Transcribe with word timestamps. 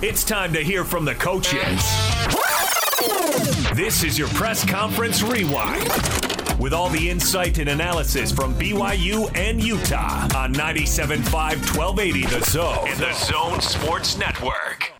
It's 0.00 0.22
time 0.22 0.52
to 0.52 0.62
hear 0.62 0.84
from 0.84 1.04
the 1.04 1.16
coaches. 1.16 1.82
This 3.74 4.04
is 4.04 4.16
your 4.16 4.28
press 4.28 4.64
conference 4.64 5.24
rewind 5.24 5.88
with 6.60 6.72
all 6.72 6.88
the 6.88 7.10
insight 7.10 7.58
and 7.58 7.68
analysis 7.68 8.30
from 8.30 8.54
BYU 8.54 9.28
and 9.36 9.60
Utah 9.60 10.28
on 10.36 10.54
97.5 10.54 11.32
1280 11.76 12.26
The 12.26 12.44
Zone 12.44 12.88
and 12.88 13.00
the 13.00 13.12
Zone 13.12 13.60
Sports 13.60 14.16
Network. 14.16 14.92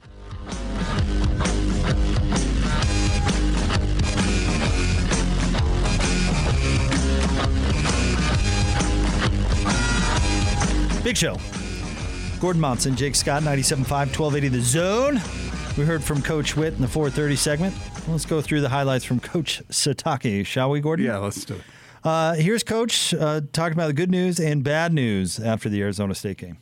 Big 11.04 11.16
show. 11.16 11.36
Gordon 12.40 12.60
Monson, 12.60 12.94
Jake 12.94 13.14
Scott, 13.14 13.42
97.5, 13.42 13.88
1280 13.90 14.48
The 14.48 14.60
Zone. 14.60 15.14
We 15.76 15.84
heard 15.84 16.02
from 16.02 16.22
Coach 16.22 16.56
Whitt 16.56 16.74
in 16.74 16.80
the 16.80 16.88
430 16.88 17.36
segment. 17.36 17.74
Let's 18.08 18.24
go 18.26 18.40
through 18.40 18.60
the 18.60 18.68
highlights 18.68 19.04
from 19.04 19.20
Coach 19.20 19.62
Sitake, 19.68 20.46
shall 20.46 20.70
we, 20.70 20.80
Gordon? 20.80 21.06
Yeah, 21.06 21.18
let's 21.18 21.44
do 21.44 21.54
it. 21.54 21.62
Uh, 22.04 22.34
here's 22.34 22.62
Coach 22.62 23.12
uh, 23.14 23.40
talking 23.52 23.72
about 23.72 23.88
the 23.88 23.92
good 23.92 24.10
news 24.10 24.38
and 24.38 24.62
bad 24.62 24.92
news 24.92 25.40
after 25.40 25.68
the 25.68 25.82
Arizona 25.82 26.14
State 26.14 26.38
game 26.38 26.58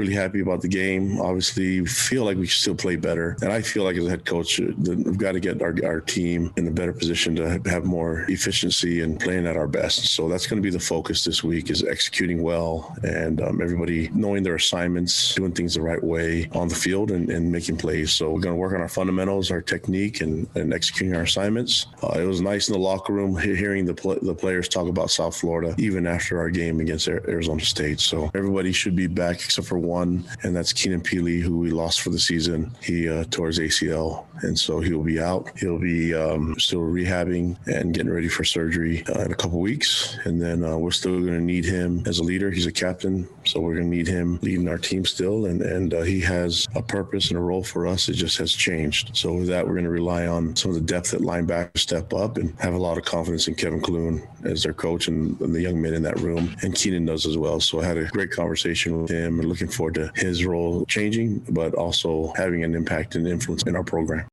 really 0.00 0.14
happy 0.14 0.40
about 0.40 0.62
the 0.62 0.68
game. 0.68 1.20
Obviously, 1.20 1.84
feel 1.84 2.24
like 2.24 2.38
we 2.38 2.46
still 2.46 2.74
play 2.74 2.96
better. 2.96 3.36
And 3.42 3.52
I 3.52 3.60
feel 3.60 3.84
like 3.84 3.96
as 3.96 4.06
a 4.06 4.10
head 4.10 4.24
coach, 4.24 4.58
uh, 4.58 4.72
we've 4.78 5.18
got 5.18 5.32
to 5.32 5.40
get 5.40 5.60
our, 5.60 5.74
our 5.84 6.00
team 6.00 6.52
in 6.56 6.66
a 6.66 6.70
better 6.70 6.94
position 6.94 7.36
to 7.36 7.60
have 7.66 7.84
more 7.84 8.24
efficiency 8.28 9.02
and 9.02 9.20
playing 9.20 9.46
at 9.46 9.56
our 9.58 9.68
best. 9.68 10.06
So 10.14 10.28
that's 10.28 10.46
going 10.46 10.60
to 10.60 10.66
be 10.66 10.70
the 10.70 10.80
focus 10.80 11.22
this 11.22 11.44
week 11.44 11.68
is 11.70 11.84
executing 11.84 12.42
well 12.42 12.96
and 13.02 13.42
um, 13.42 13.60
everybody 13.60 14.08
knowing 14.14 14.42
their 14.42 14.54
assignments, 14.54 15.34
doing 15.34 15.52
things 15.52 15.74
the 15.74 15.82
right 15.82 16.02
way 16.02 16.48
on 16.52 16.68
the 16.68 16.74
field 16.74 17.10
and, 17.10 17.28
and 17.28 17.52
making 17.52 17.76
plays. 17.76 18.12
So 18.12 18.30
we're 18.30 18.40
going 18.40 18.54
to 18.54 18.60
work 18.60 18.72
on 18.72 18.80
our 18.80 18.88
fundamentals, 18.88 19.50
our 19.50 19.60
technique, 19.60 20.22
and, 20.22 20.48
and 20.54 20.72
executing 20.72 21.14
our 21.14 21.24
assignments. 21.24 21.86
Uh, 22.02 22.18
it 22.18 22.24
was 22.24 22.40
nice 22.40 22.68
in 22.68 22.72
the 22.72 22.80
locker 22.80 23.12
room 23.12 23.36
hearing 23.36 23.84
the, 23.84 23.94
pl- 23.94 24.18
the 24.22 24.34
players 24.34 24.66
talk 24.66 24.88
about 24.88 25.10
South 25.10 25.36
Florida, 25.36 25.74
even 25.76 26.06
after 26.06 26.38
our 26.38 26.48
game 26.48 26.80
against 26.80 27.06
Arizona 27.06 27.60
State. 27.60 28.00
So 28.00 28.30
everybody 28.34 28.72
should 28.72 28.96
be 28.96 29.06
back 29.06 29.36
except 29.36 29.66
for 29.66 29.78
one, 29.78 29.89
and 29.98 30.54
that's 30.54 30.72
Keenan 30.72 31.00
Pili, 31.00 31.40
who 31.40 31.58
we 31.58 31.70
lost 31.70 32.00
for 32.00 32.10
the 32.10 32.18
season. 32.18 32.74
He 32.82 33.08
uh, 33.08 33.24
tore 33.30 33.48
his 33.48 33.58
ACL, 33.58 34.24
and 34.42 34.58
so 34.58 34.80
he'll 34.80 35.02
be 35.02 35.20
out. 35.20 35.50
He'll 35.58 35.78
be 35.78 36.14
um, 36.14 36.58
still 36.58 36.80
rehabbing 36.80 37.56
and 37.66 37.92
getting 37.92 38.12
ready 38.12 38.28
for 38.28 38.44
surgery 38.44 39.04
uh, 39.08 39.22
in 39.22 39.32
a 39.32 39.34
couple 39.34 39.58
weeks, 39.60 40.16
and 40.24 40.40
then 40.40 40.64
uh, 40.64 40.76
we're 40.76 40.90
still 40.90 41.18
going 41.20 41.38
to 41.38 41.40
need 41.40 41.64
him 41.64 42.02
as 42.06 42.18
a 42.18 42.22
leader. 42.22 42.50
He's 42.50 42.66
a 42.66 42.72
captain, 42.72 43.28
so 43.44 43.60
we're 43.60 43.74
going 43.74 43.90
to 43.90 43.96
need 43.96 44.06
him 44.06 44.38
leading 44.42 44.68
our 44.68 44.78
team 44.78 45.04
still, 45.04 45.46
and 45.46 45.62
and 45.62 45.92
uh, 45.94 46.02
he 46.02 46.20
has 46.20 46.68
a 46.74 46.82
purpose 46.82 47.30
and 47.30 47.38
a 47.38 47.42
role 47.42 47.64
for 47.64 47.86
us. 47.86 48.08
It 48.08 48.14
just 48.14 48.38
has 48.38 48.52
changed. 48.52 49.16
So 49.16 49.32
with 49.32 49.48
that, 49.48 49.66
we're 49.66 49.74
going 49.74 49.84
to 49.84 49.90
rely 49.90 50.26
on 50.26 50.54
some 50.56 50.70
of 50.70 50.76
the 50.76 50.82
depth 50.82 51.14
at 51.14 51.20
linebacker 51.20 51.78
step 51.78 52.12
up 52.12 52.36
and 52.36 52.58
have 52.60 52.74
a 52.74 52.78
lot 52.78 52.98
of 52.98 53.04
confidence 53.04 53.48
in 53.48 53.54
Kevin 53.54 53.80
Clune 53.80 54.26
as 54.44 54.62
their 54.62 54.72
coach 54.72 55.08
and, 55.08 55.38
and 55.40 55.54
the 55.54 55.60
young 55.60 55.80
men 55.80 55.94
in 55.94 56.02
that 56.02 56.18
room, 56.20 56.54
and 56.62 56.74
Keenan 56.74 57.06
does 57.06 57.26
as 57.26 57.36
well. 57.36 57.60
So 57.60 57.80
I 57.80 57.84
had 57.84 57.96
a 57.96 58.04
great 58.06 58.30
conversation 58.30 59.02
with 59.02 59.10
him 59.10 59.40
and 59.40 59.48
looking 59.48 59.68
forward 59.68 59.79
forward 59.80 59.94
to 59.94 60.12
his 60.14 60.44
role 60.44 60.84
changing, 60.84 61.38
but 61.48 61.72
also 61.72 62.34
having 62.36 62.62
an 62.64 62.74
impact 62.74 63.14
and 63.14 63.26
influence 63.26 63.62
in 63.62 63.74
our 63.74 63.82
program. 63.82 64.28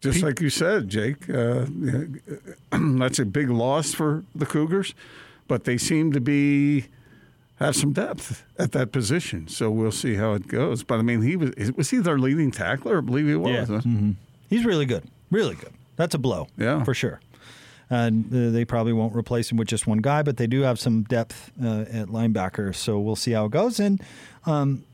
Just 0.00 0.20
like 0.20 0.40
you 0.40 0.50
said, 0.50 0.88
Jake, 0.88 1.30
uh, 1.30 1.64
that's 2.72 3.20
a 3.20 3.24
big 3.24 3.50
loss 3.50 3.94
for 3.94 4.24
the 4.34 4.44
Cougars, 4.44 4.94
but 5.46 5.62
they 5.62 5.78
seem 5.78 6.12
to 6.12 6.20
be 6.20 6.86
have 7.60 7.76
some 7.76 7.92
depth 7.92 8.42
at 8.58 8.72
that 8.72 8.90
position. 8.90 9.46
So 9.46 9.70
we'll 9.70 9.92
see 9.92 10.16
how 10.16 10.32
it 10.32 10.48
goes. 10.48 10.82
But 10.82 10.98
I 10.98 11.02
mean, 11.02 11.22
he 11.22 11.36
was 11.36 11.52
was 11.76 11.90
he 11.90 11.98
their 11.98 12.18
leading 12.18 12.50
tackler? 12.50 12.98
I 12.98 13.00
believe 13.00 13.28
he 13.28 13.36
was. 13.36 13.70
Yeah. 13.70 13.76
Mm-hmm. 13.76 14.10
He's 14.50 14.64
really 14.64 14.86
good, 14.86 15.04
really 15.30 15.54
good. 15.54 15.72
That's 15.96 16.16
a 16.16 16.18
blow, 16.18 16.48
yeah, 16.58 16.82
for 16.82 16.94
sure 16.94 17.20
and 17.33 17.33
uh, 17.90 18.10
they 18.12 18.64
probably 18.64 18.92
won't 18.92 19.14
replace 19.14 19.50
him 19.50 19.58
with 19.58 19.68
just 19.68 19.86
one 19.86 19.98
guy, 19.98 20.22
but 20.22 20.36
they 20.36 20.46
do 20.46 20.62
have 20.62 20.78
some 20.78 21.02
depth 21.02 21.52
uh, 21.62 21.84
at 21.90 22.08
linebacker. 22.08 22.74
So 22.74 22.98
we'll 22.98 23.16
see 23.16 23.32
how 23.32 23.46
it 23.46 23.52
goes. 23.52 23.80
And 23.80 24.02
um, 24.46 24.84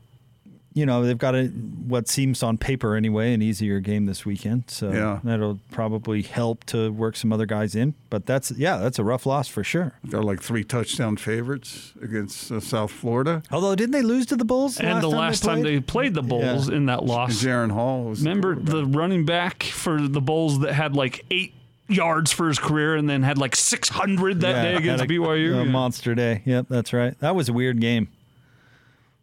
you 0.73 0.85
know 0.85 1.03
they've 1.03 1.17
got 1.17 1.35
a 1.35 1.47
what 1.47 2.07
seems 2.07 2.41
on 2.43 2.57
paper 2.57 2.95
anyway 2.95 3.33
an 3.33 3.41
easier 3.41 3.79
game 3.79 4.05
this 4.05 4.25
weekend, 4.25 4.65
so 4.67 4.91
yeah. 4.91 5.19
that'll 5.23 5.59
probably 5.71 6.21
help 6.21 6.63
to 6.65 6.91
work 6.91 7.15
some 7.15 7.33
other 7.33 7.45
guys 7.45 7.75
in. 7.75 7.93
But 8.09 8.25
that's 8.25 8.51
yeah, 8.51 8.77
that's 8.77 8.97
a 8.97 9.03
rough 9.03 9.25
loss 9.25 9.47
for 9.47 9.63
sure. 9.63 9.93
They're 10.03 10.23
like 10.23 10.41
three 10.41 10.63
touchdown 10.63 11.17
favorites 11.17 11.93
against 12.01 12.51
uh, 12.51 12.59
South 12.59 12.91
Florida. 12.91 13.43
Although 13.51 13.75
didn't 13.75 13.91
they 13.91 14.01
lose 14.01 14.25
to 14.27 14.37
the 14.37 14.45
Bulls? 14.45 14.79
and 14.79 14.89
last 14.89 15.01
the 15.01 15.09
time 15.09 15.19
last 15.19 15.41
they 15.41 15.47
time 15.47 15.61
they 15.61 15.79
played 15.81 16.13
the 16.13 16.23
Bulls 16.23 16.69
yeah. 16.69 16.75
in 16.77 16.85
that 16.85 17.03
loss, 17.03 17.43
Jaren 17.43 17.71
Hall 17.71 18.05
was. 18.05 18.21
Remember 18.21 18.55
the, 18.55 18.77
the 18.77 18.85
running 18.85 19.25
back 19.25 19.63
for 19.63 20.01
the 20.01 20.21
Bulls 20.21 20.59
that 20.59 20.73
had 20.73 20.95
like 20.95 21.25
eight 21.31 21.53
yards 21.91 22.31
for 22.31 22.47
his 22.47 22.59
career 22.59 22.95
and 22.95 23.09
then 23.09 23.23
had 23.23 23.37
like 23.37 23.55
600 23.55 24.41
that 24.41 24.49
yeah, 24.49 24.63
day 24.63 24.75
against 24.75 25.03
a, 25.03 25.07
BYU. 25.07 25.61
A 25.61 25.65
monster 25.65 26.15
day. 26.15 26.41
Yep, 26.45 26.67
that's 26.69 26.93
right. 26.93 27.17
That 27.19 27.35
was 27.35 27.49
a 27.49 27.53
weird 27.53 27.79
game. 27.79 28.09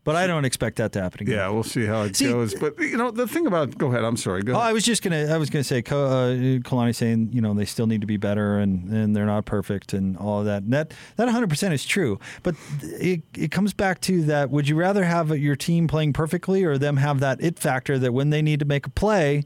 But 0.08 0.16
I 0.16 0.26
don't 0.26 0.46
expect 0.46 0.76
that 0.76 0.92
to 0.92 1.02
happen 1.02 1.20
again. 1.20 1.36
Yeah, 1.36 1.50
we'll 1.50 1.62
see 1.62 1.84
how 1.84 2.00
it 2.00 2.16
see, 2.16 2.30
goes. 2.30 2.54
But 2.54 2.78
you 2.78 2.96
know, 2.96 3.10
the 3.10 3.28
thing 3.28 3.46
about 3.46 3.76
go 3.76 3.88
ahead. 3.88 4.04
I'm 4.04 4.16
sorry. 4.16 4.42
Go 4.42 4.54
oh. 4.54 4.58
I 4.58 4.72
was 4.72 4.82
just 4.82 5.02
gonna. 5.02 5.26
I 5.26 5.36
was 5.36 5.50
gonna 5.50 5.62
say, 5.62 5.80
uh, 5.80 6.62
Kalani 6.64 6.94
saying, 6.94 7.28
you 7.34 7.42
know, 7.42 7.52
they 7.52 7.66
still 7.66 7.86
need 7.86 8.00
to 8.00 8.06
be 8.06 8.16
better, 8.16 8.58
and, 8.58 8.88
and 8.88 9.14
they're 9.14 9.26
not 9.26 9.44
perfect, 9.44 9.92
and 9.92 10.16
all 10.16 10.40
of 10.40 10.46
that. 10.46 10.62
And 10.62 10.72
that 10.72 10.94
that 11.16 11.24
100 11.24 11.50
percent 11.50 11.74
is 11.74 11.84
true. 11.84 12.18
But 12.42 12.54
it 12.84 13.20
it 13.36 13.50
comes 13.50 13.74
back 13.74 14.00
to 14.02 14.22
that. 14.22 14.48
Would 14.48 14.66
you 14.66 14.76
rather 14.76 15.04
have 15.04 15.36
your 15.36 15.56
team 15.56 15.86
playing 15.86 16.14
perfectly, 16.14 16.64
or 16.64 16.78
them 16.78 16.96
have 16.96 17.20
that 17.20 17.42
it 17.42 17.58
factor 17.58 17.98
that 17.98 18.14
when 18.14 18.30
they 18.30 18.40
need 18.40 18.60
to 18.60 18.64
make 18.64 18.86
a 18.86 18.90
play, 18.90 19.44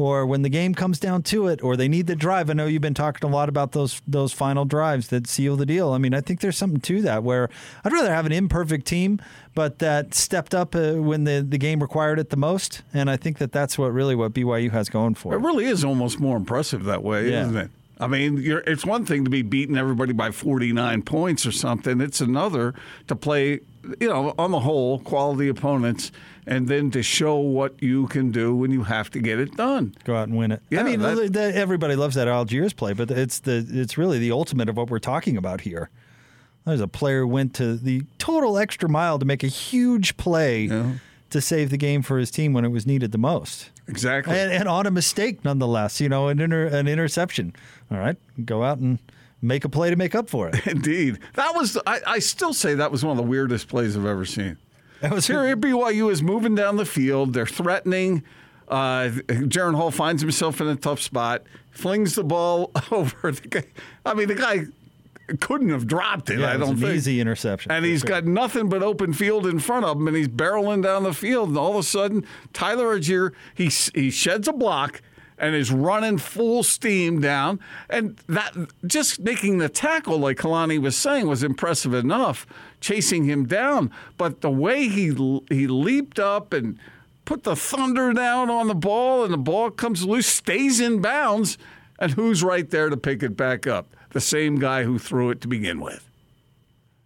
or 0.00 0.26
when 0.26 0.42
the 0.42 0.48
game 0.48 0.74
comes 0.74 0.98
down 0.98 1.22
to 1.24 1.46
it, 1.46 1.62
or 1.62 1.76
they 1.76 1.88
need 1.88 2.06
the 2.06 2.16
drive. 2.16 2.48
I 2.50 2.54
know 2.54 2.66
you've 2.66 2.82
been 2.82 2.94
talking 2.94 3.28
a 3.28 3.32
lot 3.32 3.48
about 3.48 3.72
those 3.72 4.00
those 4.06 4.32
final 4.32 4.64
drives 4.64 5.08
that 5.08 5.26
seal 5.26 5.56
the 5.56 5.66
deal. 5.66 5.90
I 5.90 5.98
mean, 5.98 6.14
I 6.14 6.20
think 6.20 6.40
there's 6.40 6.56
something 6.56 6.80
to 6.80 7.02
that 7.02 7.22
where 7.22 7.48
I'd 7.84 7.92
rather 7.92 8.12
have 8.12 8.26
an 8.26 8.32
imperfect 8.32 8.86
team, 8.86 9.20
but 9.54 9.78
that 9.80 10.14
stepped 10.14 10.54
up 10.54 10.74
uh, 10.74 10.94
when 10.94 11.24
the, 11.24 11.44
the 11.46 11.58
game 11.58 11.80
required 11.80 12.18
it 12.18 12.30
the 12.30 12.36
most. 12.36 12.82
And 12.94 13.10
I 13.10 13.16
think 13.16 13.38
that 13.38 13.52
that's 13.52 13.76
what 13.76 13.92
really 13.92 14.14
what 14.14 14.32
BYU 14.32 14.70
has 14.70 14.88
going 14.88 15.14
for 15.14 15.34
it. 15.34 15.38
Really 15.38 15.66
is 15.66 15.84
almost 15.84 16.20
more 16.20 16.36
impressive 16.36 16.84
that 16.84 17.02
way, 17.02 17.30
yeah. 17.30 17.42
isn't 17.42 17.56
it? 17.56 17.70
I 18.00 18.06
mean, 18.06 18.42
it's 18.66 18.86
one 18.86 19.04
thing 19.04 19.24
to 19.24 19.30
be 19.30 19.42
beating 19.42 19.76
everybody 19.76 20.14
by 20.14 20.30
49 20.30 21.02
points 21.02 21.44
or 21.44 21.52
something. 21.52 22.00
It's 22.00 22.22
another 22.22 22.74
to 23.08 23.14
play, 23.14 23.60
you 24.00 24.08
know, 24.08 24.34
on 24.38 24.50
the 24.50 24.60
whole, 24.60 24.98
quality 24.98 25.48
opponents, 25.48 26.12
and 26.46 26.68
then 26.68 26.90
to 26.90 27.02
show 27.02 27.36
what 27.36 27.82
you 27.82 28.06
can 28.08 28.30
do 28.30 28.54
when 28.54 28.70
you 28.70 28.84
have 28.84 29.10
to 29.10 29.20
get 29.20 29.38
it 29.38 29.56
done. 29.56 29.94
Go 30.04 30.16
out 30.16 30.28
and 30.28 30.36
win 30.36 30.52
it. 30.52 30.62
Yeah, 30.70 30.80
I 30.80 30.82
mean, 30.82 31.00
that, 31.00 31.32
the, 31.32 31.54
everybody 31.54 31.96
loves 31.96 32.14
that 32.14 32.28
Allgeier's 32.28 32.72
play, 32.72 32.92
but 32.92 33.10
it's 33.10 33.40
the 33.40 33.66
it's 33.70 33.96
really 33.96 34.18
the 34.18 34.32
ultimate 34.32 34.68
of 34.68 34.76
what 34.76 34.90
we're 34.90 34.98
talking 34.98 35.36
about 35.36 35.62
here. 35.62 35.90
There's 36.66 36.80
a 36.80 36.88
player 36.88 37.20
who 37.20 37.28
went 37.28 37.54
to 37.54 37.76
the 37.76 38.02
total 38.18 38.58
extra 38.58 38.88
mile 38.88 39.18
to 39.18 39.24
make 39.24 39.42
a 39.42 39.48
huge 39.48 40.16
play. 40.16 40.64
Yeah 40.64 40.92
to 41.30 41.40
save 41.40 41.70
the 41.70 41.76
game 41.76 42.02
for 42.02 42.18
his 42.18 42.30
team 42.30 42.52
when 42.52 42.64
it 42.64 42.68
was 42.70 42.86
needed 42.86 43.12
the 43.12 43.18
most. 43.18 43.70
Exactly. 43.86 44.36
And, 44.36 44.52
and 44.52 44.68
on 44.68 44.86
a 44.86 44.90
mistake, 44.90 45.44
nonetheless, 45.44 46.00
you 46.00 46.08
know, 46.08 46.28
an, 46.28 46.40
inter, 46.40 46.66
an 46.66 46.88
interception. 46.88 47.54
All 47.90 47.98
right. 47.98 48.16
Go 48.44 48.62
out 48.62 48.78
and 48.78 48.98
make 49.42 49.64
a 49.64 49.68
play 49.68 49.90
to 49.90 49.96
make 49.96 50.14
up 50.14 50.28
for 50.28 50.48
it. 50.48 50.66
Indeed. 50.66 51.18
That 51.34 51.54
was, 51.54 51.78
I, 51.86 52.00
I 52.06 52.18
still 52.18 52.52
say 52.52 52.74
that 52.74 52.90
was 52.90 53.04
one 53.04 53.12
of 53.12 53.24
the 53.24 53.28
weirdest 53.28 53.68
plays 53.68 53.96
I've 53.96 54.06
ever 54.06 54.24
seen. 54.24 54.56
That 55.00 55.12
was 55.12 55.26
Here, 55.26 55.56
BYU 55.56 56.10
is 56.10 56.22
moving 56.22 56.54
down 56.54 56.76
the 56.76 56.84
field. 56.84 57.32
They're 57.32 57.46
threatening. 57.46 58.22
Uh, 58.68 59.08
Jaren 59.26 59.74
Hall 59.74 59.90
finds 59.90 60.22
himself 60.22 60.60
in 60.60 60.68
a 60.68 60.76
tough 60.76 61.00
spot, 61.00 61.42
flings 61.70 62.14
the 62.14 62.22
ball 62.22 62.70
over 62.90 63.32
the 63.32 63.48
guy. 63.48 63.64
I 64.04 64.14
mean, 64.14 64.28
the 64.28 64.34
guy 64.34 64.66
couldn't 65.40 65.70
have 65.70 65.86
dropped 65.86 66.30
it. 66.30 66.40
Yeah, 66.40 66.50
I 66.50 66.54
it 66.54 66.58
don't 66.58 66.70
an 66.70 66.76
think. 66.76 66.94
Easy 66.94 67.20
interception. 67.20 67.72
And 67.72 67.84
he's 67.84 68.00
sure. 68.00 68.08
got 68.08 68.26
nothing 68.26 68.68
but 68.68 68.82
open 68.82 69.12
field 69.12 69.46
in 69.46 69.58
front 69.58 69.84
of 69.84 69.96
him, 69.96 70.06
and 70.06 70.16
he's 70.16 70.28
barreling 70.28 70.82
down 70.82 71.02
the 71.02 71.14
field. 71.14 71.48
And 71.48 71.58
all 71.58 71.70
of 71.72 71.76
a 71.78 71.82
sudden, 71.82 72.24
Tyler 72.52 72.98
Allgeier 72.98 73.32
he 73.54 73.70
he 73.94 74.10
sheds 74.10 74.46
a 74.48 74.52
block 74.52 75.02
and 75.40 75.54
is 75.56 75.72
running 75.72 76.18
full 76.18 76.62
steam 76.62 77.20
down. 77.20 77.58
And 77.88 78.20
that 78.28 78.54
just 78.86 79.18
making 79.20 79.58
the 79.58 79.68
tackle, 79.68 80.18
like 80.18 80.36
Kalani 80.36 80.78
was 80.78 80.96
saying, 80.96 81.26
was 81.26 81.42
impressive 81.42 81.94
enough, 81.94 82.46
chasing 82.80 83.24
him 83.24 83.46
down. 83.46 83.90
But 84.18 84.42
the 84.42 84.50
way 84.50 84.86
he 84.86 85.06
he 85.48 85.66
leaped 85.66 86.18
up 86.18 86.52
and 86.52 86.78
put 87.24 87.42
the 87.44 87.56
thunder 87.56 88.12
down 88.12 88.50
on 88.50 88.68
the 88.68 88.74
ball, 88.74 89.24
and 89.24 89.32
the 89.32 89.38
ball 89.38 89.70
comes 89.70 90.04
loose, 90.04 90.26
stays 90.26 90.78
in 90.78 91.00
bounds, 91.00 91.56
and 91.98 92.12
who's 92.12 92.44
right 92.44 92.68
there 92.68 92.90
to 92.90 92.96
pick 92.96 93.22
it 93.22 93.36
back 93.36 93.66
up? 93.66 93.96
The 94.10 94.20
same 94.20 94.58
guy 94.58 94.84
who 94.84 94.98
threw 94.98 95.30
it 95.30 95.40
to 95.40 95.48
begin 95.48 95.80
with. 95.80 96.08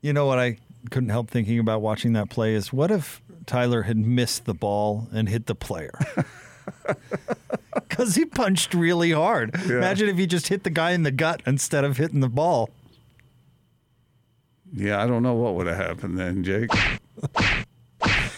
You 0.00 0.12
know 0.12 0.26
what 0.26 0.38
I 0.38 0.58
couldn't 0.90 1.10
help 1.10 1.31
thinking 1.31 1.58
about 1.58 1.82
watching 1.82 2.14
that 2.14 2.31
play 2.31 2.54
is 2.54 2.72
what 2.72 2.90
if 2.90 3.22
Tyler 3.46 3.82
had 3.82 3.96
missed 3.96 4.44
the 4.44 4.54
ball 4.54 5.08
and 5.12 5.28
hit 5.28 5.46
the 5.46 5.54
player? 5.54 5.98
Because 7.88 8.14
he 8.14 8.24
punched 8.24 8.74
really 8.74 9.12
hard. 9.12 9.50
Yeah. 9.66 9.78
Imagine 9.78 10.08
if 10.08 10.16
he 10.16 10.26
just 10.26 10.48
hit 10.48 10.64
the 10.64 10.70
guy 10.70 10.92
in 10.92 11.02
the 11.02 11.10
gut 11.10 11.42
instead 11.46 11.84
of 11.84 11.96
hitting 11.96 12.20
the 12.20 12.28
ball. 12.28 12.70
Yeah, 14.72 15.02
I 15.02 15.06
don't 15.06 15.22
know 15.22 15.34
what 15.34 15.54
would 15.54 15.66
have 15.66 15.76
happened 15.76 16.18
then, 16.18 16.42
Jake. 16.42 16.70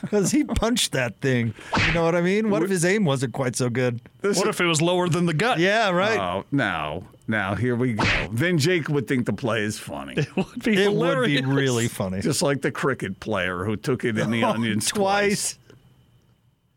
because 0.00 0.30
he 0.30 0.44
punched 0.44 0.92
that 0.92 1.20
thing. 1.20 1.54
You 1.86 1.92
know 1.94 2.04
what 2.04 2.14
I 2.14 2.20
mean? 2.20 2.50
What 2.50 2.62
if 2.62 2.70
his 2.70 2.84
aim 2.84 3.04
wasn't 3.04 3.32
quite 3.32 3.56
so 3.56 3.70
good? 3.70 4.00
What 4.20 4.46
if 4.46 4.60
it 4.60 4.66
was 4.66 4.82
lower 4.82 5.08
than 5.08 5.26
the 5.26 5.34
gut? 5.34 5.58
Yeah, 5.58 5.90
right. 5.90 6.18
Oh, 6.18 6.44
now, 6.50 7.04
now 7.26 7.54
here 7.54 7.74
we 7.74 7.94
go. 7.94 8.28
Then 8.30 8.58
Jake 8.58 8.88
would 8.88 9.08
think 9.08 9.26
the 9.26 9.32
play 9.32 9.62
is 9.62 9.78
funny, 9.78 10.14
It 10.16 10.36
would 10.36 10.62
be 10.62 10.82
it 10.82 10.92
would 10.92 11.26
be 11.26 11.40
really 11.42 11.88
funny. 11.88 12.20
just 12.20 12.42
like 12.42 12.62
the 12.62 12.70
cricket 12.70 13.20
player 13.20 13.64
who 13.64 13.76
took 13.76 14.04
it 14.04 14.18
in 14.18 14.30
the 14.30 14.44
oh, 14.44 14.50
onions 14.50 14.88
twice. 14.88 15.58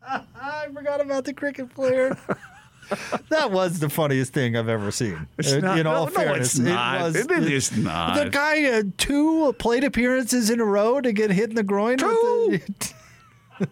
twice. 0.00 0.24
I 0.40 0.66
forgot 0.72 1.00
about 1.00 1.24
the 1.24 1.34
cricket 1.34 1.74
player. 1.74 2.16
That 3.28 3.50
was 3.50 3.78
the 3.78 3.88
funniest 3.88 4.32
thing 4.32 4.56
I've 4.56 4.68
ever 4.68 4.90
seen. 4.90 5.26
It's 5.38 5.52
Uh, 5.52 5.58
not- 5.60 5.78
in 5.78 5.86
all 5.86 6.06
no, 6.06 6.10
no, 6.12 6.16
fairness, 6.16 6.54
it's 6.54 6.58
not. 6.58 7.00
it 7.00 7.02
was. 7.02 7.16
It 7.16 7.52
is 7.52 7.76
not. 7.76 8.16
The 8.24 8.30
guy 8.30 8.56
had 8.56 8.96
two 8.98 9.52
plate 9.54 9.84
appearances 9.84 10.50
in 10.50 10.60
a 10.60 10.64
row 10.64 11.00
to 11.00 11.12
get 11.12 11.30
hit 11.30 11.50
in 11.50 11.56
the 11.56 11.62
groin. 11.62 11.96
with 11.98 12.66
the- 13.58 13.68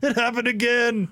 it 0.08 0.16
happened 0.16 0.48
again. 0.48 1.08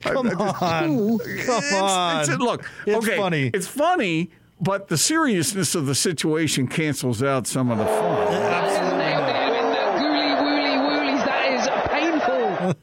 Come 0.00 0.28
on, 0.28 0.54
come 0.54 1.20
It's- 1.30 1.72
on. 1.74 2.20
it's- 2.22 2.38
look, 2.38 2.68
it's 2.86 2.96
okay, 3.06 3.16
funny. 3.16 3.50
It's 3.54 3.66
funny, 3.66 4.30
but 4.60 4.88
the 4.88 4.96
seriousness 4.98 5.74
of 5.74 5.86
the 5.86 5.94
situation 5.94 6.66
cancels 6.68 7.22
out 7.22 7.46
some 7.46 7.70
of 7.70 7.78
the 7.78 7.84
fun. 7.86 8.28
Absolutely 8.34 8.98
nailed 8.98 9.22
not. 9.22 9.36
him 9.36 9.54
in 9.54 9.66
the 9.72 9.84
gooly 10.00 10.34
woolly 10.42 10.76
woolies. 10.78 11.24
That 11.24 11.46
is 11.52 11.66
painful. 11.90 12.74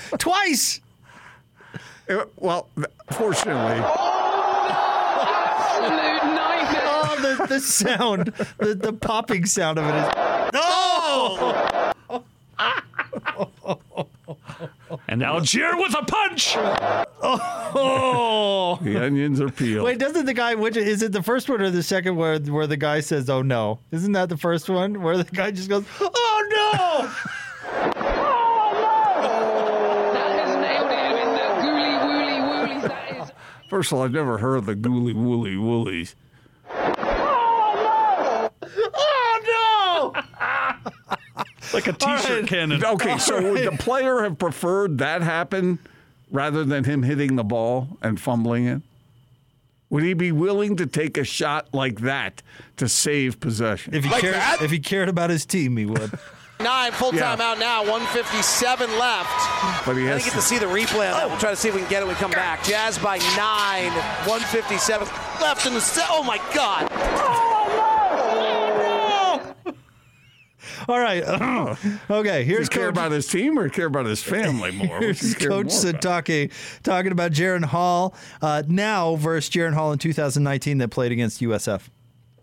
Twice. 0.18 0.80
Uh, 2.08 2.24
Well, 2.36 2.68
th- 2.76 2.86
fortunately, 3.12 3.82
Absolute 5.80 6.24
nightmare. 6.34 6.82
Oh, 6.86 7.16
the, 7.38 7.46
the 7.46 7.60
sound, 7.60 8.32
the, 8.58 8.74
the 8.74 8.92
popping 8.92 9.44
sound 9.46 9.78
of 9.78 9.86
it 9.86 9.94
is. 9.94 10.08
Oh! 10.54 11.92
And 15.10 15.22
Allgeier 15.22 15.76
with 15.78 15.94
a 15.94 16.02
punch. 16.04 16.54
Oh! 17.22 18.78
the 18.82 19.02
onions 19.04 19.40
are 19.40 19.48
peeled. 19.50 19.84
Wait, 19.84 19.98
doesn't 19.98 20.26
the 20.26 20.34
guy? 20.34 20.54
Which 20.54 20.76
is 20.76 21.02
it? 21.02 21.12
The 21.12 21.22
first 21.22 21.48
one 21.48 21.62
or 21.62 21.70
the 21.70 21.82
second 21.82 22.16
where 22.16 22.38
where 22.38 22.66
the 22.66 22.76
guy 22.76 23.00
says, 23.00 23.30
"Oh 23.30 23.40
no"? 23.42 23.78
Isn't 23.90 24.12
that 24.12 24.28
the 24.28 24.36
first 24.36 24.68
one 24.68 25.02
where 25.02 25.16
the 25.16 25.24
guy 25.24 25.50
just 25.50 25.68
goes, 25.70 25.84
"Oh 26.00 26.46
That 26.50 27.10
First 33.78 33.92
of 33.92 33.98
all, 33.98 34.04
I've 34.04 34.10
never 34.10 34.38
heard 34.38 34.56
of 34.56 34.66
the 34.66 34.74
gooly 34.74 35.12
woolly 35.12 35.56
woolies. 35.56 36.16
no! 36.74 36.90
Oh 38.96 40.12
no!" 40.16 41.44
Like 41.72 41.86
a 41.86 41.92
t-shirt 41.92 42.40
right. 42.40 42.48
cannon. 42.48 42.84
Okay, 42.84 43.18
so 43.18 43.40
would 43.52 43.64
the 43.64 43.76
player 43.78 44.22
have 44.22 44.36
preferred 44.36 44.98
that 44.98 45.22
happen 45.22 45.78
rather 46.32 46.64
than 46.64 46.82
him 46.82 47.04
hitting 47.04 47.36
the 47.36 47.44
ball 47.44 47.96
and 48.02 48.20
fumbling 48.20 48.66
it? 48.66 48.82
Would 49.90 50.02
he 50.02 50.12
be 50.12 50.32
willing 50.32 50.74
to 50.74 50.84
take 50.86 51.16
a 51.16 51.22
shot 51.22 51.72
like 51.72 52.00
that 52.00 52.42
to 52.78 52.88
save 52.88 53.38
possession? 53.38 53.94
If 53.94 54.02
he 54.06 54.10
Like 54.10 54.22
cared, 54.22 54.34
that? 54.34 54.60
if 54.60 54.72
he 54.72 54.80
cared 54.80 55.08
about 55.08 55.30
his 55.30 55.46
team, 55.46 55.76
he 55.76 55.86
would. 55.86 56.18
Nine 56.60 56.90
full 56.92 57.14
Yeah. 57.14 57.22
time 57.36 57.40
out 57.40 57.58
now, 57.60 57.82
157 57.84 58.98
left. 58.98 59.86
But 59.86 59.96
he 59.96 60.08
I 60.08 60.12
has 60.12 60.24
didn't 60.24 60.24
get 60.24 60.30
to- 60.30 60.36
to 60.36 60.42
see 60.42 60.58
the 60.58 60.66
replay 60.66 61.12
on 61.12 61.18
that. 61.18 61.28
We'll 61.28 61.38
try 61.38 61.50
to 61.50 61.56
see 61.56 61.68
if 61.68 61.74
we 61.74 61.80
can 61.80 61.88
get 61.90 62.02
it 62.02 62.06
when 62.06 62.16
we 62.16 62.20
come 62.20 62.32
back. 62.32 62.64
Jazz 62.64 62.98
by 62.98 63.18
nine, 63.36 63.92
157 64.26 65.06
left 65.40 65.66
in 65.66 65.74
the 65.74 65.80
set. 65.80 66.06
Oh 66.10 66.22
my 66.24 66.40
God. 66.54 66.90
All 70.88 70.98
right. 70.98 71.22
okay. 72.10 72.38
Does 72.38 72.46
Here's 72.46 72.68
he 72.68 72.74
care 72.74 72.84
Coach, 72.86 72.94
about 72.94 73.12
his 73.12 73.26
team 73.26 73.58
or 73.58 73.68
care 73.68 73.86
about 73.86 74.06
his 74.06 74.22
family 74.22 74.70
more? 74.72 74.98
Here's 75.00 75.34
Coach 75.34 75.48
more? 75.50 75.64
Sitake 75.66 76.50
talking 76.82 77.12
about 77.12 77.32
Jaren 77.32 77.64
Hall 77.64 78.14
uh, 78.40 78.62
now 78.66 79.16
versus 79.16 79.50
Jaren 79.50 79.74
Hall 79.74 79.92
in 79.92 79.98
2019 79.98 80.78
that 80.78 80.88
played 80.88 81.12
against 81.12 81.42
USF. 81.42 81.82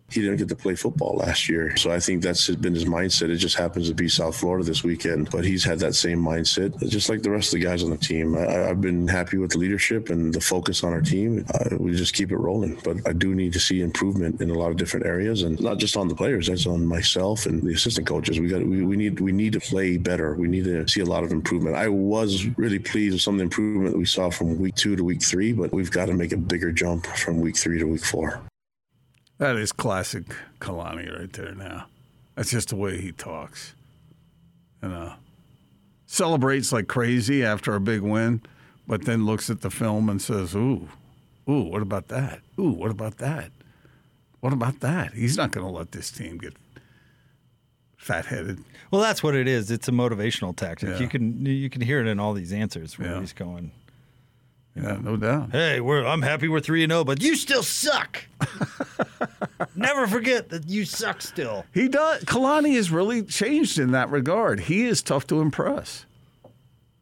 He 0.09 0.21
didn't 0.21 0.37
get 0.37 0.47
to 0.49 0.55
play 0.55 0.75
football 0.75 1.17
last 1.17 1.49
year. 1.49 1.75
So 1.77 1.91
I 1.91 1.99
think 1.99 2.21
that's 2.21 2.47
been 2.49 2.73
his 2.73 2.85
mindset. 2.85 3.29
It 3.29 3.37
just 3.37 3.57
happens 3.57 3.89
to 3.89 3.95
be 3.95 4.07
South 4.07 4.35
Florida 4.37 4.63
this 4.63 4.83
weekend, 4.83 5.31
but 5.31 5.43
he's 5.43 5.63
had 5.63 5.79
that 5.79 5.95
same 5.95 6.19
mindset, 6.19 6.77
just 6.89 7.09
like 7.09 7.23
the 7.23 7.31
rest 7.31 7.53
of 7.53 7.59
the 7.59 7.65
guys 7.65 7.83
on 7.83 7.89
the 7.89 7.97
team. 7.97 8.37
I, 8.37 8.69
I've 8.69 8.81
been 8.81 9.07
happy 9.07 9.37
with 9.37 9.51
the 9.51 9.57
leadership 9.57 10.09
and 10.09 10.33
the 10.33 10.39
focus 10.39 10.83
on 10.83 10.93
our 10.93 11.01
team. 11.01 11.45
Uh, 11.53 11.75
we 11.79 11.95
just 11.95 12.13
keep 12.13 12.31
it 12.31 12.37
rolling, 12.37 12.79
but 12.83 12.97
I 13.07 13.13
do 13.13 13.33
need 13.33 13.53
to 13.53 13.59
see 13.59 13.81
improvement 13.81 14.41
in 14.41 14.51
a 14.51 14.53
lot 14.53 14.69
of 14.71 14.77
different 14.77 15.05
areas, 15.05 15.41
and 15.41 15.59
not 15.59 15.79
just 15.79 15.97
on 15.97 16.07
the 16.07 16.15
players. 16.15 16.47
That's 16.47 16.67
on 16.67 16.85
myself 16.85 17.45
and 17.45 17.61
the 17.63 17.73
assistant 17.73 18.07
coaches. 18.07 18.39
We 18.39 18.47
got 18.47 18.63
we, 18.63 18.83
we 18.83 18.95
need 18.95 19.19
we 19.19 19.31
need 19.31 19.53
to 19.53 19.59
play 19.59 19.97
better. 19.97 20.35
We 20.35 20.47
need 20.47 20.65
to 20.65 20.87
see 20.87 21.01
a 21.01 21.05
lot 21.05 21.23
of 21.23 21.31
improvement. 21.31 21.75
I 21.75 21.89
was 21.89 22.45
really 22.57 22.79
pleased 22.79 23.13
with 23.13 23.21
some 23.21 23.35
of 23.35 23.37
the 23.39 23.43
improvement 23.43 23.91
that 23.91 23.97
we 23.97 24.05
saw 24.05 24.29
from 24.29 24.59
week 24.59 24.75
two 24.75 24.95
to 24.95 25.03
week 25.03 25.23
three, 25.23 25.51
but 25.51 25.73
we've 25.73 25.91
got 25.91 26.05
to 26.05 26.13
make 26.13 26.31
a 26.31 26.37
bigger 26.37 26.71
jump 26.71 27.05
from 27.07 27.41
week 27.41 27.57
three 27.57 27.79
to 27.79 27.85
week 27.85 28.05
four. 28.05 28.41
That 29.37 29.55
is 29.57 29.71
classic 29.71 30.23
Kalani 30.59 31.17
right 31.17 31.31
there 31.33 31.53
now. 31.53 31.87
That's 32.35 32.51
just 32.51 32.69
the 32.69 32.75
way 32.75 32.99
he 33.01 33.11
talks. 33.11 33.73
You 34.81 34.89
know, 34.89 35.13
celebrates 36.05 36.71
like 36.71 36.87
crazy 36.87 37.43
after 37.43 37.75
a 37.75 37.79
big 37.79 38.01
win, 38.01 38.41
but 38.87 39.05
then 39.05 39.25
looks 39.25 39.49
at 39.49 39.61
the 39.61 39.69
film 39.71 40.09
and 40.09 40.21
says, 40.21 40.55
"Ooh, 40.55 40.87
ooh, 41.49 41.63
what 41.63 41.81
about 41.81 42.07
that? 42.09 42.41
Ooh, 42.59 42.71
what 42.71 42.91
about 42.91 43.17
that? 43.17 43.51
What 44.41 44.53
about 44.53 44.79
that?" 44.81 45.13
He's 45.13 45.37
not 45.37 45.51
going 45.51 45.65
to 45.65 45.71
let 45.71 45.91
this 45.91 46.11
team 46.11 46.37
get 46.37 46.53
fat-headed. 47.97 48.63
Well, 48.91 49.01
that's 49.01 49.23
what 49.23 49.33
it 49.35 49.47
is. 49.47 49.71
It's 49.71 49.87
a 49.87 49.91
motivational 49.91 50.55
tactic. 50.55 50.89
Yeah. 50.89 50.99
You 50.99 51.07
can 51.07 51.45
you 51.45 51.69
can 51.69 51.81
hear 51.81 51.99
it 51.99 52.07
in 52.07 52.19
all 52.19 52.33
these 52.33 52.53
answers 52.53 52.97
where 52.99 53.11
Yeah. 53.13 53.19
he's 53.19 53.33
going. 53.33 53.71
Yeah, 54.75 54.97
no 55.01 55.15
doubt. 55.15 55.51
Hey, 55.51 55.79
we're 55.79 56.05
I'm 56.05 56.21
happy 56.21 56.47
we're 56.49 56.59
three 56.59 56.83
and 56.83 56.91
zero, 56.91 57.03
but 57.05 57.21
you 57.21 57.35
still 57.35 57.63
suck. 57.63 58.25
Never 59.75 60.05
forget 60.07 60.49
that 60.49 60.69
you 60.69 60.83
suck 60.85 61.21
still. 61.21 61.65
He 61.73 61.87
does. 61.87 62.23
Kalani 62.25 62.75
has 62.75 62.91
really 62.91 63.23
changed 63.23 63.79
in 63.79 63.91
that 63.91 64.09
regard. 64.09 64.61
He 64.61 64.85
is 64.85 65.01
tough 65.01 65.27
to 65.27 65.39
impress. 65.41 66.05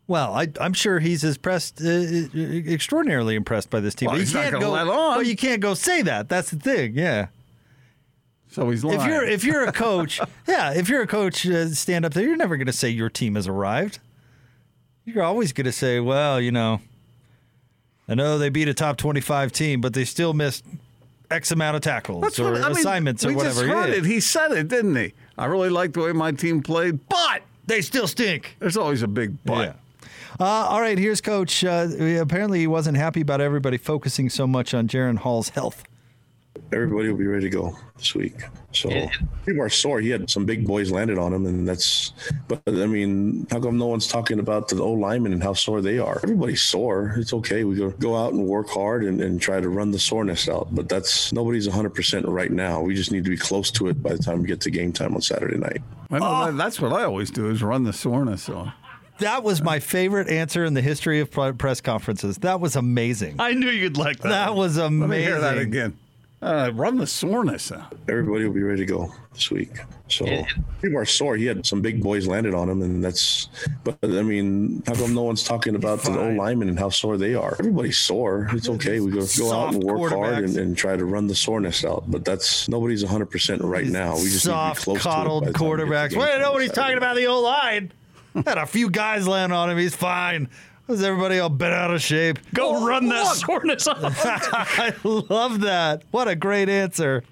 Well, 0.06 0.34
I, 0.34 0.50
I'm 0.60 0.74
sure 0.74 1.00
he's 1.00 1.24
impressed, 1.24 1.81
uh, 1.81 1.88
extraordinarily 1.88 3.36
impressed 3.36 3.70
by 3.70 3.80
this 3.80 3.96
team. 3.96 4.08
Well, 4.08 4.16
But 4.16 4.20
you 4.20 4.25
he's 4.25 4.34
not 4.34 4.42
can't 4.44 4.54
gonna 4.54 4.66
go. 4.66 4.72
let 4.72 4.88
on. 4.88 4.90
Well, 5.18 5.24
you 5.24 5.36
can't 5.36 5.62
go 5.62 5.74
say 5.74 6.02
that. 6.04 6.30
That's 6.30 6.52
the 6.52 6.60
thing. 6.60 6.94
Yeah. 6.96 7.28
So 8.50 8.70
he's 8.70 8.84
lying. 8.84 9.00
If 9.00 9.08
you're 9.08 9.24
if 9.24 9.44
you're 9.44 9.64
a 9.64 9.72
coach, 9.88 10.20
yeah, 10.48 10.74
if 10.74 10.90
you're 10.90 11.02
a 11.02 11.08
coach, 11.08 11.48
uh, 11.48 11.70
stand 11.70 12.06
up 12.06 12.14
there. 12.14 12.24
You're 12.28 12.36
never 12.38 12.58
going 12.58 12.68
to 12.68 12.74
say 12.74 12.90
your 12.90 13.10
team 13.10 13.34
has 13.36 13.48
arrived. 13.48 13.98
You're 15.06 15.24
always 15.24 15.53
going 15.53 15.65
to 15.65 15.72
say, 15.72 16.00
well, 16.00 16.39
you 16.39 16.51
know, 16.51 16.80
I 18.13 18.15
know 18.15 18.38
they 18.38 18.50
beat 18.50 18.67
a 18.67 18.75
top 18.75 18.98
25 18.98 19.51
team, 19.51 19.82
but 19.82 19.93
they 19.93 20.05
still 20.05 20.34
missed 20.34 20.63
X 21.32 21.51
amount 21.51 21.75
of 21.75 21.82
tackles 21.82 22.22
That's 22.22 22.38
or 22.38 22.51
what- 22.51 22.62
I 22.63 22.67
mean, 22.70 22.77
assignments 22.77 23.25
or 23.25 23.34
whatever. 23.34 23.62
Just 23.62 23.74
heard 23.74 23.89
yeah. 23.89 23.96
it. 23.96 24.05
He 24.05 24.20
said 24.20 24.51
it, 24.51 24.67
didn't 24.67 24.96
he? 24.96 25.13
I 25.36 25.46
really 25.46 25.70
like 25.70 25.93
the 25.93 26.01
way 26.01 26.12
my 26.12 26.32
team 26.32 26.62
played, 26.62 27.00
but 27.10 27.41
They 27.65 27.82
still 27.82 28.08
stink. 28.08 28.55
there's 28.60 28.77
always 28.77 29.01
a 29.01 29.08
big 29.08 29.36
but. 29.43 29.67
Yeah. 29.67 29.74
Uh, 30.39 30.43
all 30.46 30.79
right, 30.82 30.98
here's 30.98 31.22
Coach. 31.22 31.63
Uh, 31.63 31.88
apparently, 32.20 32.60
he 32.60 32.67
wasn't 32.67 32.98
happy 32.98 33.22
about 33.22 33.41
everybody 33.41 33.77
focusing 33.77 34.29
so 34.29 34.46
much 34.46 34.74
on 34.75 34.88
Jaren 34.88 35.17
Hall's 35.17 35.50
health. 35.50 35.84
Everybody 36.72 37.10
will 37.10 37.17
be 37.17 37.25
ready 37.27 37.50
to 37.50 37.50
go 37.50 37.75
this 37.98 38.15
week. 38.15 38.33
So 38.72 38.89
people 39.45 39.62
are 39.62 39.69
sore. 39.69 40.00
He 40.01 40.10
had 40.10 40.29
some 40.29 40.45
big 40.45 40.65
boys 40.65 40.91
landed 40.91 41.17
on 41.17 41.33
him, 41.33 41.45
and 41.45 41.67
that's. 41.67 42.13
But 42.48 42.62
I 42.67 42.86
mean, 42.88 43.45
how 43.51 43.60
come 43.60 43.77
no 43.77 43.88
one's 43.88 44.07
talking 44.07 44.39
about 44.39 44.67
the 44.67 44.81
old 44.81 45.00
linemen 45.00 45.33
and 45.33 45.41
how 45.43 45.53
sore 45.53 45.81
they 45.81 46.00
are? 46.00 46.19
Everybody's 46.24 46.62
sore. 46.62 47.13
It's 47.17 47.33
okay. 47.33 47.63
We 47.63 47.75
go 47.75 47.91
go 47.91 48.15
out 48.15 48.33
and 48.33 48.45
work 48.45 48.69
hard 48.69 49.03
and, 49.03 49.22
and 49.22 49.39
try 49.41 49.60
to 49.62 49.69
run 49.69 49.91
the 49.91 50.00
soreness 50.00 50.50
out. 50.50 50.74
But 50.74 50.89
that's 50.89 51.31
nobody's 51.33 51.67
100 51.67 51.91
percent 51.93 52.27
right 52.27 52.51
now. 52.51 52.81
We 52.81 52.95
just 52.95 53.12
need 53.12 53.24
to 53.25 53.29
be 53.29 53.38
close 53.38 53.69
to 53.72 53.88
it 53.89 54.01
by 54.01 54.13
the 54.13 54.19
time 54.24 54.41
we 54.41 54.48
get 54.48 54.62
to 54.62 54.72
game 54.72 54.91
time 54.91 55.13
on 55.15 55.22
Saturday 55.22 55.57
night. 55.57 55.81
I 56.12 56.19
know 56.19 56.25
Oh. 56.50 56.51
that's 56.51 56.79
what 56.81 56.93
I 56.93 57.03
always 57.03 57.31
do 57.31 57.50
is 57.50 57.62
run 57.63 57.83
the 57.83 57.93
soreness 57.93 58.50
on. 58.50 58.74
That 59.19 59.43
was 59.43 59.62
my 59.62 59.79
favorite 59.79 60.27
answer 60.27 60.65
in 60.65 60.74
the 60.74 60.81
history 60.81 61.19
of 61.19 61.29
press 61.31 61.81
conferences. 61.81 62.38
That 62.39 62.60
was 62.60 62.75
amazing. 62.75 63.36
I 63.39 63.53
knew 63.53 63.69
you'd 63.69 63.95
like 63.98 64.17
that. 64.19 64.29
That 64.29 64.55
was 64.55 64.77
Let 64.77 64.88
amazing. 64.88 65.10
me 65.12 65.22
hear 65.22 65.39
that 65.39 65.60
again. 65.60 65.98
Uh, 66.43 66.71
run 66.73 66.97
the 66.97 67.07
soreness 67.07 67.71
out. 67.71 67.95
Everybody 68.09 68.43
will 68.43 68.53
be 68.53 68.63
ready 68.63 68.81
to 68.81 68.85
go 68.85 69.13
this 69.33 69.50
week. 69.50 69.79
So 70.09 70.25
people 70.81 70.97
are 70.97 71.05
sore. 71.05 71.38
He 71.38 71.45
had 71.45 71.65
some 71.65 71.81
big 71.81 72.03
boys 72.03 72.27
landed 72.27 72.53
on 72.53 72.69
him, 72.69 72.81
and 72.81 73.01
that's. 73.01 73.47
But 73.85 73.97
I 74.03 74.21
mean, 74.23 74.83
how 74.85 74.93
come 74.93 75.13
no 75.13 75.23
one's 75.23 75.43
talking 75.43 75.75
about 75.75 76.01
the 76.03 76.19
old 76.19 76.35
linemen 76.35 76.67
and 76.67 76.77
how 76.77 76.89
sore 76.89 77.15
they 77.15 77.33
are? 77.33 77.55
Everybody's 77.57 77.97
sore. 77.97 78.50
It's 78.51 78.67
okay. 78.67 79.00
We 79.00 79.12
go 79.12 79.25
go 79.38 79.53
out 79.53 79.73
and 79.73 79.81
work 79.81 80.12
hard 80.12 80.43
and, 80.43 80.57
and 80.57 80.77
try 80.77 80.97
to 80.97 81.05
run 81.05 81.27
the 81.27 81.35
soreness 81.35 81.85
out. 81.85 82.12
But 82.12 82.25
that's 82.25 82.67
nobody's 82.67 83.03
100 83.03 83.27
percent 83.27 83.62
right 83.62 83.88
now. 83.88 84.15
We 84.15 84.23
just 84.23 84.43
soft, 84.43 84.79
need 84.79 84.83
to 84.83 85.00
be 85.00 85.01
close 85.01 85.15
coddled 85.15 85.43
to 85.45 85.50
it 85.50 85.53
by 85.53 85.59
the 85.59 85.65
time 85.65 85.71
we 85.71 85.77
get 85.77 85.85
to 85.85 85.93
quarterbacks. 85.93 86.09
game 86.09 86.19
Wait, 86.19 86.25
time 86.25 86.35
on 86.35 86.41
nobody's 86.41 86.69
Saturday. 86.69 86.81
talking 86.81 86.97
about 86.97 87.15
the 87.15 87.25
old 87.27 87.43
line. 87.45 87.91
Had 88.45 88.57
a 88.57 88.65
few 88.65 88.89
guys 88.89 89.27
land 89.27 89.53
on 89.53 89.69
him. 89.69 89.77
He's 89.77 89.95
fine. 89.95 90.50
Was 90.88 91.02
everybody 91.02 91.40
all 91.40 91.50
bent 91.50 91.74
out 91.74 91.92
of 91.94 92.02
shape? 92.02 92.40
Go 92.54 92.86
run 92.86 93.08
that 93.10 93.36
soreness 93.36 93.88
off. 93.88 94.02
I 94.25 94.94
love 95.04 95.62
that. 95.62 96.04
What 96.12 96.28
a 96.28 96.36
great 96.36 96.68
answer. 96.68 97.24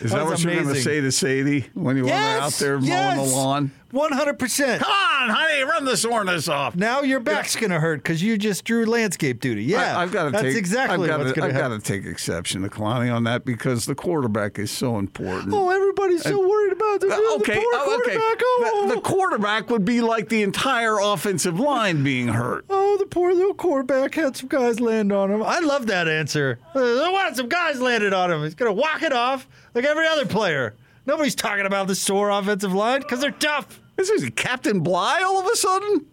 Is 0.00 0.10
that, 0.10 0.24
was 0.26 0.44
what 0.44 0.52
you're 0.52 0.62
going 0.62 0.74
to 0.74 0.82
say 0.82 1.00
to 1.00 1.10
Sadie 1.10 1.66
when 1.72 1.96
you 1.96 2.06
Yes, 2.06 2.38
were 2.40 2.46
out 2.46 2.52
there 2.54 2.74
mowing 2.78 2.86
yes. 2.88 3.30
the 3.30 3.36
lawn? 3.36 3.70
One 3.92 4.12
hundred 4.12 4.38
percent. 4.38 4.82
Come 4.82 4.90
on, 4.90 5.30
honey, 5.30 5.62
run 5.62 5.84
the 5.84 5.96
soreness 5.96 6.48
off. 6.48 6.74
Now 6.74 7.02
your 7.02 7.20
back's 7.20 7.54
gonna 7.54 7.78
hurt 7.78 8.02
because 8.02 8.20
you 8.22 8.36
just 8.36 8.64
drew 8.64 8.84
landscape 8.84 9.40
duty. 9.40 9.62
Yeah, 9.64 9.96
I, 9.96 10.00
have 10.00 10.12
got 10.12 10.24
to 10.24 10.30
that's 10.30 10.42
take 10.42 10.56
exactly 10.56 11.04
I've 11.04 11.10
gotta, 11.18 11.24
what's 11.24 11.36
gonna 11.38 11.48
I've 11.52 11.54
got 11.58 11.68
to 11.68 11.78
take 11.78 12.04
exception 12.04 12.62
to 12.62 12.68
Kalani 12.68 13.14
on 13.14 13.24
that 13.24 13.44
because 13.44 13.86
the 13.86 13.94
quarterback 13.94 14.58
is 14.58 14.70
so 14.72 14.98
important. 14.98 15.54
Oh, 15.54 15.70
everybody's 15.70 16.22
so 16.22 16.36
worried 16.38 16.72
about 16.72 17.00
the, 17.00 17.06
Uh, 17.06 17.16
the 17.16 17.36
okay, 17.40 17.54
poor 17.54 17.64
oh, 17.74 18.00
okay. 18.02 18.16
quarterback. 18.16 18.40
Oh, 18.42 18.86
The, 18.88 18.94
the 18.96 19.00
quarterback 19.00 19.70
would 19.70 19.84
be 19.84 20.00
like 20.00 20.28
the 20.28 20.42
entire 20.42 20.98
offensive 20.98 21.60
line 21.60 22.02
being 22.02 22.28
hurt. 22.28 22.64
oh, 22.70 22.96
the 22.98 23.06
poor 23.06 23.32
little 23.32 23.54
quarterback 23.54 24.14
had 24.16 24.36
some 24.36 24.48
guys 24.48 24.80
land 24.80 25.12
on 25.12 25.30
him. 25.30 25.42
I 25.44 25.60
love 25.60 25.86
that 25.86 26.08
answer. 26.08 26.58
Uh, 26.74 27.10
what? 27.10 27.36
Some 27.36 27.48
guys 27.48 27.80
landed 27.80 28.12
on 28.12 28.32
him. 28.32 28.42
He's 28.42 28.54
gonna 28.56 28.72
walk 28.72 29.02
it 29.02 29.12
off 29.12 29.46
like 29.74 29.84
every 29.84 30.06
other 30.08 30.26
player. 30.26 30.74
Nobody's 31.06 31.34
talking 31.34 31.66
about 31.66 31.86
the 31.86 31.94
sore 31.94 32.30
offensive 32.30 32.72
line 32.72 33.00
because 33.00 33.20
they're 33.20 33.30
tough. 33.30 33.80
This 33.96 34.10
is 34.10 34.28
Captain 34.34 34.80
Bligh 34.80 35.22
all 35.24 35.40
of 35.40 35.46
a 35.46 35.56
sudden. 35.56 36.06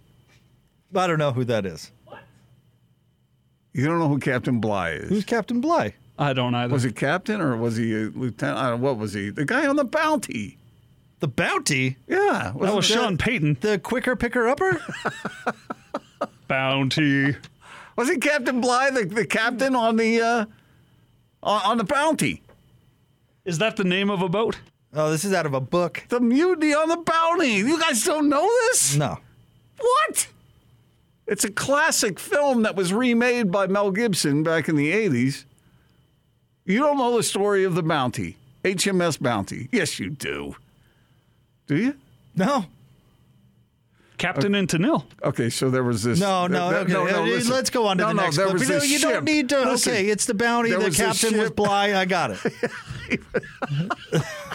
I 0.95 1.07
don't 1.07 1.19
know 1.19 1.31
who 1.31 1.43
that 1.45 1.65
is. 1.65 1.91
You 3.73 3.85
don't 3.85 3.97
know 3.97 4.07
who 4.07 4.19
Captain 4.19 4.59
Bligh 4.59 4.91
is. 4.91 5.09
Who's 5.09 5.25
Captain 5.25 5.59
Bligh? 5.59 5.95
I 6.19 6.33
don't 6.33 6.53
either. 6.53 6.71
was 6.71 6.83
he 6.83 6.91
captain 6.91 7.41
or 7.41 7.57
was 7.57 7.75
he 7.75 7.91
a 7.91 8.05
lieutenant? 8.09 8.59
I 8.59 8.69
don't 8.69 8.81
know. 8.81 8.87
What 8.87 8.99
was 8.99 9.13
he? 9.13 9.31
The 9.31 9.45
guy 9.45 9.65
on 9.65 9.75
the 9.75 9.83
bounty. 9.83 10.59
The 11.19 11.27
bounty? 11.27 11.97
Yeah. 12.07 12.51
that 12.51 12.55
was 12.55 12.71
wasn't 12.71 12.85
Sean 12.85 13.17
Payton. 13.17 13.57
The 13.61 13.79
quicker 13.79 14.15
picker 14.15 14.47
upper? 14.47 14.79
Bounty. 16.47 17.35
Was 17.95 18.09
he 18.09 18.17
Captain 18.17 18.61
Bligh, 18.61 18.91
the, 18.91 19.05
the 19.05 19.25
captain 19.25 19.75
on 19.75 19.95
the 19.95 20.21
uh, 20.21 20.45
on, 21.41 21.61
on 21.63 21.77
the 21.77 21.83
bounty? 21.83 22.43
Is 23.45 23.57
that 23.59 23.75
the 23.77 23.83
name 23.83 24.09
of 24.09 24.21
a 24.21 24.29
boat? 24.29 24.59
Oh, 24.95 25.09
this 25.11 25.25
is 25.25 25.33
out 25.33 25.45
of 25.45 25.53
a 25.53 25.59
book. 25.59 26.03
The 26.09 26.19
mutiny 26.19 26.73
on 26.73 26.87
the 26.89 26.97
bounty. 26.97 27.53
You 27.53 27.79
guys 27.79 28.03
don't 28.03 28.29
know 28.29 28.45
this? 28.69 28.95
No. 28.95 29.17
What? 29.79 30.27
It's 31.25 31.43
a 31.43 31.51
classic 31.51 32.19
film 32.19 32.63
that 32.63 32.75
was 32.75 32.93
remade 32.93 33.51
by 33.51 33.67
Mel 33.67 33.91
Gibson 33.91 34.43
back 34.43 34.69
in 34.69 34.75
the 34.75 34.91
80s. 34.91 35.45
You 36.65 36.79
don't 36.79 36.97
know 36.97 37.17
the 37.17 37.23
story 37.23 37.63
of 37.63 37.75
the 37.75 37.83
bounty, 37.83 38.37
HMS 38.63 39.19
Bounty. 39.21 39.67
Yes, 39.71 39.99
you 39.99 40.09
do. 40.09 40.55
Do 41.67 41.75
you? 41.75 41.95
No. 42.35 42.65
Captain 44.17 44.53
into 44.55 44.77
nil. 44.77 45.05
Okay, 45.23 45.49
so 45.49 45.69
there 45.69 45.83
was 45.83 46.03
this. 46.03 46.19
No, 46.19 46.47
no, 46.47 46.71
th- 46.85 46.95
okay. 46.95 47.13
Uh, 47.13 47.21
listen. 47.23 47.51
Let's 47.53 47.69
go 47.69 47.87
on 47.87 47.97
to 47.97 48.03
No, 48.03 48.07
the 48.09 48.13
no, 48.13 48.21
next 48.23 48.37
there 48.37 48.45
clip. 48.45 48.59
was 48.59 48.67
You, 48.69 48.73
know, 48.75 48.79
this 48.79 48.89
you 48.91 48.99
don't 48.99 49.23
need 49.25 49.49
to. 49.49 49.59
Listen, 49.65 49.91
okay, 49.93 50.07
it's 50.07 50.25
the 50.25 50.33
bounty. 50.33 50.69
there 50.69 50.79
The 50.79 50.85
was 50.85 50.97
this 50.97 51.21
captain 51.21 51.37
was 51.39 51.47
ship. 51.47 51.55
Bligh. 51.57 51.93
I 51.99 52.05
got 52.05 52.31
it. 52.31 52.39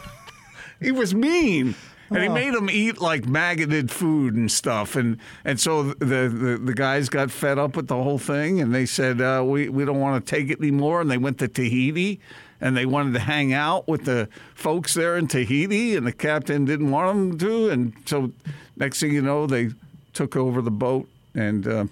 he 0.81 0.93
was 0.93 1.15
mean. 1.15 1.75
And 2.11 2.19
Oh. 2.19 2.23
he 2.23 2.29
made 2.31 2.55
them 2.55 2.71
eat 2.71 3.03
like 3.03 3.27
maggoted 3.27 3.91
food 3.91 4.35
and 4.35 4.51
stuff, 4.51 4.97
and 4.97 5.19
and 5.45 5.61
so 5.61 5.83
the, 5.83 6.29
the 6.29 6.59
the 6.65 6.73
guys 6.73 7.11
got 7.11 7.31
fed 7.31 7.59
up 7.59 7.77
with 7.77 7.87
the 7.89 8.03
whole 8.03 8.19
thing, 8.19 8.63
and 8.63 8.75
they 8.75 8.87
said 8.87 9.21
uh, 9.21 9.43
we 9.47 9.69
we 9.69 9.85
don't 9.85 10.01
want 10.01 10.25
to 10.25 10.31
take 10.37 10.49
it 10.49 10.59
anymore, 10.59 11.03
and 11.03 11.11
they 11.11 11.19
went 11.19 11.37
to 11.41 11.49
Tahiti, 11.49 12.19
and 12.63 12.75
they 12.75 12.87
wanted 12.87 13.13
to 13.13 13.21
hang 13.21 13.53
out 13.53 13.87
with 13.87 14.07
the 14.07 14.27
folks 14.55 14.95
there 14.95 15.19
in 15.19 15.27
Tahiti, 15.29 15.97
and 15.97 16.07
the 16.07 16.13
captain 16.13 16.65
didn't 16.65 16.91
want 16.91 17.09
them 17.09 17.39
to, 17.41 17.69
and 17.69 17.93
so 18.07 18.33
next 18.77 19.01
thing 19.01 19.13
you 19.13 19.21
know, 19.21 19.47
they 19.47 19.69
took 20.15 20.35
over 20.35 20.63
the 20.63 20.71
boat, 20.71 21.07
and 21.35 21.69
uh, 21.69 21.85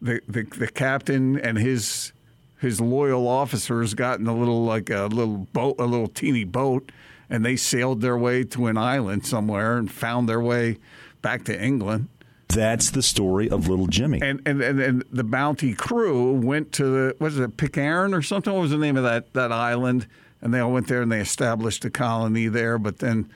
the, 0.00 0.20
the 0.28 0.44
the 0.44 0.68
captain 0.68 1.40
and 1.40 1.58
his 1.58 2.12
his 2.60 2.80
loyal 2.80 3.26
officers 3.26 3.94
got 3.94 4.20
in 4.20 4.28
a 4.28 4.36
little 4.36 4.64
like 4.64 4.90
a 4.90 5.06
little 5.06 5.38
boat, 5.52 5.74
a 5.80 5.86
little 5.86 6.06
teeny 6.06 6.44
boat, 6.44 6.92
and 7.30 7.44
they 7.44 7.56
sailed 7.56 8.00
their 8.00 8.18
way 8.18 8.44
to 8.44 8.66
an 8.66 8.76
island 8.76 9.24
somewhere 9.24 9.78
and 9.78 9.90
found 9.90 10.28
their 10.28 10.40
way 10.40 10.78
back 11.22 11.44
to 11.44 11.58
England. 11.58 12.08
That's 12.48 12.90
the 12.90 13.02
story 13.02 13.48
of 13.48 13.68
little 13.68 13.86
Jimmy. 13.86 14.20
And 14.20 14.42
and, 14.44 14.60
and, 14.60 14.80
and 14.80 15.04
the 15.12 15.22
bounty 15.22 15.72
crew 15.72 16.32
went 16.32 16.72
to 16.72 16.84
the 16.84 17.14
what 17.18 17.28
is 17.28 17.38
it 17.38 17.56
Pitcairn 17.56 18.12
or 18.12 18.22
something? 18.22 18.52
What 18.52 18.62
was 18.62 18.72
the 18.72 18.78
name 18.78 18.96
of 18.96 19.04
that 19.04 19.32
that 19.34 19.52
island? 19.52 20.08
And 20.42 20.52
they 20.52 20.58
all 20.58 20.72
went 20.72 20.88
there 20.88 21.02
and 21.02 21.12
they 21.12 21.20
established 21.20 21.84
a 21.84 21.90
colony 21.90 22.48
there. 22.48 22.76
But 22.76 22.98
then 22.98 23.30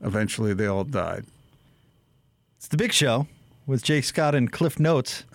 eventually 0.00 0.54
they 0.54 0.66
all 0.66 0.84
died. 0.84 1.26
It's 2.56 2.66
the 2.66 2.76
Big 2.76 2.92
Show 2.92 3.28
with 3.66 3.84
Jake 3.84 4.04
Scott 4.04 4.34
and 4.34 4.50
Cliff 4.50 4.80
Notes. 4.80 5.24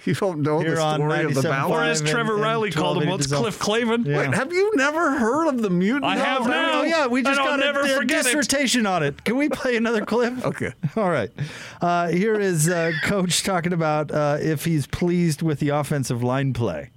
You 0.06 0.14
don't 0.14 0.40
know 0.40 0.60
Here 0.60 0.76
the 0.76 0.82
on 0.82 0.96
story 1.00 1.24
of 1.24 1.34
the 1.34 1.42
97.5. 1.42 1.70
Or 1.70 1.82
as 1.82 2.00
Trevor 2.00 2.34
and 2.34 2.42
Riley 2.42 2.70
called 2.70 3.02
him 3.02 3.08
1280 3.08 3.10
once. 3.10 3.26
Cliff 3.26 3.58
Clavin. 3.58 4.06
Yeah. 4.06 4.18
Wait, 4.18 4.34
have 4.34 4.52
you 4.52 4.72
never 4.76 5.18
heard 5.18 5.48
of 5.48 5.60
the 5.62 5.70
mutant? 5.70 6.04
I 6.06 6.16
have 6.16 6.40
of 6.42 6.44
the 6.46 6.50
now. 6.50 6.80
Oh 6.80 6.82
yeah, 6.84 7.06
we 7.06 7.22
just 7.22 7.38
got 7.38 7.58
never 7.60 7.80
a, 7.80 7.84
a 7.84 7.88
forget 7.96 8.20
it. 8.26 8.32
dissertation 8.34 8.86
on 8.86 9.02
it. 9.02 9.22
Can 9.24 9.36
we 9.36 9.48
play 9.48 9.76
another 9.76 10.04
clip? 10.04 10.34
Okay. 10.50 10.72
All 10.96 11.10
right. 11.10 11.30
Uh, 11.80 12.08
here 12.08 12.34
is 12.34 12.68
uh, 12.68 12.92
Coach 13.04 13.42
talking 13.44 13.72
about 13.72 14.10
uh, 14.10 14.38
if 14.40 14.64
he's 14.64 14.86
pleased 14.86 15.42
with 15.42 15.60
the 15.60 15.68
offensive 15.68 16.22
line 16.22 16.52
play. 16.52 16.90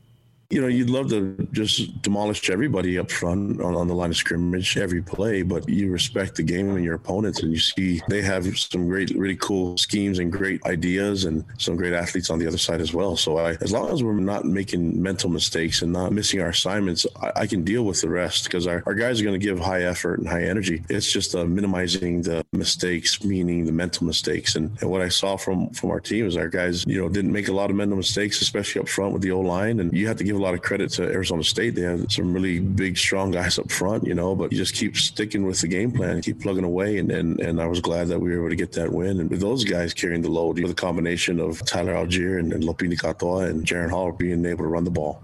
You 0.49 0.61
know, 0.61 0.67
you'd 0.67 0.89
love 0.89 1.09
to 1.09 1.47
just 1.51 2.01
demolish 2.01 2.49
everybody 2.49 2.99
up 2.99 3.09
front 3.09 3.61
on, 3.61 3.75
on 3.75 3.87
the 3.87 3.95
line 3.95 4.11
of 4.11 4.17
scrimmage, 4.17 4.77
every 4.77 5.01
play, 5.01 5.41
but 5.41 5.67
you 5.67 5.91
respect 5.91 6.35
the 6.35 6.43
game 6.43 6.69
and 6.75 6.85
your 6.85 6.95
opponents, 6.95 7.41
and 7.41 7.51
you 7.51 7.59
see 7.59 8.01
they 8.07 8.21
have 8.21 8.45
some 8.57 8.87
great, 8.87 9.09
really 9.11 9.35
cool 9.37 9.77
schemes 9.77 10.19
and 10.19 10.31
great 10.31 10.63
ideas, 10.65 11.25
and 11.25 11.43
some 11.57 11.75
great 11.75 11.93
athletes 11.93 12.29
on 12.29 12.39
the 12.39 12.47
other 12.47 12.57
side 12.57 12.81
as 12.81 12.93
well. 12.93 13.15
So, 13.17 13.37
I, 13.37 13.51
as 13.61 13.71
long 13.71 13.91
as 13.91 14.03
we're 14.03 14.13
not 14.13 14.45
making 14.45 15.01
mental 15.01 15.29
mistakes 15.29 15.81
and 15.81 15.91
not 15.91 16.11
missing 16.11 16.39
our 16.39 16.49
assignments, 16.49 17.07
I, 17.21 17.31
I 17.35 17.47
can 17.47 17.63
deal 17.63 17.83
with 17.83 18.01
the 18.01 18.09
rest 18.09 18.43
because 18.45 18.67
our, 18.67 18.83
our 18.85 18.93
guys 18.93 19.19
are 19.19 19.23
going 19.23 19.39
to 19.39 19.43
give 19.43 19.59
high 19.59 19.83
effort 19.83 20.19
and 20.19 20.27
high 20.27 20.43
energy. 20.43 20.83
It's 20.89 21.11
just 21.11 21.35
uh, 21.35 21.45
minimizing 21.45 22.21
the 22.21 22.45
mistakes, 22.53 23.23
meaning 23.23 23.65
the 23.65 23.71
mental 23.71 24.05
mistakes. 24.05 24.55
And, 24.55 24.77
and 24.81 24.89
what 24.89 25.01
I 25.01 25.09
saw 25.09 25.35
from 25.35 25.69
from 25.71 25.89
our 25.89 25.99
team 25.99 26.27
is 26.27 26.37
our 26.37 26.49
guys, 26.49 26.85
you 26.85 27.01
know, 27.01 27.09
didn't 27.09 27.31
make 27.31 27.47
a 27.47 27.53
lot 27.53 27.69
of 27.69 27.75
mental 27.75 27.97
mistakes, 27.97 28.41
especially 28.41 28.81
up 28.81 28.87
front 28.87 29.13
with 29.13 29.21
the 29.21 29.31
O 29.31 29.39
line. 29.39 29.79
And 29.79 29.91
you 29.93 30.07
have 30.07 30.17
to 30.17 30.23
give 30.23 30.32
a 30.35 30.39
lot 30.39 30.53
of 30.53 30.61
credit 30.61 30.89
to 30.91 31.03
Arizona 31.03 31.43
State. 31.43 31.75
They 31.75 31.81
have 31.81 32.11
some 32.11 32.33
really 32.33 32.59
big, 32.59 32.97
strong 32.97 33.31
guys 33.31 33.59
up 33.59 33.71
front, 33.71 34.05
you 34.05 34.13
know, 34.13 34.35
but 34.35 34.51
you 34.51 34.57
just 34.57 34.75
keep 34.75 34.97
sticking 34.97 35.45
with 35.45 35.61
the 35.61 35.67
game 35.67 35.91
plan, 35.91 36.21
keep 36.21 36.41
plugging 36.41 36.63
away. 36.63 36.97
And, 36.97 37.11
and, 37.11 37.39
and 37.39 37.61
I 37.61 37.67
was 37.67 37.79
glad 37.79 38.07
that 38.09 38.19
we 38.19 38.29
were 38.29 38.41
able 38.41 38.49
to 38.49 38.55
get 38.55 38.71
that 38.73 38.91
win. 38.91 39.19
And 39.19 39.29
with 39.29 39.41
those 39.41 39.63
guys 39.63 39.93
carrying 39.93 40.21
the 40.21 40.29
load, 40.29 40.59
with 40.59 40.67
the 40.67 40.73
combination 40.73 41.39
of 41.39 41.63
Tyler 41.65 41.93
Allgeier 41.93 42.39
and, 42.39 42.53
and 42.53 42.63
Lopini 42.63 42.97
Katoa 42.97 43.49
and 43.49 43.65
Jaren 43.65 43.89
Hall 43.89 44.11
being 44.11 44.45
able 44.45 44.63
to 44.63 44.69
run 44.69 44.83
the 44.83 44.91
ball. 44.91 45.23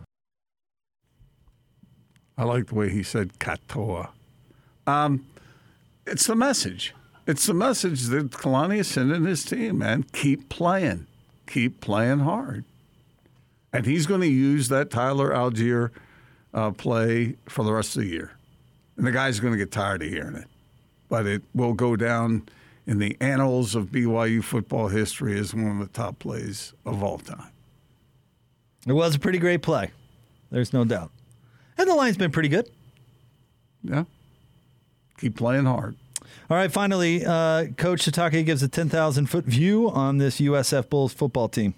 I 2.38 2.44
like 2.44 2.68
the 2.68 2.76
way 2.76 2.90
he 2.90 3.04
said 3.04 3.38
katoa. 3.40 4.10
Um, 4.88 5.26
it's 6.08 6.26
the 6.26 6.36
message. 6.36 6.96
It's 7.28 7.46
the 7.46 7.54
message 7.54 8.06
that 8.06 8.32
Kalani 8.32 8.80
is 8.80 8.88
sending 8.88 9.26
his 9.26 9.44
team, 9.44 9.80
man. 9.80 10.04
Keep 10.14 10.50
playing. 10.50 11.06
Keep 11.48 11.82
playing 11.82 12.20
hard. 12.20 12.64
And 13.72 13.86
he's 13.86 14.06
going 14.06 14.22
to 14.22 14.28
use 14.28 14.68
that 14.70 14.90
Tyler 14.90 15.32
Allgeier 15.32 15.92
uh, 16.54 16.72
play 16.72 17.36
for 17.48 17.64
the 17.64 17.72
rest 17.72 17.96
of 17.96 18.04
the 18.04 18.10
year. 18.10 18.32
And 18.98 19.06
the 19.06 19.12
guy's 19.12 19.40
going 19.40 19.54
to 19.54 19.58
get 19.58 19.72
tired 19.72 20.02
of 20.02 20.10
hearing 20.10 20.36
it. 20.36 20.48
But 21.08 21.26
it 21.26 21.44
will 21.54 21.74
go 21.74 21.96
down 21.96 22.48
in 22.86 22.98
the 22.98 23.16
annals 23.22 23.76
of 23.76 23.92
BYU 23.92 24.44
football 24.44 24.88
history 24.88 25.38
as 25.38 25.54
one 25.54 25.80
of 25.80 25.80
the 25.80 25.94
top 25.94 26.20
plays 26.20 26.74
of 26.86 27.04
all 27.04 27.20
time. 27.20 27.52
It 28.88 28.94
was 28.94 29.16
a 29.16 29.20
pretty 29.20 29.38
great 29.38 29.62
play. 29.62 29.92
There's 30.50 30.74
no 30.74 30.84
doubt. 30.84 31.12
And 31.78 31.88
the 31.88 31.94
line's 31.94 32.18
been 32.18 32.32
pretty 32.32 32.50
good. 32.50 32.70
Yeah. 33.84 34.06
Keep 35.20 35.38
playing 35.38 35.66
hard. 35.66 35.96
All 36.50 36.58
right, 36.58 36.72
finally, 36.72 37.24
uh, 37.26 37.68
Coach 37.78 38.06
Sitake 38.06 38.44
gives 38.46 38.64
a 38.64 38.68
10,000 38.68 39.28
foot 39.28 39.46
view 39.46 39.90
on 39.90 40.18
this 40.18 40.42
USF 40.42 40.90
Bulls 40.90 41.14
football 41.14 41.48
team. 41.48 41.76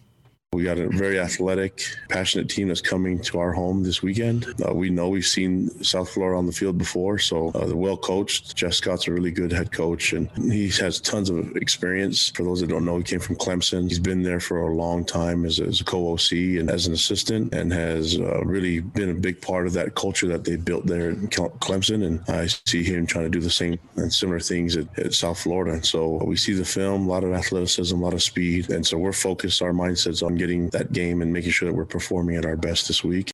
We 0.54 0.64
got 0.64 0.80
a 0.80 0.90
very 0.90 1.18
athletic, 1.18 1.82
passionate 2.10 2.50
team 2.50 2.68
that's 2.68 2.82
coming 2.82 3.22
to 3.22 3.40
our 3.40 3.54
home 3.54 3.84
this 3.84 4.04
weekend. 4.04 4.54
Uh, 4.68 4.74
we 4.74 4.90
know 4.90 5.08
we've 5.08 5.26
seen 5.26 5.70
South 5.82 6.10
Florida 6.10 6.38
on 6.38 6.46
the 6.46 6.52
field 6.52 6.78
before, 6.78 7.20
so 7.20 7.52
uh, 7.52 7.66
they're 7.68 7.78
well 7.78 7.96
coached. 7.96 8.54
Jeff 8.54 8.74
Scott's 8.74 9.08
a 9.08 9.14
really 9.14 9.32
good 9.32 9.54
head 9.54 9.72
coach, 9.72 10.12
and 10.12 10.30
he 10.52 10.68
has 10.72 11.00
tons 11.00 11.30
of 11.30 11.56
experience. 11.56 12.32
For 12.32 12.44
those 12.44 12.60
that 12.60 12.68
don't 12.68 12.84
know, 12.84 12.98
he 12.98 13.04
came 13.06 13.22
from 13.22 13.38
Clemson. 13.38 13.88
He's 13.88 13.98
been 13.98 14.24
there 14.24 14.42
for 14.42 14.60
a 14.64 14.76
long 14.76 15.06
time 15.06 15.46
as, 15.46 15.62
as 15.62 15.80
a 15.80 15.86
co-OC 15.86 16.34
and 16.60 16.70
as 16.70 16.86
an 16.86 16.92
assistant, 16.92 17.54
and 17.54 17.72
has 17.72 18.20
uh, 18.20 18.44
really 18.44 18.82
been 18.82 19.10
a 19.10 19.14
big 19.14 19.42
part 19.42 19.68
of 19.68 19.72
that 19.72 19.96
culture 19.96 20.28
that 20.28 20.44
they 20.44 20.58
built 20.58 20.86
there 20.86 21.12
in 21.12 21.30
Clemson. 21.30 22.06
And 22.06 22.22
I 22.28 22.48
see 22.48 22.84
him 22.84 23.06
trying 23.06 23.24
to 23.24 23.30
do 23.30 23.40
the 23.40 23.50
same 23.50 23.80
and 23.96 24.12
similar 24.12 24.42
things 24.42 24.76
at, 24.76 25.00
at 25.00 25.14
South 25.14 25.40
Florida. 25.40 25.72
And 25.72 25.86
so 25.86 26.22
we 26.26 26.36
see 26.36 26.52
the 26.52 26.66
film, 26.66 27.08
a 27.08 27.10
lot 27.10 27.24
of 27.24 27.32
athleticism, 27.32 27.96
a 27.96 28.04
lot 28.04 28.14
of 28.14 28.22
speed, 28.22 28.70
and 28.70 28.86
so 28.86 28.98
we're 28.98 29.14
focused. 29.14 29.62
Our 29.62 29.72
mindsets 29.72 30.22
on 30.22 30.41
getting 30.42 30.70
that 30.70 30.92
game 30.92 31.22
and 31.22 31.32
making 31.32 31.52
sure 31.52 31.68
that 31.70 31.76
we're 31.76 31.86
performing 31.86 32.36
at 32.36 32.46
our 32.46 32.56
best 32.58 32.88
this 32.88 33.04
week. 33.04 33.32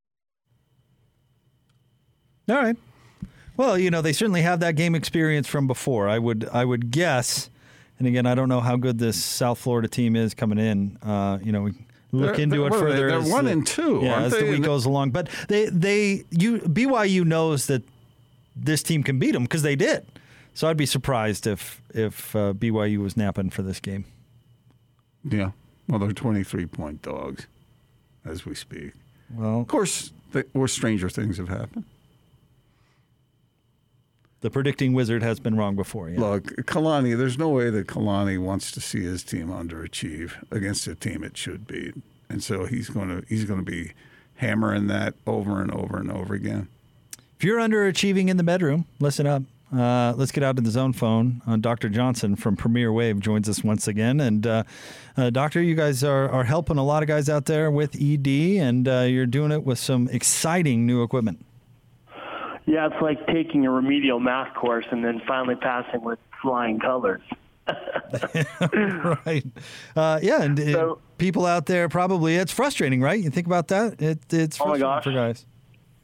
All 2.50 2.56
right. 2.56 2.76
Well, 3.56 3.78
you 3.78 3.90
know, 3.90 4.02
they 4.02 4.14
certainly 4.14 4.42
have 4.42 4.60
that 4.60 4.76
game 4.76 4.94
experience 4.96 5.48
from 5.48 5.68
before. 5.68 6.08
I 6.08 6.20
would 6.20 6.48
I 6.52 6.64
would 6.66 6.92
guess. 6.92 7.50
And 8.00 8.08
again, 8.08 8.26
I 8.26 8.36
don't 8.36 8.50
know 8.50 8.60
how 8.62 8.76
good 8.76 9.00
this 9.00 9.22
South 9.24 9.58
Florida 9.58 9.88
team 9.88 10.16
is 10.16 10.34
coming 10.36 10.60
in. 10.60 10.98
Uh, 11.02 11.40
you 11.42 11.52
know, 11.52 11.64
we 11.64 11.72
look 12.12 12.36
They're- 12.36 12.44
into 12.44 12.58
they're- 12.58 12.66
it 12.68 12.70
what 12.70 12.74
they? 12.74 12.80
further. 12.80 13.08
They're 13.22 13.32
one 13.34 13.46
the- 13.46 13.52
and 13.52 13.66
two, 13.68 14.02
Yeah, 14.04 14.14
aren't 14.14 14.26
as 14.28 14.32
they? 14.34 14.44
the 14.44 14.52
week 14.52 14.64
goes 14.64 14.86
along. 14.86 15.12
But 15.12 15.30
they 15.48 15.66
they 15.68 16.26
you 16.30 16.60
BYU 16.60 17.26
knows 17.26 17.66
that 17.68 17.84
this 18.56 18.84
team 18.84 19.02
can 19.04 19.18
beat 19.18 19.32
them 19.32 19.44
because 19.44 19.64
they 19.64 19.76
did. 19.76 20.06
So 20.54 20.68
I'd 20.68 20.78
be 20.78 20.86
surprised 20.86 21.48
if 21.48 21.82
if 21.94 22.36
uh, 22.36 22.54
BYU 22.54 23.00
was 23.00 23.18
napping 23.18 23.50
for 23.50 23.62
this 23.64 23.80
game. 23.80 24.06
Yeah. 25.24 25.52
Well, 25.88 26.00
they're 26.00 26.12
23 26.12 26.66
point 26.66 27.02
dogs 27.02 27.48
as 28.26 28.46
we 28.46 28.56
speak. 28.56 28.92
Well, 29.34 29.62
Of 29.62 29.68
course, 29.68 30.12
th- 30.34 30.48
or 30.54 30.68
stranger 30.68 31.10
things 31.10 31.38
have 31.38 31.50
happened. 31.50 31.86
the 34.42 34.50
predicting 34.52 34.94
wizard 34.94 35.24
has 35.24 35.40
been 35.40 35.56
wrong 35.58 35.76
before. 35.76 36.10
Yeah. 36.10 36.20
Look, 36.20 36.44
Kalani, 36.66 37.18
there's 37.18 37.38
no 37.38 37.50
way 37.50 37.70
that 37.70 37.88
Kalani 37.88 38.38
wants 38.40 38.72
to 38.72 38.82
see 38.82 39.02
his 39.02 39.24
team 39.24 39.48
underachieve 39.48 40.34
against 40.52 40.88
a 40.88 40.96
team 40.96 41.24
it 41.24 41.36
should 41.36 41.66
beat. 41.68 41.96
And 42.30 42.44
so 42.44 42.66
he's 42.66 42.90
going 42.90 43.10
to 43.10 43.26
he's 43.28 43.46
going 43.46 43.64
to 43.64 43.70
be 43.72 43.94
hammering 44.36 44.88
that 44.88 45.16
over 45.26 45.62
and 45.62 45.72
over 45.72 45.98
and 45.98 46.12
over 46.12 46.34
again. 46.34 46.68
If 47.38 47.44
you're 47.44 47.60
underachieving 47.60 48.28
in 48.30 48.38
the 48.38 48.44
bedroom, 48.44 48.86
listen 49.00 49.26
up. 49.26 49.44
Uh, 49.76 50.14
let's 50.16 50.32
get 50.32 50.44
out 50.44 50.56
to 50.56 50.62
the 50.62 50.72
zone 50.72 50.94
phone. 50.94 51.42
Uh, 51.46 51.58
Dr. 51.58 51.90
Johnson 51.90 52.36
from 52.38 52.56
Premier 52.56 52.94
Wave 52.94 53.20
joins 53.20 53.50
us 53.50 53.64
once 53.66 53.88
again. 53.88 54.22
And, 54.22 54.48
uh, 54.48 54.64
uh, 55.18 55.30
Doctor, 55.30 55.62
you 55.62 55.76
guys 55.76 56.04
are, 56.06 56.30
are 56.30 56.46
helping 56.46 56.78
a 56.78 56.84
lot 56.86 57.04
of 57.04 57.08
guys 57.08 57.28
out 57.28 57.46
there 57.48 57.70
with 57.70 57.96
ED, 58.02 58.28
and 58.62 58.88
uh, 58.88 59.00
you're 59.02 59.26
doing 59.26 59.52
it 59.52 59.64
with 59.66 59.78
some 59.78 60.08
exciting 60.08 60.86
new 60.86 61.04
equipment. 61.04 61.44
Yeah, 62.66 62.88
it's 62.88 63.02
like 63.02 63.26
taking 63.28 63.66
a 63.66 63.72
remedial 63.72 64.20
math 64.22 64.54
course 64.56 64.86
and 64.92 65.04
then 65.04 65.22
finally 65.28 65.56
passing 65.56 66.02
with 66.02 66.20
flying 66.42 66.80
colors. 66.80 67.22
right. 69.26 69.46
Uh, 69.96 70.20
yeah, 70.22 70.44
and 70.44 70.58
So- 70.60 71.00
people 71.18 71.46
out 71.46 71.66
there 71.66 71.90
probably, 71.90 72.36
it's 72.36 72.52
frustrating, 72.54 73.02
right? 73.02 73.20
You 73.22 73.30
think 73.30 73.48
about 73.48 73.68
that? 73.70 74.02
It, 74.02 74.20
it's 74.34 74.60
Oh 74.62 74.66
my 74.66 74.78
frustrating 74.78 74.82
gosh. 74.82 75.04
for 75.04 75.12
guys. 75.12 75.46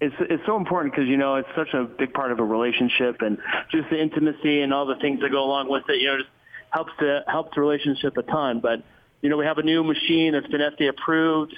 It's 0.02 0.16
it's 0.20 0.46
so 0.46 0.58
important 0.58 0.94
because 0.94 1.08
you 1.08 1.18
know 1.18 1.36
it's 1.36 1.50
such 1.56 1.74
a 1.74 1.84
big 1.86 2.14
part 2.14 2.32
of 2.32 2.40
a 2.40 2.44
relationship 2.44 3.22
and 3.22 3.38
just 3.72 3.90
the 3.90 4.02
intimacy 4.02 4.62
and 4.62 4.74
all 4.74 4.86
the 4.86 4.96
things 4.96 5.22
that 5.22 5.32
go 5.32 5.44
along 5.44 5.70
with 5.70 5.84
it. 5.90 6.02
You 6.02 6.08
know, 6.08 6.18
just 6.18 6.30
helps 6.72 6.92
to 7.00 7.24
helps 7.28 7.56
the 7.56 7.62
relationship 7.62 8.18
a 8.18 8.24
ton. 8.24 8.60
But 8.60 8.84
you 9.22 9.30
know, 9.30 9.38
we 9.38 9.46
have 9.46 9.58
a 9.58 9.64
new 9.64 9.84
machine 9.84 10.34
that's 10.34 10.48
been 10.48 10.62
FDA 10.62 10.90
approved, 10.90 11.56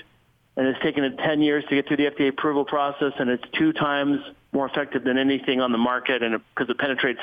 and 0.56 0.68
it's 0.68 0.82
taken 0.84 1.04
it 1.04 1.18
10 1.18 1.42
years 1.42 1.63
to 1.70 1.75
get 1.75 1.88
through 1.88 1.98
the 1.98 2.06
FDA 2.06 2.30
approval 2.30 2.65
process, 2.65 3.13
and 3.18 3.30
it's 3.30 3.44
two 3.58 3.74
times 3.74 4.20
more 4.51 4.68
effective 4.68 5.04
than 5.04 5.18
anything 5.18 5.62
on 5.62 5.72
the 5.72 5.77
market, 5.77 6.22
and 6.22 6.39
because 6.54 6.70
it, 6.70 6.77
penetrates 6.77 7.20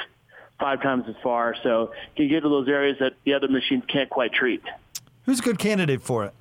five 0.58 0.82
times 0.82 1.04
as 1.08 1.14
far, 1.22 1.54
so 1.62 1.92
you 2.16 2.24
can 2.24 2.28
get 2.28 2.40
to 2.42 2.48
those 2.48 2.68
areas 2.68 2.96
that 3.00 3.14
the 3.24 3.34
other 3.34 3.48
machines 3.48 3.84
can't 3.88 4.10
quite 4.10 4.32
treat. 4.32 4.62
Who's 5.24 5.40
a 5.40 5.42
good 5.42 5.58
candidate 5.58 6.02
for 6.02 6.24
it? 6.24 6.34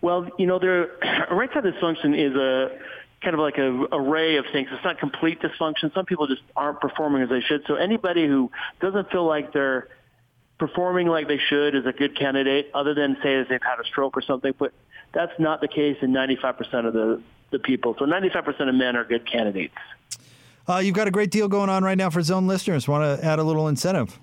Well, 0.00 0.28
you 0.38 0.46
know, 0.46 0.58
there 0.58 0.90
erectile 1.30 1.62
dysfunction 1.62 2.16
is 2.16 2.34
a 2.34 2.78
kind 3.22 3.34
of 3.34 3.40
like 3.40 3.58
a 3.58 3.86
array 3.92 4.36
of 4.36 4.46
things. 4.52 4.68
It's 4.70 4.84
not 4.84 4.98
complete 4.98 5.40
dysfunction. 5.40 5.92
Some 5.94 6.06
people 6.06 6.26
just 6.26 6.42
aren't 6.54 6.80
performing 6.80 7.22
as 7.22 7.28
they 7.28 7.40
should. 7.40 7.64
So 7.66 7.74
anybody 7.74 8.26
who 8.26 8.50
doesn't 8.80 9.10
feel 9.10 9.26
like 9.26 9.52
they're 9.52 9.88
performing 10.58 11.08
like 11.08 11.28
they 11.28 11.38
should 11.48 11.74
is 11.74 11.86
a 11.86 11.92
good 11.92 12.16
candidate, 12.16 12.70
other 12.74 12.94
than 12.94 13.16
say 13.22 13.36
as 13.36 13.48
they've 13.48 13.62
had 13.62 13.80
a 13.80 13.84
stroke 13.84 14.16
or 14.16 14.22
something. 14.22 14.52
But 14.58 14.72
that's 15.12 15.32
not 15.38 15.60
the 15.60 15.68
case 15.68 15.96
in 16.02 16.12
95% 16.12 16.86
of 16.86 16.92
the 16.92 17.22
the 17.50 17.58
people. 17.58 17.96
So 17.98 18.04
95% 18.04 18.68
of 18.68 18.74
men 18.74 18.96
are 18.96 19.04
good 19.04 19.30
candidates. 19.30 19.74
Uh, 20.68 20.78
you've 20.78 20.94
got 20.94 21.08
a 21.08 21.10
great 21.10 21.30
deal 21.30 21.48
going 21.48 21.70
on 21.70 21.82
right 21.82 21.96
now 21.96 22.10
for 22.10 22.20
zone 22.20 22.46
listeners. 22.46 22.86
Want 22.86 23.20
to 23.20 23.24
add 23.24 23.38
a 23.38 23.42
little 23.42 23.68
incentive? 23.68 24.18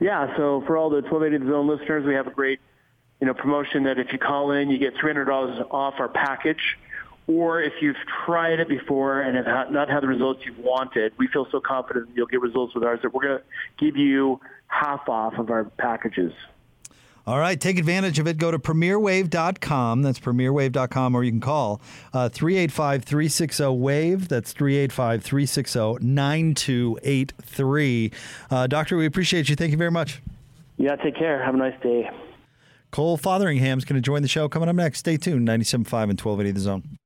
Yeah, 0.00 0.34
so 0.36 0.62
for 0.66 0.76
all 0.76 0.90
the 0.90 1.02
1280 1.02 1.50
Zone 1.50 1.68
listeners, 1.68 2.04
we 2.04 2.14
have 2.14 2.26
a 2.26 2.30
great, 2.30 2.60
you 3.20 3.26
know, 3.26 3.34
promotion 3.34 3.84
that 3.84 3.98
if 3.98 4.12
you 4.12 4.18
call 4.18 4.50
in, 4.52 4.70
you 4.70 4.78
get 4.78 4.94
$300 4.96 5.66
off 5.70 5.94
our 5.98 6.08
package. 6.08 6.76
Or 7.26 7.62
if 7.62 7.72
you've 7.80 7.96
tried 8.26 8.60
it 8.60 8.68
before 8.68 9.22
and 9.22 9.34
have 9.36 9.70
not 9.70 9.88
had 9.88 10.02
the 10.02 10.08
results 10.08 10.42
you've 10.44 10.58
wanted, 10.58 11.14
we 11.18 11.26
feel 11.28 11.46
so 11.50 11.58
confident 11.60 12.10
you'll 12.14 12.26
get 12.26 12.42
results 12.42 12.74
with 12.74 12.84
ours 12.84 13.00
that 13.02 13.14
we're 13.14 13.22
going 13.22 13.38
to 13.38 13.44
give 13.84 13.96
you 13.96 14.40
half 14.66 15.08
off 15.08 15.38
of 15.38 15.48
our 15.50 15.64
packages. 15.64 16.32
All 17.26 17.38
right, 17.38 17.58
take 17.58 17.78
advantage 17.78 18.18
of 18.18 18.26
it. 18.26 18.36
Go 18.36 18.50
to 18.50 18.58
premierwave.com. 18.58 20.02
That's 20.02 20.20
premierwave.com, 20.20 21.14
or 21.14 21.24
you 21.24 21.30
can 21.30 21.40
call 21.40 21.80
uh, 22.12 22.28
385 22.28 23.04
360 23.04 23.64
WAVE. 23.64 24.28
That's 24.28 24.52
385 24.52 25.22
360 25.22 26.04
9283. 26.04 28.12
Uh, 28.50 28.66
Doctor, 28.66 28.98
we 28.98 29.06
appreciate 29.06 29.48
you. 29.48 29.56
Thank 29.56 29.70
you 29.70 29.78
very 29.78 29.90
much. 29.90 30.20
Yeah, 30.76 30.96
take 30.96 31.16
care. 31.16 31.42
Have 31.42 31.54
a 31.54 31.58
nice 31.58 31.80
day. 31.82 32.10
Cole 32.90 33.16
Fotheringham's 33.16 33.86
going 33.86 33.96
to 33.96 34.02
join 34.02 34.20
the 34.20 34.28
show 34.28 34.46
coming 34.48 34.68
up 34.68 34.76
next. 34.76 34.98
Stay 34.98 35.16
tuned. 35.16 35.48
97.5 35.48 36.10
and 36.10 36.20
1280 36.20 36.50
The 36.52 36.60
Zone. 36.60 36.98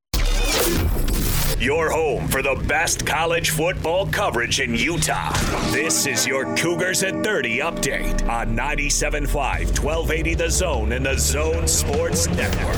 Your 1.59 1.89
home 1.91 2.27
for 2.27 2.41
the 2.41 2.55
best 2.67 3.05
college 3.05 3.49
football 3.49 4.07
coverage 4.07 4.61
in 4.61 4.73
Utah. 4.75 5.33
This 5.71 6.05
is 6.05 6.25
your 6.25 6.55
Cougars 6.55 7.03
at 7.03 7.21
30 7.23 7.59
update 7.59 8.27
on 8.29 8.55
97.5, 8.55 9.27
1280 9.33 10.35
The 10.35 10.49
Zone 10.49 10.91
and 10.93 11.05
the 11.05 11.17
Zone 11.17 11.67
Sports 11.67 12.27
Network. 12.27 12.77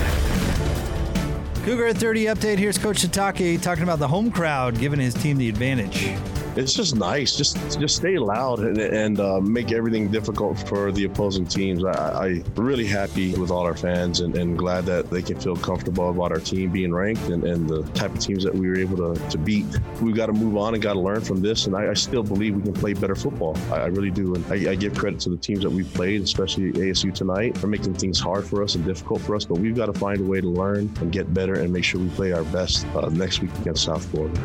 Cougar 1.63 1.88
at 1.88 1.97
30 1.97 2.25
update. 2.25 2.58
Here's 2.58 2.80
Coach 2.80 3.04
Sitake 3.04 3.62
talking 3.62 3.84
about 3.84 3.99
the 3.99 4.08
home 4.08 4.32
crowd 4.32 4.80
giving 4.80 4.99
his 4.99 5.13
team 5.13 5.38
the 5.38 5.47
advantage. 5.47 6.15
It's 6.55 6.73
just 6.73 6.95
nice. 6.95 7.35
Just 7.35 7.55
just 7.79 7.95
stay 7.95 8.17
loud 8.17 8.59
and, 8.59 8.77
and 8.77 9.19
uh, 9.19 9.39
make 9.39 9.71
everything 9.71 10.09
difficult 10.09 10.59
for 10.67 10.91
the 10.91 11.05
opposing 11.05 11.45
teams. 11.45 11.83
I, 11.83 11.91
I 11.91 12.43
really 12.55 12.85
happy 12.85 13.33
with 13.35 13.51
all 13.51 13.63
our 13.63 13.75
fans 13.75 14.19
and, 14.19 14.35
and 14.35 14.57
glad 14.57 14.85
that 14.85 15.09
they 15.09 15.21
can 15.21 15.39
feel 15.39 15.55
comfortable 15.55 16.09
about 16.09 16.31
our 16.31 16.39
team 16.39 16.71
being 16.71 16.93
ranked 16.93 17.27
and, 17.29 17.43
and 17.43 17.69
the 17.69 17.83
type 17.93 18.13
of 18.13 18.19
teams 18.19 18.43
that 18.43 18.53
we 18.53 18.67
were 18.67 18.77
able 18.77 19.15
to, 19.15 19.29
to 19.29 19.37
beat. 19.37 19.65
We've 20.01 20.15
got 20.15 20.27
to 20.27 20.33
move 20.33 20.57
on 20.57 20.73
and 20.73 20.83
got 20.83 20.93
to 20.93 20.99
learn 20.99 21.21
from 21.21 21.41
this. 21.41 21.67
And 21.67 21.75
I, 21.75 21.89
I 21.89 21.93
still 21.93 22.23
believe 22.23 22.55
we 22.55 22.61
can 22.61 22.73
play 22.73 22.93
better 22.93 23.15
football. 23.15 23.57
I, 23.71 23.81
I 23.81 23.85
really 23.87 24.11
do. 24.11 24.35
And 24.35 24.45
I, 24.51 24.71
I 24.71 24.75
give 24.75 24.93
credit 24.95 25.19
to 25.21 25.29
the 25.29 25.37
teams 25.37 25.63
that 25.63 25.71
we've 25.71 25.91
played, 25.93 26.21
especially 26.21 26.71
ASU 26.73 27.13
tonight, 27.13 27.57
for 27.57 27.67
making 27.67 27.93
things 27.93 28.19
hard 28.19 28.45
for 28.45 28.61
us 28.61 28.75
and 28.75 28.83
difficult 28.85 29.21
for 29.21 29.35
us. 29.35 29.45
But 29.45 29.59
we've 29.59 29.75
got 29.75 29.87
to 29.87 29.93
find 29.93 30.19
a 30.19 30.23
way 30.23 30.41
to 30.41 30.47
learn 30.47 30.91
and 30.99 31.11
get 31.11 31.33
better 31.33 31.53
and 31.53 31.71
make 31.71 31.83
sure 31.83 32.01
we 32.01 32.09
play 32.09 32.31
our 32.33 32.43
best 32.45 32.85
uh, 32.87 33.09
next 33.09 33.41
week 33.41 33.53
against 33.59 33.85
South 33.85 34.03
Florida. 34.05 34.39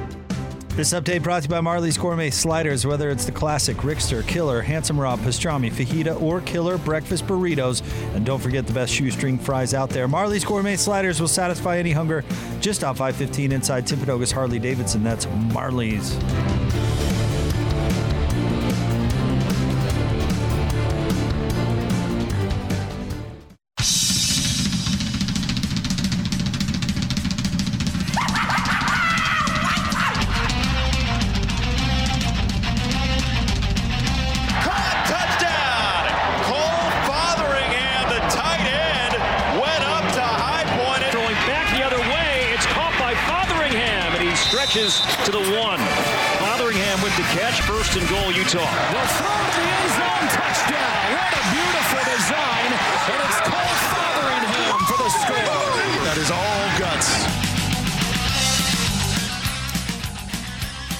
This 0.76 0.92
update 0.92 1.22
brought 1.22 1.42
to 1.42 1.48
you 1.48 1.48
by 1.48 1.62
Marley's 1.62 1.96
Gourmet 1.96 2.28
Sliders. 2.28 2.86
Whether 2.86 3.08
it's 3.08 3.24
the 3.24 3.32
classic 3.32 3.78
Rickster, 3.78 4.22
Killer, 4.26 4.60
Handsome 4.60 5.00
Rob, 5.00 5.20
Pastrami, 5.20 5.72
Fajita, 5.72 6.20
or 6.20 6.42
Killer 6.42 6.76
breakfast 6.76 7.26
burritos. 7.26 7.82
And 8.14 8.26
don't 8.26 8.40
forget 8.40 8.66
the 8.66 8.74
best 8.74 8.92
shoestring 8.92 9.38
fries 9.38 9.72
out 9.72 9.88
there. 9.88 10.06
Marley's 10.06 10.44
Gourmet 10.44 10.76
Sliders 10.76 11.18
will 11.18 11.28
satisfy 11.28 11.78
any 11.78 11.92
hunger 11.92 12.24
just 12.60 12.84
off 12.84 13.00
I 13.00 13.10
15 13.10 13.52
inside 13.52 13.86
Timpanogos 13.86 14.30
Harley 14.30 14.58
Davidson. 14.58 15.02
That's 15.02 15.26
Marley's. 15.54 16.14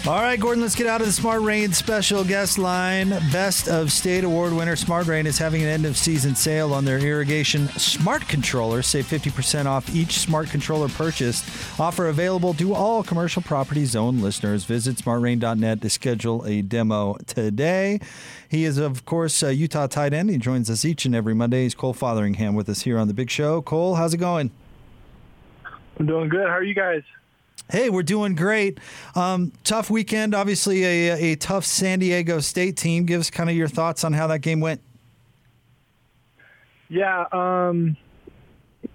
All 0.06 0.22
right, 0.22 0.38
Gordon, 0.38 0.62
let's 0.62 0.76
get 0.76 0.86
out 0.86 1.00
of 1.00 1.08
the 1.08 1.12
Smart 1.12 1.42
Rain 1.42 1.72
special 1.72 2.22
guest 2.22 2.58
line. 2.58 3.08
Best 3.32 3.66
of 3.66 3.90
State 3.90 4.22
Award 4.22 4.52
winner 4.52 4.76
Smart 4.76 5.08
Rain 5.08 5.26
is 5.26 5.36
having 5.36 5.62
an 5.62 5.68
end 5.68 5.84
of 5.84 5.96
season 5.96 6.36
sale 6.36 6.72
on 6.72 6.84
their 6.84 7.00
irrigation 7.00 7.66
smart 7.70 8.28
controller. 8.28 8.82
Save 8.82 9.06
50% 9.06 9.66
off 9.66 9.92
each 9.92 10.20
smart 10.20 10.48
controller 10.48 10.88
purchased. 10.88 11.44
Offer 11.80 12.06
available 12.06 12.54
to 12.54 12.72
all 12.72 13.02
commercial 13.02 13.42
property 13.42 13.84
zone 13.84 14.20
listeners. 14.20 14.64
Visit 14.64 14.94
smartrain.net 14.98 15.82
to 15.82 15.90
schedule 15.90 16.44
a 16.46 16.62
demo 16.62 17.16
today. 17.26 17.98
He 18.48 18.62
is, 18.62 18.78
of 18.78 19.04
course, 19.06 19.42
a 19.42 19.56
Utah 19.56 19.88
tight 19.88 20.12
end. 20.12 20.30
He 20.30 20.38
joins 20.38 20.70
us 20.70 20.84
each 20.84 21.04
and 21.04 21.16
every 21.16 21.34
Monday. 21.34 21.64
He's 21.64 21.74
Cole 21.74 21.94
Fotheringham 21.94 22.54
with 22.54 22.68
us 22.68 22.82
here 22.82 22.96
on 22.96 23.08
The 23.08 23.14
Big 23.14 23.28
Show. 23.28 23.60
Cole, 23.60 23.96
how's 23.96 24.14
it 24.14 24.18
going? 24.18 24.52
I'm 25.98 26.06
doing 26.06 26.28
good. 26.28 26.46
How 26.46 26.54
are 26.54 26.62
you 26.62 26.74
guys? 26.74 27.02
Hey, 27.68 27.90
we're 27.90 28.04
doing 28.04 28.36
great. 28.36 28.78
Um, 29.16 29.52
tough 29.64 29.90
weekend, 29.90 30.36
obviously 30.36 30.84
a, 30.84 31.32
a 31.32 31.36
tough 31.36 31.64
San 31.64 31.98
Diego 31.98 32.38
State 32.38 32.76
team. 32.76 33.06
Give 33.06 33.20
us 33.20 33.28
kind 33.28 33.50
of 33.50 33.56
your 33.56 33.66
thoughts 33.66 34.04
on 34.04 34.12
how 34.12 34.28
that 34.28 34.38
game 34.38 34.60
went. 34.60 34.80
Yeah, 36.88 37.24
um, 37.32 37.96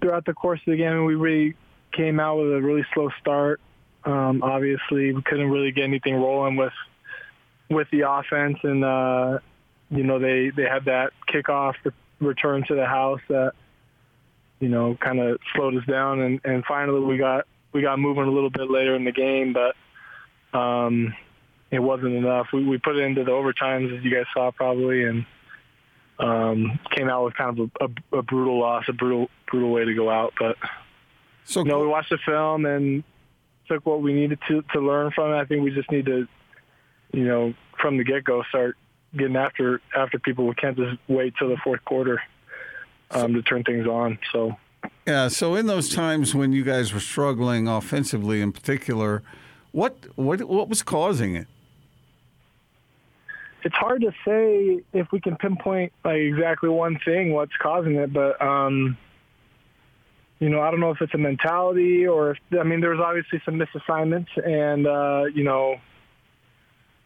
throughout 0.00 0.24
the 0.24 0.32
course 0.32 0.60
of 0.66 0.70
the 0.70 0.76
game, 0.78 1.04
we 1.04 1.14
really 1.14 1.54
came 1.92 2.18
out 2.18 2.38
with 2.38 2.54
a 2.54 2.62
really 2.62 2.86
slow 2.94 3.10
start. 3.20 3.60
Um, 4.04 4.42
obviously, 4.42 5.12
we 5.12 5.20
couldn't 5.22 5.50
really 5.50 5.72
get 5.72 5.84
anything 5.84 6.14
rolling 6.14 6.56
with 6.56 6.72
with 7.68 7.88
the 7.90 8.08
offense, 8.08 8.58
and 8.62 8.84
uh, 8.84 9.38
you 9.90 10.02
know 10.02 10.18
they 10.18 10.50
they 10.50 10.64
had 10.64 10.86
that 10.86 11.12
kickoff 11.28 11.74
return 12.20 12.64
to 12.68 12.74
the 12.74 12.86
house 12.86 13.20
that 13.28 13.52
you 14.60 14.68
know 14.68 14.96
kind 14.98 15.20
of 15.20 15.38
slowed 15.54 15.76
us 15.76 15.84
down, 15.86 16.20
and, 16.20 16.40
and 16.44 16.64
finally 16.64 17.00
we 17.00 17.18
got 17.18 17.46
we 17.72 17.82
got 17.82 17.98
moving 17.98 18.24
a 18.24 18.30
little 18.30 18.50
bit 18.50 18.70
later 18.70 18.94
in 18.94 19.04
the 19.04 19.12
game, 19.12 19.54
but 19.54 20.58
um, 20.58 21.14
it 21.70 21.78
wasn't 21.78 22.14
enough. 22.14 22.48
We, 22.52 22.64
we 22.64 22.78
put 22.78 22.96
it 22.96 23.02
into 23.02 23.24
the 23.24 23.30
overtimes, 23.30 23.96
as 23.96 24.04
you 24.04 24.14
guys 24.14 24.26
saw 24.34 24.50
probably, 24.50 25.04
and 25.04 25.26
um, 26.18 26.78
came 26.90 27.08
out 27.08 27.24
with 27.24 27.34
kind 27.34 27.58
of 27.58 27.70
a, 27.80 27.84
a, 27.84 28.18
a 28.18 28.22
brutal 28.22 28.60
loss, 28.60 28.84
a 28.88 28.92
brutal 28.92 29.28
brutal 29.50 29.70
way 29.70 29.84
to 29.84 29.94
go 29.94 30.10
out. 30.10 30.34
But 30.38 30.56
so 31.44 31.60
you 31.60 31.66
know, 31.66 31.80
we 31.80 31.86
watched 31.86 32.10
the 32.10 32.18
film 32.24 32.66
and 32.66 33.02
took 33.68 33.86
what 33.86 34.02
we 34.02 34.12
needed 34.12 34.38
to 34.48 34.62
to 34.74 34.80
learn 34.80 35.10
from 35.12 35.32
it. 35.32 35.36
I 35.36 35.44
think 35.46 35.64
we 35.64 35.70
just 35.70 35.90
need 35.90 36.06
to, 36.06 36.28
you 37.12 37.24
know, 37.24 37.54
from 37.80 37.96
the 37.96 38.04
get 38.04 38.24
go, 38.24 38.42
start 38.50 38.76
getting 39.16 39.36
after 39.36 39.80
after 39.96 40.18
people. 40.18 40.46
We 40.46 40.54
can't 40.54 40.76
just 40.76 40.98
wait 41.08 41.34
till 41.38 41.48
the 41.48 41.56
fourth 41.64 41.84
quarter 41.84 42.20
um, 43.10 43.32
to 43.34 43.42
turn 43.42 43.64
things 43.64 43.86
on. 43.86 44.18
So. 44.32 44.56
Yeah, 45.06 45.28
so 45.28 45.56
in 45.56 45.66
those 45.66 45.88
times 45.88 46.34
when 46.34 46.52
you 46.52 46.62
guys 46.62 46.94
were 46.94 47.00
struggling 47.00 47.66
offensively, 47.66 48.40
in 48.40 48.52
particular, 48.52 49.22
what 49.72 49.96
what 50.16 50.42
what 50.44 50.68
was 50.68 50.82
causing 50.82 51.34
it? 51.34 51.48
It's 53.64 53.74
hard 53.74 54.02
to 54.02 54.12
say 54.24 54.82
if 54.92 55.10
we 55.12 55.20
can 55.20 55.36
pinpoint 55.36 55.92
like 56.04 56.18
exactly 56.18 56.68
one 56.68 56.98
thing 57.04 57.32
what's 57.32 57.56
causing 57.60 57.96
it, 57.96 58.12
but 58.12 58.40
um, 58.40 58.96
you 60.38 60.48
know, 60.48 60.60
I 60.60 60.70
don't 60.70 60.80
know 60.80 60.90
if 60.90 61.00
it's 61.00 61.14
a 61.14 61.18
mentality 61.18 62.06
or 62.06 62.32
if 62.32 62.38
I 62.58 62.62
mean, 62.62 62.80
there's 62.80 63.00
obviously 63.00 63.40
some 63.44 63.54
misassignments 63.54 64.28
and 64.36 64.86
uh, 64.86 65.24
you 65.34 65.44
know, 65.44 65.76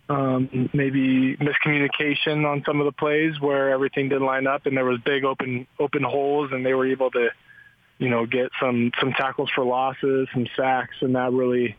um, 0.08 0.70
maybe 0.72 1.36
miscommunication 1.36 2.46
on 2.46 2.62
some 2.66 2.80
of 2.80 2.86
the 2.86 2.92
plays 2.92 3.40
where 3.40 3.70
everything 3.70 4.08
didn't 4.08 4.26
line 4.26 4.46
up 4.46 4.66
and 4.66 4.76
there 4.76 4.84
was 4.84 4.98
big 5.04 5.24
open 5.24 5.66
open 5.78 6.02
holes 6.02 6.50
and 6.52 6.64
they 6.64 6.74
were 6.74 6.86
able 6.86 7.10
to, 7.10 7.28
you 7.98 8.08
know, 8.08 8.26
get 8.26 8.50
some 8.60 8.92
some 9.00 9.12
tackles 9.12 9.50
for 9.54 9.64
losses, 9.64 10.28
some 10.32 10.46
sacks, 10.56 10.96
and 11.00 11.14
that 11.14 11.32
really 11.32 11.76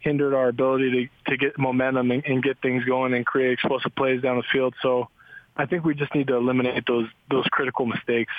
hindered 0.00 0.34
our 0.34 0.48
ability 0.48 1.08
to, 1.26 1.30
to 1.30 1.36
get 1.36 1.58
momentum 1.58 2.10
and, 2.10 2.24
and 2.26 2.42
get 2.42 2.60
things 2.60 2.84
going 2.84 3.14
and 3.14 3.24
create 3.24 3.52
explosive 3.52 3.94
plays 3.94 4.20
down 4.20 4.36
the 4.36 4.42
field. 4.52 4.74
So 4.82 5.08
I 5.56 5.66
think 5.66 5.84
we 5.84 5.94
just 5.94 6.14
need 6.14 6.28
to 6.28 6.36
eliminate 6.36 6.84
those 6.86 7.08
those 7.30 7.46
critical 7.50 7.86
mistakes. 7.86 8.32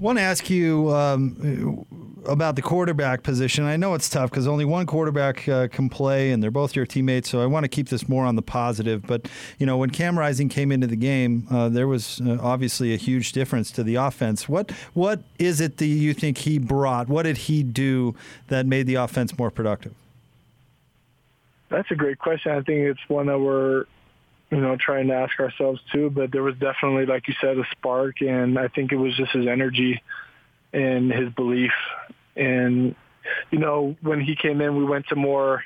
Want 0.00 0.18
to 0.18 0.22
ask 0.22 0.48
you 0.48 0.94
um, 0.94 1.84
about 2.24 2.54
the 2.54 2.62
quarterback 2.62 3.24
position. 3.24 3.64
I 3.64 3.76
know 3.76 3.94
it's 3.94 4.08
tough 4.08 4.30
because 4.30 4.46
only 4.46 4.64
one 4.64 4.86
quarterback 4.86 5.48
uh, 5.48 5.66
can 5.66 5.88
play, 5.88 6.30
and 6.30 6.40
they're 6.40 6.52
both 6.52 6.76
your 6.76 6.86
teammates. 6.86 7.28
So 7.28 7.40
I 7.40 7.46
want 7.46 7.64
to 7.64 7.68
keep 7.68 7.88
this 7.88 8.08
more 8.08 8.24
on 8.24 8.36
the 8.36 8.42
positive. 8.42 9.06
But 9.06 9.28
you 9.58 9.66
know, 9.66 9.76
when 9.76 9.90
Cam 9.90 10.16
Rising 10.16 10.48
came 10.48 10.70
into 10.70 10.86
the 10.86 10.96
game, 10.96 11.48
uh, 11.50 11.68
there 11.68 11.88
was 11.88 12.20
uh, 12.20 12.38
obviously 12.40 12.94
a 12.94 12.96
huge 12.96 13.32
difference 13.32 13.72
to 13.72 13.82
the 13.82 13.96
offense. 13.96 14.48
What 14.48 14.70
what 14.94 15.20
is 15.38 15.60
it 15.60 15.78
that 15.78 15.86
you 15.86 16.14
think 16.14 16.38
he 16.38 16.58
brought? 16.58 17.08
What 17.08 17.24
did 17.24 17.36
he 17.36 17.64
do 17.64 18.14
that 18.46 18.66
made 18.66 18.86
the 18.86 18.96
offense 18.96 19.36
more 19.36 19.50
productive? 19.50 19.94
That's 21.70 21.90
a 21.90 21.94
great 21.94 22.18
question. 22.18 22.52
I 22.52 22.62
think 22.62 22.86
it's 22.86 23.08
one 23.08 23.26
that 23.26 23.38
we're, 23.38 23.84
you 24.50 24.60
know, 24.60 24.76
trying 24.78 25.08
to 25.08 25.14
ask 25.14 25.38
ourselves 25.38 25.80
too. 25.92 26.10
But 26.10 26.32
there 26.32 26.42
was 26.42 26.54
definitely, 26.54 27.06
like 27.06 27.28
you 27.28 27.34
said, 27.40 27.58
a 27.58 27.64
spark, 27.72 28.20
and 28.20 28.58
I 28.58 28.68
think 28.68 28.92
it 28.92 28.96
was 28.96 29.16
just 29.16 29.32
his 29.32 29.46
energy 29.46 30.02
and 30.72 31.12
his 31.12 31.32
belief. 31.34 31.72
And 32.36 32.94
you 33.50 33.58
know, 33.58 33.96
when 34.02 34.20
he 34.20 34.36
came 34.36 34.60
in, 34.60 34.76
we 34.76 34.84
went 34.84 35.06
to 35.08 35.16
more, 35.16 35.64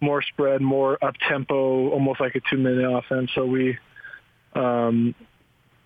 more 0.00 0.22
spread, 0.22 0.62
more 0.62 1.02
up 1.02 1.14
tempo, 1.28 1.90
almost 1.90 2.20
like 2.20 2.34
a 2.34 2.40
two 2.48 2.56
minute 2.56 2.90
offense. 2.90 3.30
So 3.34 3.44
we, 3.44 3.78
um, 4.54 5.14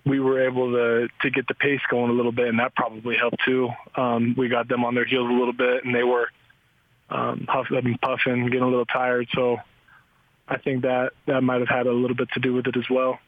we 0.05 0.19
were 0.19 0.47
able 0.47 0.71
to 0.71 1.07
to 1.21 1.29
get 1.31 1.47
the 1.47 1.55
pace 1.55 1.81
going 1.89 2.11
a 2.11 2.13
little 2.13 2.31
bit, 2.31 2.47
and 2.47 2.59
that 2.59 2.75
probably 2.75 3.17
helped 3.17 3.39
too. 3.43 3.69
Um, 3.95 4.35
we 4.37 4.47
got 4.47 4.67
them 4.67 4.85
on 4.85 4.95
their 4.95 5.05
heels 5.05 5.29
a 5.29 5.33
little 5.33 5.53
bit, 5.53 5.83
and 5.83 5.93
they 5.93 6.03
were 6.03 6.29
um, 7.09 7.45
huffing, 7.49 7.97
puffing, 8.01 8.45
getting 8.45 8.61
a 8.61 8.67
little 8.67 8.85
tired. 8.85 9.27
So 9.33 9.57
I 10.47 10.57
think 10.57 10.83
that 10.83 11.13
that 11.25 11.41
might 11.41 11.59
have 11.59 11.69
had 11.69 11.87
a 11.87 11.91
little 11.91 12.15
bit 12.15 12.29
to 12.33 12.39
do 12.39 12.53
with 12.53 12.67
it 12.67 12.77
as 12.77 12.89
well. 12.89 13.19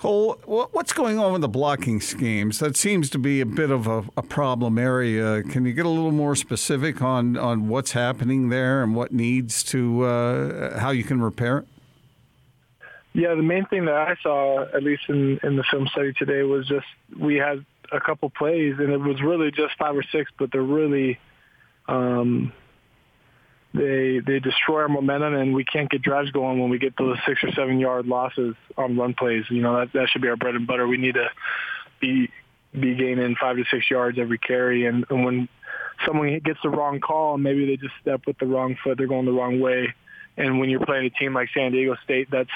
Cole, 0.00 0.40
what's 0.46 0.94
going 0.94 1.18
on 1.18 1.32
with 1.32 1.42
the 1.42 1.48
blocking 1.48 2.00
schemes? 2.00 2.58
That 2.58 2.74
seems 2.74 3.10
to 3.10 3.18
be 3.18 3.42
a 3.42 3.46
bit 3.46 3.70
of 3.70 3.86
a, 3.86 4.02
a, 4.16 4.22
problem 4.22 4.78
area. 4.78 5.42
Can 5.42 5.66
you 5.66 5.74
get 5.74 5.84
a 5.84 5.90
little 5.90 6.10
more 6.10 6.34
specific 6.34 7.02
on, 7.02 7.36
on 7.36 7.68
what's 7.68 7.92
happening 7.92 8.48
there 8.48 8.82
and 8.82 8.94
what 8.94 9.12
needs 9.12 9.62
to, 9.64 10.04
uh, 10.04 10.78
how 10.78 10.88
you 10.88 11.04
can 11.04 11.20
repair 11.20 11.58
it? 11.58 11.66
Yeah, 13.12 13.34
the 13.34 13.42
main 13.42 13.66
thing 13.66 13.84
that 13.84 13.94
I 13.94 14.16
saw, 14.22 14.62
at 14.74 14.82
least 14.82 15.02
in, 15.10 15.38
in 15.42 15.56
the 15.56 15.64
film 15.70 15.86
study 15.88 16.14
today, 16.14 16.44
was 16.44 16.66
just 16.66 16.86
we 17.18 17.36
had 17.36 17.66
a 17.92 18.00
couple 18.00 18.30
plays, 18.30 18.76
and 18.78 18.90
it 18.90 19.00
was 19.00 19.20
really 19.20 19.50
just 19.50 19.76
five 19.78 19.96
or 19.96 20.04
six, 20.04 20.30
but 20.38 20.50
they're 20.50 20.62
really 20.62 21.18
um, 21.88 22.52
they 23.72 24.20
they 24.26 24.40
destroy 24.40 24.82
our 24.82 24.88
momentum, 24.88 25.34
and 25.34 25.54
we 25.54 25.64
can't 25.64 25.88
get 25.88 26.02
drives 26.02 26.30
going 26.30 26.58
when 26.60 26.70
we 26.70 26.78
get 26.78 26.96
those 26.96 27.16
six 27.26 27.42
or 27.44 27.52
seven 27.52 27.78
yard 27.78 28.06
losses 28.06 28.56
on 28.76 28.96
run 28.96 29.14
plays. 29.14 29.44
You 29.48 29.62
know 29.62 29.78
that 29.78 29.92
that 29.92 30.08
should 30.08 30.22
be 30.22 30.28
our 30.28 30.36
bread 30.36 30.56
and 30.56 30.66
butter. 30.66 30.88
We 30.88 30.96
need 30.96 31.14
to 31.14 31.28
be 32.00 32.30
be 32.72 32.94
gaining 32.94 33.36
five 33.40 33.56
to 33.56 33.64
six 33.70 33.90
yards 33.90 34.18
every 34.18 34.38
carry, 34.38 34.86
and, 34.86 35.04
and 35.10 35.24
when 35.24 35.48
someone 36.06 36.38
gets 36.40 36.60
the 36.62 36.68
wrong 36.68 37.00
call, 37.00 37.36
maybe 37.38 37.66
they 37.66 37.76
just 37.76 37.94
step 38.00 38.22
with 38.26 38.38
the 38.38 38.46
wrong 38.46 38.76
foot, 38.82 38.98
they're 38.98 39.06
going 39.06 39.26
the 39.26 39.32
wrong 39.32 39.60
way. 39.60 39.92
And 40.36 40.60
when 40.60 40.70
you're 40.70 40.84
playing 40.84 41.06
a 41.06 41.10
team 41.10 41.34
like 41.34 41.48
San 41.52 41.72
Diego 41.72 41.96
State, 42.04 42.28
that's 42.30 42.50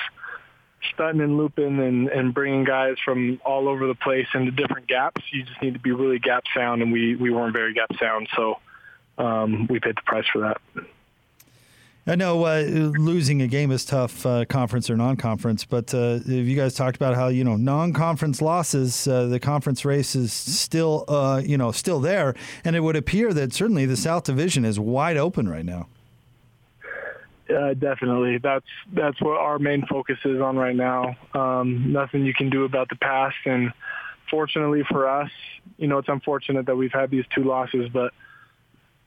stunting 0.93 1.21
and 1.21 1.37
looping 1.37 1.81
and, 1.81 2.09
and 2.09 2.33
bringing 2.33 2.65
guys 2.65 2.97
from 3.05 3.41
all 3.45 3.69
over 3.69 3.87
the 3.87 3.95
place 3.95 4.27
into 4.35 4.51
different 4.51 4.87
gaps. 4.87 5.21
You 5.33 5.43
just 5.45 5.61
need 5.63 5.75
to 5.75 5.81
be 5.81 5.93
really 5.93 6.19
gap 6.19 6.45
sound, 6.55 6.83
and 6.83 6.93
we 6.93 7.17
we 7.17 7.31
weren't 7.31 7.53
very 7.53 7.75
gap 7.75 7.91
sound, 7.99 8.29
so 8.37 8.59
um, 9.19 9.67
we 9.69 9.81
paid 9.81 9.97
the 9.97 10.03
price 10.07 10.27
for 10.33 10.41
that. 10.41 10.61
I 12.07 12.17
know 12.17 12.45
uh, 12.45 12.61
losing 12.61 13.41
a 13.41 13.47
game 13.47 13.71
is 13.71 13.87
tough, 13.87 14.27
uh, 14.27 14.45
conference 14.45 14.91
or 14.91 14.97
non-conference. 14.97 15.65
But 15.65 15.95
uh, 15.95 16.21
you 16.27 16.55
guys 16.55 16.75
talked 16.75 16.97
about 16.97 17.15
how 17.15 17.29
you 17.29 17.45
know 17.45 17.57
non-conference 17.57 18.43
losses, 18.43 19.09
uh, 19.09 19.27
the 19.27 19.41
conference 19.41 19.87
race 19.87 20.15
is 20.15 20.33
still 20.33 21.05
uh, 21.09 21.41
you 21.45 21.57
know 21.57 21.73
still 21.73 22.01
there, 22.01 22.35
and 22.63 22.77
it 22.77 22.81
would 22.81 22.97
appear 22.97 23.33
that 23.33 23.55
certainly 23.55 23.87
the 23.87 23.97
South 23.97 24.25
Division 24.25 24.67
is 24.67 24.79
wide 24.79 25.17
open 25.17 25.49
right 25.49 25.65
now. 25.65 25.89
Definitely, 27.49 28.39
that's 28.39 28.67
that's 28.93 29.21
what 29.23 29.39
our 29.39 29.59
main 29.59 29.87
focus 29.87 30.19
is 30.25 30.41
on 30.41 30.57
right 30.57 30.77
now. 30.77 31.17
Um, 31.33 31.93
nothing 31.93 32.27
you 32.27 32.35
can 32.35 32.51
do 32.51 32.65
about 32.65 32.89
the 32.89 32.97
past, 32.97 33.37
and 33.47 33.73
fortunately 34.31 34.83
for 34.91 35.09
us, 35.09 35.31
you 35.79 35.87
know, 35.87 35.99
it's 35.99 36.09
unfortunate 36.09 36.67
that 36.67 36.77
we've 36.77 36.93
had 36.93 37.11
these 37.11 37.25
two 37.35 37.45
losses, 37.45 37.89
but 37.93 38.13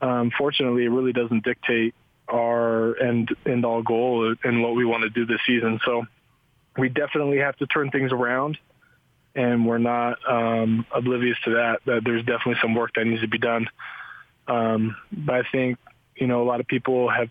um, 0.02 0.32
fortunately, 0.38 0.86
it 0.86 0.90
really 0.90 1.14
doesn't 1.14 1.44
dictate 1.44 1.94
our 2.30 2.98
end 3.00 3.30
end 3.46 3.66
all 3.66 3.82
goal 3.82 4.36
and 4.44 4.62
what 4.62 4.76
we 4.76 4.86
want 4.86 5.04
to 5.04 5.10
do 5.10 5.26
this 5.26 5.40
season. 5.46 5.80
So 5.86 6.06
we 6.78 6.90
definitely 6.90 7.40
have 7.40 7.56
to 7.58 7.68
turn 7.68 7.90
things 7.90 8.12
around, 8.12 8.58
and 9.36 9.66
we're 9.66 9.78
not 9.78 10.18
um, 10.30 10.86
oblivious 10.94 11.38
to 11.46 11.52
that. 11.52 11.80
That 11.86 12.02
there's 12.04 12.24
definitely 12.24 12.58
some 12.62 12.76
work 12.76 12.92
that 12.96 13.06
needs 13.06 13.22
to 13.22 13.28
be 13.28 13.40
done. 13.40 13.68
Um, 14.48 14.96
but 15.12 15.36
I 15.36 15.44
think 15.52 15.78
you 16.16 16.28
know 16.28 16.42
a 16.42 16.46
lot 16.46 16.60
of 16.60 16.68
people 16.68 17.10
have 17.10 17.30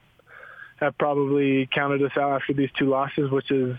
have 0.76 0.96
probably 0.98 1.66
counted 1.66 2.02
us 2.02 2.12
out 2.16 2.40
after 2.40 2.52
these 2.52 2.70
two 2.78 2.86
losses, 2.86 3.30
which 3.30 3.50
is 3.50 3.76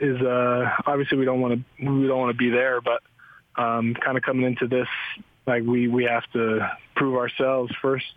is 0.00 0.20
uh, 0.20 0.70
obviously 0.86 1.18
we 1.18 1.24
don't 1.24 1.40
want 1.40 1.54
to 1.54 1.84
we 1.84 2.06
don't 2.06 2.18
want 2.18 2.32
to 2.32 2.38
be 2.38 2.50
there, 2.50 2.80
but 2.80 3.02
um, 3.56 3.94
kind 3.94 4.16
of 4.16 4.22
coming 4.22 4.44
into 4.44 4.66
this 4.66 4.88
like 5.46 5.62
we 5.62 5.88
we 5.88 6.04
have 6.04 6.24
to 6.32 6.70
prove 6.96 7.16
ourselves 7.16 7.72
first, 7.80 8.12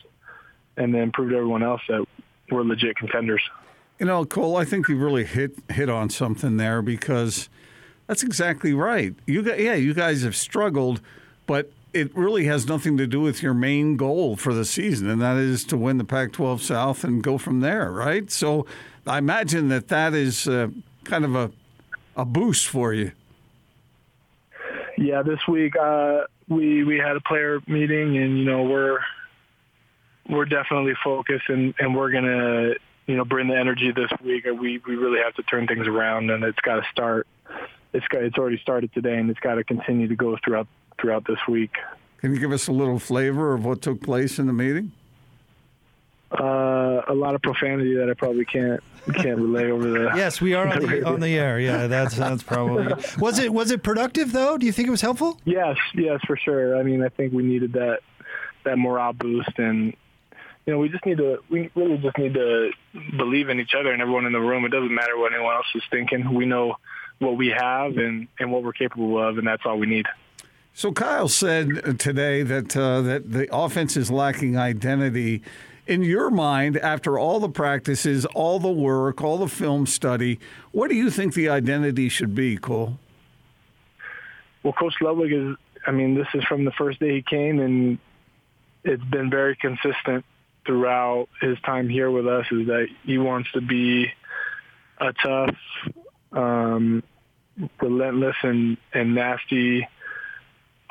and 0.76 0.94
then 0.94 1.12
prove 1.12 1.30
to 1.30 1.36
everyone 1.36 1.64
else 1.64 1.82
that 1.88 2.06
we're 2.52 2.64
legit 2.64 2.96
contenders. 2.96 3.42
You 4.00 4.06
know, 4.06 4.26
Cole, 4.26 4.58
I 4.58 4.66
think 4.66 4.88
you 4.88 4.98
really 4.98 5.26
hit 5.26 5.58
hit 5.72 5.90
on 5.90 6.10
something 6.10 6.58
there 6.58 6.82
because 6.82 7.50
that's 8.06 8.24
exactly 8.24 8.74
right. 8.74 9.16
You 9.26 9.42
got, 9.42 9.60
yeah, 9.60 9.74
you 9.74 9.94
guys 9.94 10.22
have 10.24 10.36
struggled, 10.36 11.02
but 11.48 11.72
it 11.94 12.16
really 12.16 12.46
has 12.46 12.68
nothing 12.68 12.98
to 12.98 13.08
do 13.08 13.22
with 13.22 13.42
your 13.42 13.56
main 13.56 13.98
goal 13.98 14.36
for 14.36 14.54
the 14.54 14.66
season, 14.66 15.10
and 15.10 15.22
that 15.22 15.38
is 15.38 15.64
to 15.66 15.78
win 15.78 15.98
the 15.98 16.04
Pac-12 16.04 16.60
South 16.60 17.04
and 17.04 17.24
go 17.24 17.38
from 17.38 17.62
there, 17.62 17.92
right? 17.92 18.30
So, 18.30 18.68
I 19.08 19.18
imagine 19.18 19.70
that 19.70 19.88
that 19.88 20.14
is 20.14 20.48
uh, 20.48 20.68
kind 21.06 21.26
of 21.26 21.36
a 21.36 21.52
a 22.18 22.26
boost 22.26 22.68
for 22.68 22.94
you. 22.94 23.12
Yeah, 24.98 25.22
this 25.22 25.40
week 25.48 25.76
uh, 25.80 26.24
we 26.50 26.84
we 26.84 26.98
had 26.98 27.16
a 27.16 27.22
player 27.22 27.62
meeting, 27.68 28.18
and 28.18 28.38
you 28.40 28.44
know 28.44 28.64
we're 28.64 29.00
we're 30.30 30.46
definitely 30.46 30.94
focused, 31.04 31.50
and 31.50 31.74
and 31.80 31.96
we're 31.96 32.12
gonna 32.12 32.74
you 33.06 33.16
know 33.16 33.26
bring 33.26 33.48
the 33.48 33.58
energy 33.58 33.92
this 33.92 34.12
week. 34.24 34.46
We 34.46 34.80
we 34.86 34.96
really 34.96 35.20
have 35.20 35.36
to 35.36 35.44
turn 35.44 35.68
things 35.68 35.88
around, 35.88 36.30
and 36.30 36.44
it's 36.44 36.60
got 36.60 36.76
to 36.76 36.84
start. 36.92 37.28
It's 37.94 38.08
got 38.08 38.24
it's 38.24 38.38
already 38.38 38.60
started 38.60 38.94
today, 38.94 39.18
and 39.18 39.30
it's 39.30 39.40
got 39.40 39.56
to 39.56 39.64
continue 39.64 40.08
to 40.08 40.16
go 40.16 40.38
throughout 40.44 40.68
throughout 41.00 41.26
this 41.26 41.40
week. 41.48 41.76
Can 42.20 42.34
you 42.34 42.40
give 42.40 42.52
us 42.52 42.68
a 42.68 42.72
little 42.72 43.00
flavor 43.00 43.54
of 43.54 43.64
what 43.64 43.82
took 43.82 44.02
place 44.02 44.40
in 44.40 44.48
the 44.48 44.54
meeting? 44.54 44.92
Uh, 46.32 47.02
a 47.08 47.14
lot 47.14 47.36
of 47.36 47.42
profanity 47.42 47.96
that 47.96 48.10
I 48.10 48.14
probably 48.14 48.44
can't 48.44 48.84
can't 49.16 49.38
relay 49.38 49.72
over 49.72 49.90
the. 49.90 50.12
Yes, 50.16 50.42
we 50.42 50.54
are 50.56 50.68
on 50.68 50.80
the, 50.80 51.04
on 51.08 51.20
the 51.22 51.38
air. 51.38 51.58
Yeah, 51.60 51.88
that's 51.88 52.16
that's 52.16 52.44
probably. 52.44 52.94
Was 53.20 53.40
it 53.40 53.54
was 53.54 53.72
it 53.72 53.82
productive 53.82 54.34
though? 54.34 54.58
Do 54.58 54.66
you 54.66 54.74
think 54.74 54.90
it 54.90 54.92
was 54.92 55.02
helpful? 55.02 55.40
Yes, 55.46 55.78
yes, 55.94 56.20
for 56.28 56.36
sure. 56.36 56.78
I 56.78 56.84
mean, 56.84 57.02
I 57.02 57.08
think 57.10 57.32
we 57.32 57.44
needed 57.44 57.74
that 57.74 58.00
that 58.66 58.78
morale 58.78 59.14
boost, 59.14 59.58
and 59.58 59.96
you 60.68 60.74
know, 60.74 60.80
we 60.80 60.90
just 60.90 61.06
need 61.06 61.18
to 61.18 61.40
we 61.50 61.72
really 61.76 61.98
just 61.98 62.18
need 62.18 62.34
to 62.34 62.72
believe 63.16 63.48
in 63.48 63.60
each 63.60 63.74
other 63.74 63.92
and 63.94 64.02
everyone 64.02 64.26
in 64.26 64.34
the 64.34 64.40
room. 64.40 64.66
It 64.66 64.70
doesn't 64.70 64.94
matter 64.94 65.18
what 65.18 65.34
anyone 65.34 65.56
else 65.56 65.66
is 65.74 65.84
thinking. 65.90 66.34
We 66.34 66.46
know 66.46 66.76
what 67.20 67.38
we 67.38 67.48
have 67.48 67.98
and 67.98 68.28
and 68.38 68.52
what 68.52 68.64
we're 68.64 68.74
capable 68.74 69.18
of, 69.18 69.38
and 69.38 69.48
that's 69.48 69.64
all 69.66 69.80
we 69.80 69.88
need. 69.88 70.06
So 70.74 70.92
Kyle 70.92 71.30
said 71.30 71.98
today 72.00 72.44
that 72.44 72.76
uh, 72.76 73.02
that 73.02 73.32
the 73.32 73.48
offense 73.56 73.96
is 73.96 74.12
lacking 74.12 74.58
identity. 74.58 75.42
In 75.88 76.04
your 76.04 76.30
mind, 76.30 76.76
after 76.76 77.18
all 77.18 77.40
the 77.40 77.48
practices, 77.48 78.26
all 78.26 78.60
the 78.60 78.70
work, 78.70 79.24
all 79.24 79.38
the 79.38 79.48
film 79.48 79.86
study, 79.86 80.38
what 80.74 80.90
do 80.90 80.96
you 80.96 81.10
think 81.10 81.34
the 81.34 81.48
identity 81.48 82.10
should 82.10 82.36
be, 82.36 82.58
Cole? 82.58 83.00
Well, 84.64 84.74
Coach 84.74 84.96
Ludwig 85.00 85.32
is. 85.32 85.56
I 85.86 85.92
mean, 85.92 86.16
this 86.16 86.28
is 86.34 86.44
from 86.44 86.66
the 86.66 86.74
first 86.74 87.00
day 87.00 87.16
he 87.16 87.22
came, 87.22 87.62
and 87.62 88.00
it's 88.84 89.04
been 89.06 89.30
very 89.30 89.56
consistent 89.56 90.26
throughout 90.68 91.30
his 91.42 91.58
time 91.62 91.90
here 91.90 92.12
with 92.12 92.28
us. 92.28 92.46
Is 92.52 92.68
that 92.68 92.88
he 93.04 93.18
wants 93.18 93.52
to 93.54 93.62
be 93.62 94.06
a 95.00 95.14
tough, 95.14 95.56
um, 96.32 97.02
relentless, 97.82 98.36
and 98.44 98.78
and 98.94 99.16
nasty 99.16 99.88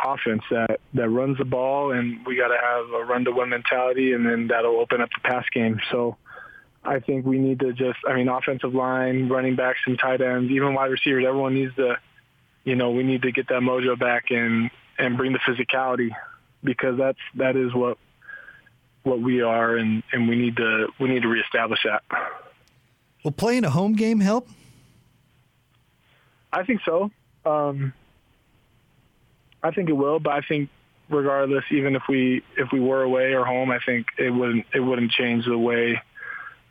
offense 0.04 0.42
that 0.50 0.80
that 0.94 1.08
runs 1.08 1.38
the 1.38 1.44
ball, 1.44 1.92
and 1.92 2.26
we 2.26 2.36
got 2.36 2.48
to 2.48 2.58
have 2.60 2.90
a 2.90 3.04
run 3.04 3.24
to 3.26 3.32
win 3.32 3.50
mentality, 3.50 4.12
and 4.12 4.26
then 4.26 4.48
that'll 4.48 4.80
open 4.80 5.00
up 5.00 5.10
the 5.14 5.28
pass 5.28 5.44
game. 5.52 5.80
So. 5.92 6.16
I 6.88 7.00
think 7.00 7.26
we 7.26 7.40
need 7.40 7.58
to 7.58 7.72
just, 7.72 7.98
I 8.08 8.14
mean, 8.14 8.28
offensive 8.28 8.72
line, 8.72 9.28
running 9.28 9.56
backs, 9.56 9.80
and 9.86 9.98
tight 9.98 10.20
ends, 10.20 10.52
even 10.52 10.72
wide 10.72 10.92
receivers. 10.92 11.24
Everyone 11.26 11.52
needs 11.52 11.74
to, 11.74 11.98
you 12.62 12.76
know, 12.76 12.92
we 12.92 13.02
need 13.02 13.22
to 13.22 13.32
get 13.32 13.48
that 13.48 13.60
mojo 13.60 13.98
back 13.98 14.30
and 14.30 14.70
and 14.96 15.16
bring 15.16 15.32
the 15.32 15.40
physicality 15.40 16.10
because 16.62 16.96
that's 16.98 17.18
that 17.34 17.56
is 17.56 17.74
what 17.74 17.98
what 19.06 19.20
we 19.20 19.40
are, 19.40 19.76
and 19.76 20.02
and 20.12 20.28
we 20.28 20.36
need 20.36 20.56
to 20.56 20.88
we 20.98 21.08
need 21.08 21.22
to 21.22 21.28
reestablish 21.28 21.80
that. 21.84 22.02
Will 23.24 23.30
playing 23.30 23.64
a 23.64 23.70
home 23.70 23.94
game 23.94 24.20
help? 24.20 24.48
I 26.52 26.64
think 26.64 26.80
so. 26.84 27.10
Um, 27.44 27.92
I 29.62 29.70
think 29.70 29.88
it 29.88 29.92
will, 29.92 30.18
but 30.18 30.32
I 30.32 30.40
think 30.40 30.70
regardless, 31.08 31.64
even 31.70 31.94
if 31.94 32.02
we 32.08 32.42
if 32.56 32.72
we 32.72 32.80
were 32.80 33.02
away 33.02 33.34
or 33.34 33.44
home, 33.44 33.70
I 33.70 33.78
think 33.84 34.06
it 34.18 34.30
wouldn't 34.30 34.66
it 34.74 34.80
wouldn't 34.80 35.12
change 35.12 35.44
the 35.44 35.58
way 35.58 36.02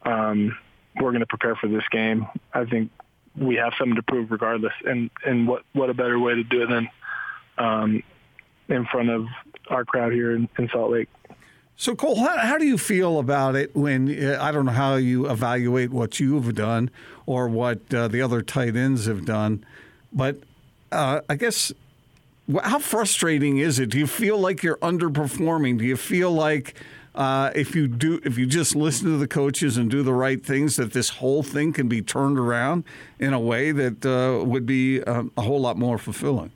um, 0.04 0.58
we're 1.00 1.12
going 1.12 1.22
to 1.22 1.26
prepare 1.26 1.56
for 1.56 1.68
this 1.68 1.84
game. 1.92 2.28
I 2.54 2.66
think 2.66 2.92
we 3.38 3.56
have 3.56 3.74
something 3.78 3.96
to 3.96 4.04
prove 4.04 4.32
regardless, 4.32 4.74
and 4.86 5.10
and 5.26 5.48
what 5.48 5.64
what 5.74 5.90
a 5.90 5.94
better 5.94 6.20
way 6.20 6.36
to 6.36 6.44
do 6.44 6.64
it 6.64 6.70
than 6.70 6.90
um, 7.58 8.04
in 8.68 8.86
front 8.86 9.10
of 9.10 9.26
our 9.70 9.86
crowd 9.86 10.12
here 10.12 10.36
in, 10.36 10.50
in 10.58 10.70
Salt 10.70 10.92
Lake. 10.92 11.10
So, 11.78 11.94
Cole, 11.94 12.16
how, 12.16 12.38
how, 12.38 12.58
do 12.58 12.66
you 12.66 12.78
feel 12.78 13.20
about 13.20 13.56
it 13.56 13.76
when 13.76 14.08
uh, 14.10 14.38
I 14.42 14.52
don't 14.52 14.66
know 14.66 14.72
how 14.72 14.96
you 14.96 15.30
evaluate 15.30 15.92
what 15.92 16.20
you've 16.22 16.56
done 16.56 16.90
or 17.26 17.50
what 17.50 17.94
uh, 17.94 18.08
the 18.08 18.22
other 18.22 18.42
tight 18.42 18.78
ends 18.78 19.08
have 19.08 19.26
done, 19.26 19.66
but 20.14 20.38
uh, 20.92 21.20
I 21.28 21.36
guess 21.36 21.74
how 22.64 22.80
frustrating 22.80 23.58
is 23.58 23.78
it? 23.80 23.90
Do 23.90 24.00
you 24.00 24.08
feel 24.08 24.38
like 24.38 24.64
you're 24.64 24.78
underperforming? 24.78 25.80
Do 25.80 25.84
you 25.84 25.98
feel 25.98 26.32
like 26.32 26.76
uh, 27.16 27.52
if 27.56 27.76
you 27.76 27.88
do, 27.88 28.22
if 28.24 28.38
you 28.38 28.46
just 28.46 28.76
listen 28.76 29.08
to 29.08 29.18
the 29.18 29.28
coaches 29.28 29.78
and 29.78 29.90
do 29.90 30.04
the 30.04 30.14
right 30.14 30.46
things, 30.46 30.78
that 30.78 30.94
this 30.94 31.10
whole 31.10 31.44
thing 31.44 31.74
can 31.74 31.88
be 31.88 32.02
turned 32.02 32.38
around 32.38 32.84
in 33.20 33.34
a 33.34 33.40
way 33.40 33.72
that 33.72 34.06
uh, 34.06 34.44
would 34.46 34.66
be 34.66 35.02
um, 35.04 35.32
a 35.36 35.42
whole 35.42 35.60
lot 35.60 35.78
more 35.78 35.98
fulfilling? 35.98 36.52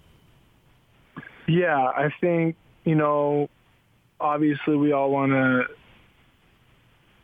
Yeah, 1.47 1.77
I 1.77 2.13
think 2.21 2.55
you 2.85 2.95
know 2.95 3.49
obviously 4.19 4.75
we 4.75 4.91
all 4.91 5.09
want 5.09 5.31
to 5.31 5.65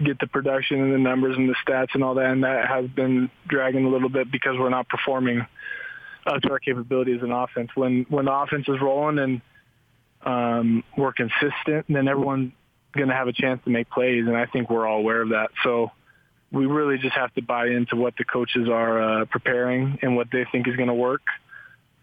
get 0.03 0.19
the 0.19 0.27
production 0.27 0.81
and 0.81 0.93
the 0.93 0.97
numbers 0.97 1.37
and 1.37 1.49
the 1.49 1.55
stats 1.65 1.93
and 1.93 2.03
all 2.03 2.15
that, 2.15 2.25
and 2.25 2.43
that 2.43 2.67
has 2.67 2.87
been 2.89 3.29
dragging 3.47 3.85
a 3.85 3.89
little 3.89 4.09
bit 4.09 4.31
because 4.31 4.57
we're 4.57 4.69
not 4.69 4.89
performing 4.89 5.45
up 6.25 6.41
to 6.41 6.51
our 6.51 6.59
capabilities 6.59 7.21
in 7.21 7.31
offense. 7.31 7.69
When 7.75 8.05
when 8.09 8.25
the 8.25 8.33
offense 8.33 8.67
is 8.67 8.81
rolling 8.81 9.19
and 9.19 9.41
um, 10.23 10.83
we're 10.97 11.13
consistent, 11.13 11.85
then 11.87 12.07
everyone's 12.07 12.51
going 12.93 13.09
to 13.09 13.13
have 13.13 13.27
a 13.27 13.33
chance 13.33 13.61
to 13.65 13.69
make 13.69 13.89
plays, 13.89 14.25
and 14.25 14.35
I 14.35 14.45
think 14.47 14.69
we're 14.69 14.87
all 14.87 14.99
aware 14.99 15.21
of 15.21 15.29
that. 15.29 15.51
So 15.63 15.91
we 16.51 16.65
really 16.65 16.97
just 16.97 17.15
have 17.15 17.33
to 17.35 17.41
buy 17.41 17.67
into 17.67 17.95
what 17.95 18.15
the 18.17 18.23
coaches 18.23 18.67
are 18.69 19.21
uh, 19.21 19.25
preparing 19.25 19.99
and 20.01 20.15
what 20.15 20.27
they 20.31 20.45
think 20.51 20.67
is 20.67 20.75
going 20.75 20.87
to 20.87 20.93
work 20.93 21.21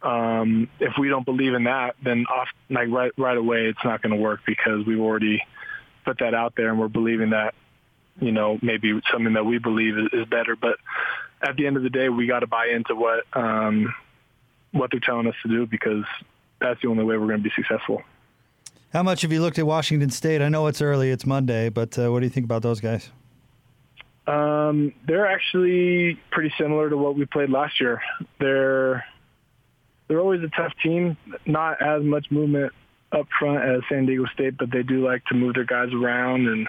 um, 0.03 0.69
if 0.81 0.95
we 0.99 1.09
don't 1.09 1.25
believe 1.25 1.55
in 1.55 1.65
that, 1.65 1.95
then 2.03 2.27
off 2.27 2.49
like 2.71 2.89
right 2.89 3.13
right 3.17 3.37
away, 3.37 3.67
it's 3.67 3.85
not 3.85 4.03
going 4.03 4.15
to 4.15 4.21
work 4.21 4.41
because 4.47 4.85
we've 4.87 5.01
already 5.01 5.43
put 6.05 6.19
that 6.19 6.35
out 6.35 6.55
there 6.57 6.71
and 6.71 6.79
we're 6.79 6.89
believing 6.89 7.31
that 7.31 7.55
you 8.21 8.33
know 8.33 8.59
maybe 8.63 9.01
something 9.11 9.35
that 9.35 9.47
we 9.47 9.59
believe 9.59 9.97
is, 9.97 10.09
is 10.13 10.27
better. 10.27 10.57
But 10.57 10.79
at 11.41 11.57
the 11.57 11.67
end 11.67 11.77
of 11.77 11.83
the 11.83 11.91
day, 11.91 12.09
we 12.09 12.27
got 12.27 12.41
to 12.41 12.47
buy 12.47 12.67
into 12.67 12.95
what 12.95 13.25
um, 13.33 13.95
what 14.73 14.91
they're 14.91 15.01
telling 15.01 15.27
us 15.27 15.35
to 15.43 15.49
do 15.49 15.67
because 15.67 16.05
that's 16.61 16.81
the 16.83 16.89
only 16.89 17.05
way 17.05 17.17
we're 17.17 17.27
going 17.27 17.43
to 17.43 17.45
be 17.45 17.53
successful. 17.55 18.03
How 18.93 19.03
much 19.03 19.23
have 19.23 19.33
you 19.33 19.41
looked 19.41 19.59
at 19.59 19.67
Washington 19.67 20.11
State? 20.11 20.43
I 20.43 20.49
know 20.49 20.67
it's 20.67 20.83
early, 20.83 21.11
it's 21.11 21.25
Monday, 21.25 21.71
but 21.71 21.99
uh, 21.99 22.13
what 22.13 22.21
do 22.21 22.27
you 22.27 22.31
think 22.31 22.45
about 22.45 22.63
those 22.63 22.81
guys? 22.81 23.11
Um, 24.27 24.93
they're 25.07 25.27
actually 25.27 26.21
pretty 26.31 26.53
similar 26.59 26.91
to 26.91 26.97
what 26.97 27.17
we 27.17 27.25
played 27.25 27.51
last 27.51 27.81
year. 27.81 28.03
They're 28.39 29.05
they're 30.13 30.21
always 30.21 30.43
a 30.43 30.49
tough 30.49 30.75
team. 30.83 31.17
Not 31.47 31.81
as 31.81 32.03
much 32.03 32.27
movement 32.31 32.71
up 33.13 33.27
front 33.39 33.65
as 33.65 33.81
San 33.89 34.05
Diego 34.05 34.27
State, 34.35 34.59
but 34.59 34.71
they 34.71 34.83
do 34.83 35.03
like 35.03 35.25
to 35.27 35.35
move 35.35 35.55
their 35.55 35.65
guys 35.65 35.89
around 35.95 36.47
and 36.49 36.69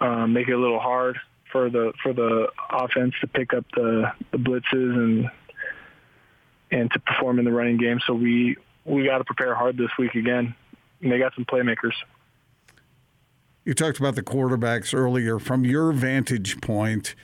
um, 0.00 0.32
make 0.32 0.48
it 0.48 0.54
a 0.54 0.58
little 0.58 0.80
hard 0.80 1.16
for 1.52 1.70
the 1.70 1.92
for 2.02 2.12
the 2.12 2.48
offense 2.68 3.14
to 3.20 3.28
pick 3.28 3.54
up 3.54 3.64
the 3.76 4.10
the 4.32 4.38
blitzes 4.38 4.64
and 4.72 5.30
and 6.72 6.90
to 6.90 6.98
perform 6.98 7.38
in 7.38 7.44
the 7.44 7.52
running 7.52 7.76
game. 7.76 8.00
So 8.08 8.12
we 8.12 8.56
we 8.84 9.04
got 9.04 9.18
to 9.18 9.24
prepare 9.24 9.54
hard 9.54 9.76
this 9.76 9.90
week 9.96 10.16
again. 10.16 10.56
And 11.00 11.12
they 11.12 11.18
got 11.18 11.32
some 11.36 11.44
playmakers. 11.44 11.92
You 13.64 13.72
talked 13.72 14.00
about 14.00 14.16
the 14.16 14.22
quarterbacks 14.24 14.92
earlier. 14.92 15.38
From 15.38 15.64
your 15.64 15.92
vantage 15.92 16.60
point, 16.60 17.14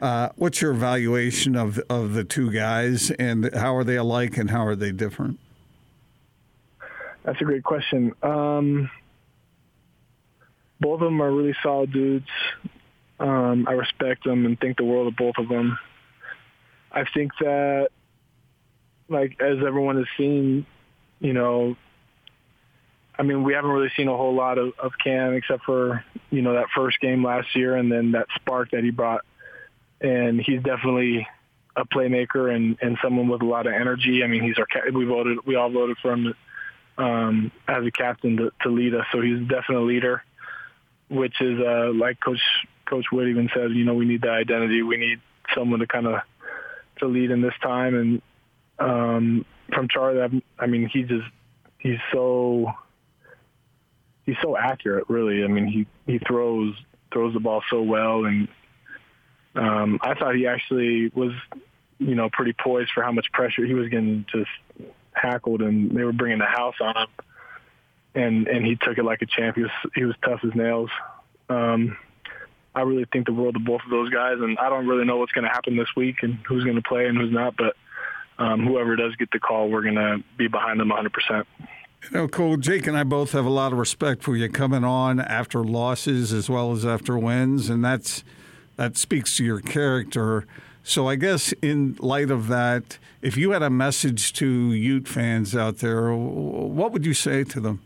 uh, 0.00 0.28
what's 0.36 0.60
your 0.60 0.72
evaluation 0.72 1.56
of 1.56 1.78
of 1.88 2.12
the 2.12 2.24
two 2.24 2.50
guys, 2.50 3.10
and 3.12 3.54
how 3.54 3.74
are 3.74 3.84
they 3.84 3.96
alike, 3.96 4.36
and 4.36 4.50
how 4.50 4.64
are 4.64 4.76
they 4.76 4.92
different? 4.92 5.38
That's 7.24 7.40
a 7.40 7.44
great 7.44 7.64
question. 7.64 8.12
Um, 8.22 8.90
both 10.80 11.00
of 11.00 11.06
them 11.06 11.20
are 11.20 11.32
really 11.32 11.56
solid 11.62 11.92
dudes. 11.92 12.28
Um, 13.18 13.66
I 13.66 13.72
respect 13.72 14.24
them 14.24 14.44
and 14.44 14.60
think 14.60 14.76
the 14.76 14.84
world 14.84 15.08
of 15.08 15.16
both 15.16 15.34
of 15.38 15.48
them. 15.48 15.78
I 16.92 17.04
think 17.12 17.32
that, 17.40 17.88
like 19.08 19.40
as 19.40 19.58
everyone 19.66 19.96
has 19.96 20.06
seen, 20.18 20.66
you 21.20 21.32
know, 21.32 21.76
I 23.18 23.22
mean, 23.22 23.42
we 23.42 23.54
haven't 23.54 23.70
really 23.70 23.92
seen 23.96 24.08
a 24.08 24.16
whole 24.16 24.34
lot 24.34 24.58
of, 24.58 24.74
of 24.78 24.92
Cam 25.02 25.32
except 25.34 25.64
for 25.64 26.04
you 26.30 26.42
know 26.42 26.54
that 26.54 26.66
first 26.74 27.00
game 27.00 27.24
last 27.24 27.56
year, 27.56 27.76
and 27.76 27.90
then 27.90 28.12
that 28.12 28.26
spark 28.34 28.72
that 28.72 28.84
he 28.84 28.90
brought 28.90 29.24
and 30.00 30.40
he's 30.40 30.62
definitely 30.62 31.26
a 31.76 31.84
playmaker 31.84 32.54
and, 32.54 32.78
and 32.80 32.96
someone 33.02 33.28
with 33.28 33.42
a 33.42 33.46
lot 33.46 33.66
of 33.66 33.72
energy. 33.72 34.22
I 34.24 34.26
mean, 34.26 34.42
he's 34.42 34.56
our 34.58 34.90
we 34.92 35.04
voted 35.04 35.38
we 35.46 35.56
all 35.56 35.70
voted 35.70 35.96
for 36.00 36.12
him 36.12 36.34
um, 36.98 37.52
as 37.68 37.84
a 37.84 37.90
captain 37.90 38.36
to, 38.38 38.52
to 38.62 38.70
lead 38.70 38.94
us, 38.94 39.04
so 39.12 39.20
he's 39.20 39.40
definitely 39.40 39.76
a 39.76 39.80
leader. 39.80 40.22
Which 41.08 41.40
is 41.40 41.60
uh, 41.60 41.92
like 41.94 42.18
Coach 42.18 42.40
Coach 42.86 43.06
Wood 43.12 43.28
even 43.28 43.48
said, 43.54 43.70
you 43.70 43.84
know, 43.84 43.94
we 43.94 44.06
need 44.06 44.22
that 44.22 44.30
identity. 44.30 44.82
We 44.82 44.96
need 44.96 45.20
someone 45.54 45.80
to 45.80 45.86
kind 45.86 46.06
of 46.06 46.20
to 46.98 47.06
lead 47.06 47.30
in 47.30 47.42
this 47.42 47.54
time. 47.62 47.94
And 47.94 48.22
um, 48.80 49.44
from 49.72 49.88
Charlie, 49.88 50.42
I 50.58 50.66
mean, 50.66 50.88
he 50.92 51.02
just 51.02 51.26
he's 51.78 51.98
so 52.12 52.72
he's 54.24 54.36
so 54.42 54.56
accurate. 54.56 55.04
Really, 55.08 55.44
I 55.44 55.46
mean, 55.46 55.66
he 55.66 55.86
he 56.10 56.18
throws 56.18 56.74
throws 57.12 57.34
the 57.34 57.40
ball 57.40 57.62
so 57.70 57.82
well 57.82 58.24
and 58.24 58.48
um, 59.56 59.98
I 60.02 60.14
thought 60.14 60.36
he 60.36 60.46
actually 60.46 61.08
was, 61.14 61.32
you 61.98 62.14
know, 62.14 62.28
pretty 62.32 62.52
poised 62.52 62.90
for 62.94 63.02
how 63.02 63.12
much 63.12 63.32
pressure 63.32 63.64
he 63.64 63.74
was 63.74 63.88
getting 63.88 64.26
just 64.30 64.50
hackled, 65.12 65.62
and 65.62 65.96
they 65.96 66.04
were 66.04 66.12
bringing 66.12 66.38
the 66.38 66.44
house 66.46 66.76
on 66.80 66.96
him, 66.96 67.08
and 68.14 68.48
and 68.48 68.64
he 68.64 68.76
took 68.76 68.98
it 68.98 69.04
like 69.04 69.22
a 69.22 69.26
champ. 69.26 69.56
He 69.56 69.62
was 69.62 69.70
he 69.94 70.04
was 70.04 70.14
tough 70.24 70.40
as 70.44 70.54
nails. 70.54 70.90
Um, 71.48 71.96
I 72.74 72.82
really 72.82 73.06
think 73.10 73.26
the 73.26 73.32
world 73.32 73.56
of 73.56 73.64
both 73.64 73.80
of 73.84 73.90
those 73.90 74.10
guys, 74.10 74.36
and 74.38 74.58
I 74.58 74.68
don't 74.68 74.86
really 74.86 75.06
know 75.06 75.16
what's 75.16 75.32
going 75.32 75.46
to 75.46 75.50
happen 75.50 75.76
this 75.76 75.88
week 75.96 76.16
and 76.22 76.34
who's 76.46 76.62
going 76.62 76.76
to 76.76 76.82
play 76.82 77.06
and 77.06 77.16
who's 77.16 77.32
not, 77.32 77.56
but 77.56 77.74
um, 78.38 78.66
whoever 78.66 78.96
does 78.96 79.16
get 79.16 79.30
the 79.30 79.38
call, 79.38 79.70
we're 79.70 79.82
going 79.82 79.94
to 79.94 80.22
be 80.36 80.46
behind 80.46 80.78
them 80.78 80.90
100%. 80.90 81.44
You 82.02 82.10
know, 82.12 82.28
Cole, 82.28 82.58
Jake 82.58 82.86
and 82.86 82.94
I 82.94 83.02
both 83.02 83.32
have 83.32 83.46
a 83.46 83.50
lot 83.50 83.72
of 83.72 83.78
respect 83.78 84.22
for 84.22 84.36
you 84.36 84.50
coming 84.50 84.84
on 84.84 85.20
after 85.20 85.64
losses 85.64 86.34
as 86.34 86.50
well 86.50 86.72
as 86.72 86.84
after 86.84 87.16
wins, 87.16 87.70
and 87.70 87.82
that's 87.82 88.22
that 88.76 88.96
speaks 88.96 89.36
to 89.36 89.44
your 89.44 89.60
character. 89.60 90.46
So 90.82 91.08
I 91.08 91.16
guess 91.16 91.52
in 91.62 91.96
light 91.98 92.30
of 92.30 92.46
that, 92.48 92.98
if 93.20 93.36
you 93.36 93.50
had 93.50 93.62
a 93.62 93.70
message 93.70 94.32
to 94.34 94.72
Ute 94.72 95.08
fans 95.08 95.56
out 95.56 95.78
there, 95.78 96.14
what 96.14 96.92
would 96.92 97.04
you 97.04 97.14
say 97.14 97.42
to 97.44 97.60
them? 97.60 97.82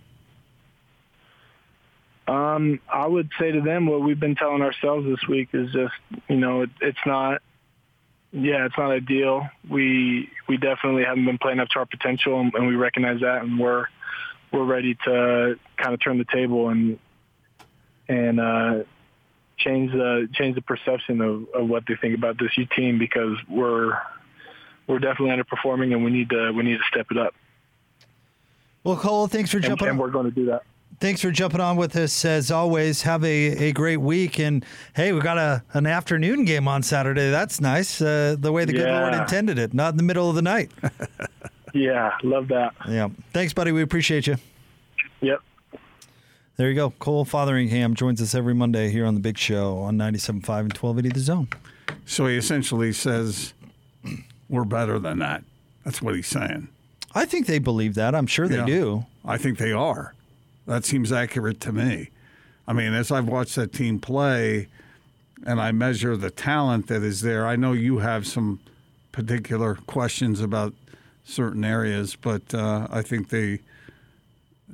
Um, 2.29 2.79
I 2.88 3.07
would 3.07 3.31
say 3.40 3.50
to 3.50 3.61
them 3.61 3.87
what 3.87 4.03
we've 4.03 4.20
been 4.20 4.37
telling 4.37 4.62
ourselves 4.62 5.07
this 5.07 5.26
week 5.26 5.48
is 5.53 5.72
just, 5.72 5.94
you 6.29 6.37
know, 6.37 6.62
it, 6.62 6.70
it's 6.81 6.98
not, 7.05 7.42
yeah, 8.33 8.66
it's 8.66 8.79
not 8.79 8.92
ideal. 8.92 9.48
We 9.68 10.31
we 10.46 10.57
definitely 10.57 11.05
haven't 11.05 11.24
been 11.24 11.38
playing 11.38 11.59
up 11.59 11.68
to 11.70 11.81
our 11.81 11.87
potential, 11.87 12.38
and, 12.38 12.55
and 12.55 12.68
we 12.68 12.76
recognize 12.76 13.20
that, 13.22 13.42
and 13.42 13.59
we're 13.59 13.87
we're 14.53 14.64
ready 14.64 14.94
to 15.07 15.59
kind 15.76 15.94
of 15.94 16.00
turn 16.00 16.18
the 16.18 16.26
table 16.33 16.68
and 16.68 17.00
and 18.09 18.38
uh, 18.38 18.85
change 19.64 19.92
the 19.92 20.28
change 20.34 20.54
the 20.56 20.62
perception 20.62 21.20
of, 21.20 21.46
of 21.54 21.68
what 21.68 21.84
they 21.86 21.94
think 21.96 22.16
about 22.16 22.38
this 22.38 22.50
U 22.56 22.66
team 22.76 22.98
because 22.98 23.36
we're 23.48 23.98
we're 24.86 24.98
definitely 24.98 25.30
underperforming, 25.36 25.92
and 25.92 26.04
we 26.04 26.10
need 26.10 26.30
to 26.30 26.50
we 26.52 26.62
need 26.64 26.78
to 26.78 26.84
step 26.90 27.06
it 27.10 27.18
up. 27.18 27.34
Well, 28.84 28.96
Cole, 28.96 29.26
thanks 29.28 29.50
for 29.50 29.58
And, 29.58 29.66
jumping 29.66 29.88
and 29.88 29.94
on. 29.96 29.98
we're 29.98 30.10
going 30.10 30.24
to 30.26 30.30
do 30.34 30.46
that. 30.46 30.62
Thanks 31.00 31.20
for 31.22 31.30
jumping 31.30 31.60
on 31.60 31.76
with 31.76 31.96
us 31.96 32.24
as 32.26 32.50
always. 32.50 33.02
Have 33.02 33.24
a, 33.24 33.68
a 33.68 33.72
great 33.72 33.98
week. 33.98 34.38
And 34.38 34.64
hey, 34.94 35.12
we 35.12 35.20
got 35.20 35.38
a 35.38 35.62
an 35.72 35.86
afternoon 35.86 36.44
game 36.44 36.66
on 36.68 36.82
Saturday. 36.82 37.30
That's 37.30 37.60
nice. 37.60 38.02
Uh, 38.02 38.36
the 38.38 38.52
way 38.52 38.64
the 38.66 38.72
good 38.74 38.88
Lord 38.88 39.14
intended 39.14 39.58
it, 39.58 39.72
not 39.72 39.92
in 39.94 39.96
the 39.96 40.02
middle 40.02 40.28
of 40.28 40.34
the 40.36 40.42
night. 40.42 40.70
Yeah, 41.72 42.10
love 42.24 42.48
that. 42.48 42.74
yeah. 42.88 43.10
Thanks, 43.32 43.52
buddy. 43.52 43.70
We 43.70 43.82
appreciate 43.82 44.26
you. 44.26 44.34
Yep. 45.20 45.40
There 46.60 46.68
you 46.68 46.74
go. 46.74 46.90
Cole 46.98 47.24
Fotheringham 47.24 47.94
joins 47.94 48.20
us 48.20 48.34
every 48.34 48.52
Monday 48.52 48.90
here 48.90 49.06
on 49.06 49.14
the 49.14 49.20
Big 49.20 49.38
Show 49.38 49.78
on 49.78 49.96
97.5 49.96 50.58
and 50.60 50.76
1280 50.76 51.08
The 51.08 51.20
Zone. 51.20 51.48
So 52.04 52.26
he 52.26 52.36
essentially 52.36 52.92
says, 52.92 53.54
"We're 54.46 54.66
better 54.66 54.98
than 54.98 55.20
that." 55.20 55.42
That's 55.86 56.02
what 56.02 56.14
he's 56.14 56.26
saying. 56.26 56.68
I 57.14 57.24
think 57.24 57.46
they 57.46 57.60
believe 57.60 57.94
that. 57.94 58.14
I'm 58.14 58.26
sure 58.26 58.46
they 58.46 58.58
Yeah. 58.58 58.66
do. 58.66 59.06
I 59.24 59.38
think 59.38 59.56
they 59.56 59.72
are. 59.72 60.12
That 60.66 60.84
seems 60.84 61.10
accurate 61.12 61.60
to 61.60 61.72
me. 61.72 62.10
I 62.68 62.74
mean, 62.74 62.92
as 62.92 63.10
I've 63.10 63.26
watched 63.26 63.56
that 63.56 63.72
team 63.72 63.98
play 63.98 64.68
and 65.46 65.62
I 65.62 65.72
measure 65.72 66.14
the 66.14 66.30
talent 66.30 66.88
that 66.88 67.02
is 67.02 67.22
there, 67.22 67.46
I 67.46 67.56
know 67.56 67.72
you 67.72 68.00
have 68.00 68.26
some 68.26 68.60
particular 69.12 69.76
questions 69.86 70.42
about 70.42 70.74
certain 71.24 71.64
areas, 71.64 72.18
but 72.20 72.52
uh, 72.52 72.86
I 72.90 73.00
think 73.00 73.30
they 73.30 73.60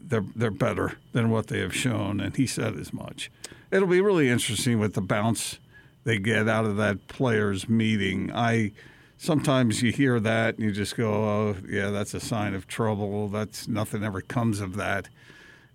they're 0.08 0.24
they're 0.34 0.50
better 0.50 0.98
than 1.12 1.30
what 1.30 1.48
they 1.48 1.60
have 1.60 1.74
shown, 1.74 2.20
and 2.20 2.36
he 2.36 2.46
said 2.46 2.76
as 2.76 2.92
much. 2.92 3.30
It'll 3.70 3.88
be 3.88 4.00
really 4.00 4.28
interesting 4.28 4.78
with 4.78 4.94
the 4.94 5.00
bounce 5.00 5.58
they 6.04 6.18
get 6.18 6.48
out 6.48 6.64
of 6.64 6.76
that 6.76 7.08
players' 7.08 7.68
meeting. 7.68 8.30
I 8.32 8.72
sometimes 9.18 9.82
you 9.82 9.90
hear 9.92 10.20
that 10.20 10.56
and 10.56 10.64
you 10.64 10.72
just 10.72 10.96
go, 10.96 11.12
"Oh, 11.12 11.56
yeah, 11.68 11.90
that's 11.90 12.14
a 12.14 12.20
sign 12.20 12.54
of 12.54 12.68
trouble. 12.68 13.28
That's 13.28 13.66
nothing 13.66 14.04
ever 14.04 14.20
comes 14.20 14.60
of 14.60 14.76
that." 14.76 15.08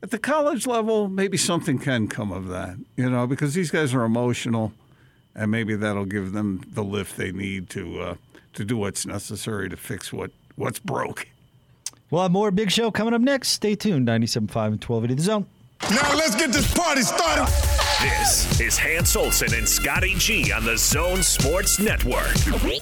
At 0.04 0.10
the 0.10 0.18
college 0.18 0.66
level, 0.66 1.08
maybe 1.10 1.38
something 1.38 1.78
can 1.78 2.08
come 2.08 2.32
of 2.32 2.48
that, 2.48 2.78
you 2.96 3.10
know, 3.10 3.28
because 3.28 3.54
these 3.54 3.70
guys 3.70 3.94
are 3.94 4.04
emotional, 4.04 4.74
and 5.36 5.52
maybe 5.52 5.76
that'll 5.76 6.06
give 6.06 6.32
them 6.32 6.64
the 6.72 6.84
lift 6.84 7.18
they 7.18 7.32
need 7.32 7.70
to 7.72 8.00
uh, 8.02 8.16
to 8.54 8.66
do 8.66 8.78
what's 8.78 9.06
necessary 9.06 9.70
to 9.70 9.78
fix 9.78 10.12
what 10.14 10.32
what's 10.56 10.80
broke. 10.80 11.28
We'll 12.12 12.22
have 12.22 12.32
more 12.32 12.52
Big 12.52 12.70
Show 12.70 12.92
coming 12.92 13.14
up 13.14 13.22
next. 13.22 13.50
Stay 13.50 13.74
tuned. 13.74 14.08
97.5 14.08 14.36
and 14.38 14.84
1280 14.84 15.14
The 15.16 15.22
Zone. 15.22 15.46
Now 15.90 16.14
let's 16.16 16.36
get 16.36 16.52
this 16.52 16.72
party 16.74 17.02
started. 17.02 17.81
This 18.02 18.60
is 18.60 18.80
Hans 18.80 19.16
Olsen 19.16 19.54
and 19.54 19.70
Scotty 19.70 20.16
G 20.16 20.52
on 20.52 20.66
the 20.66 20.76
Zone 20.76 21.22
Sports 21.22 21.78
Network. 21.78 22.36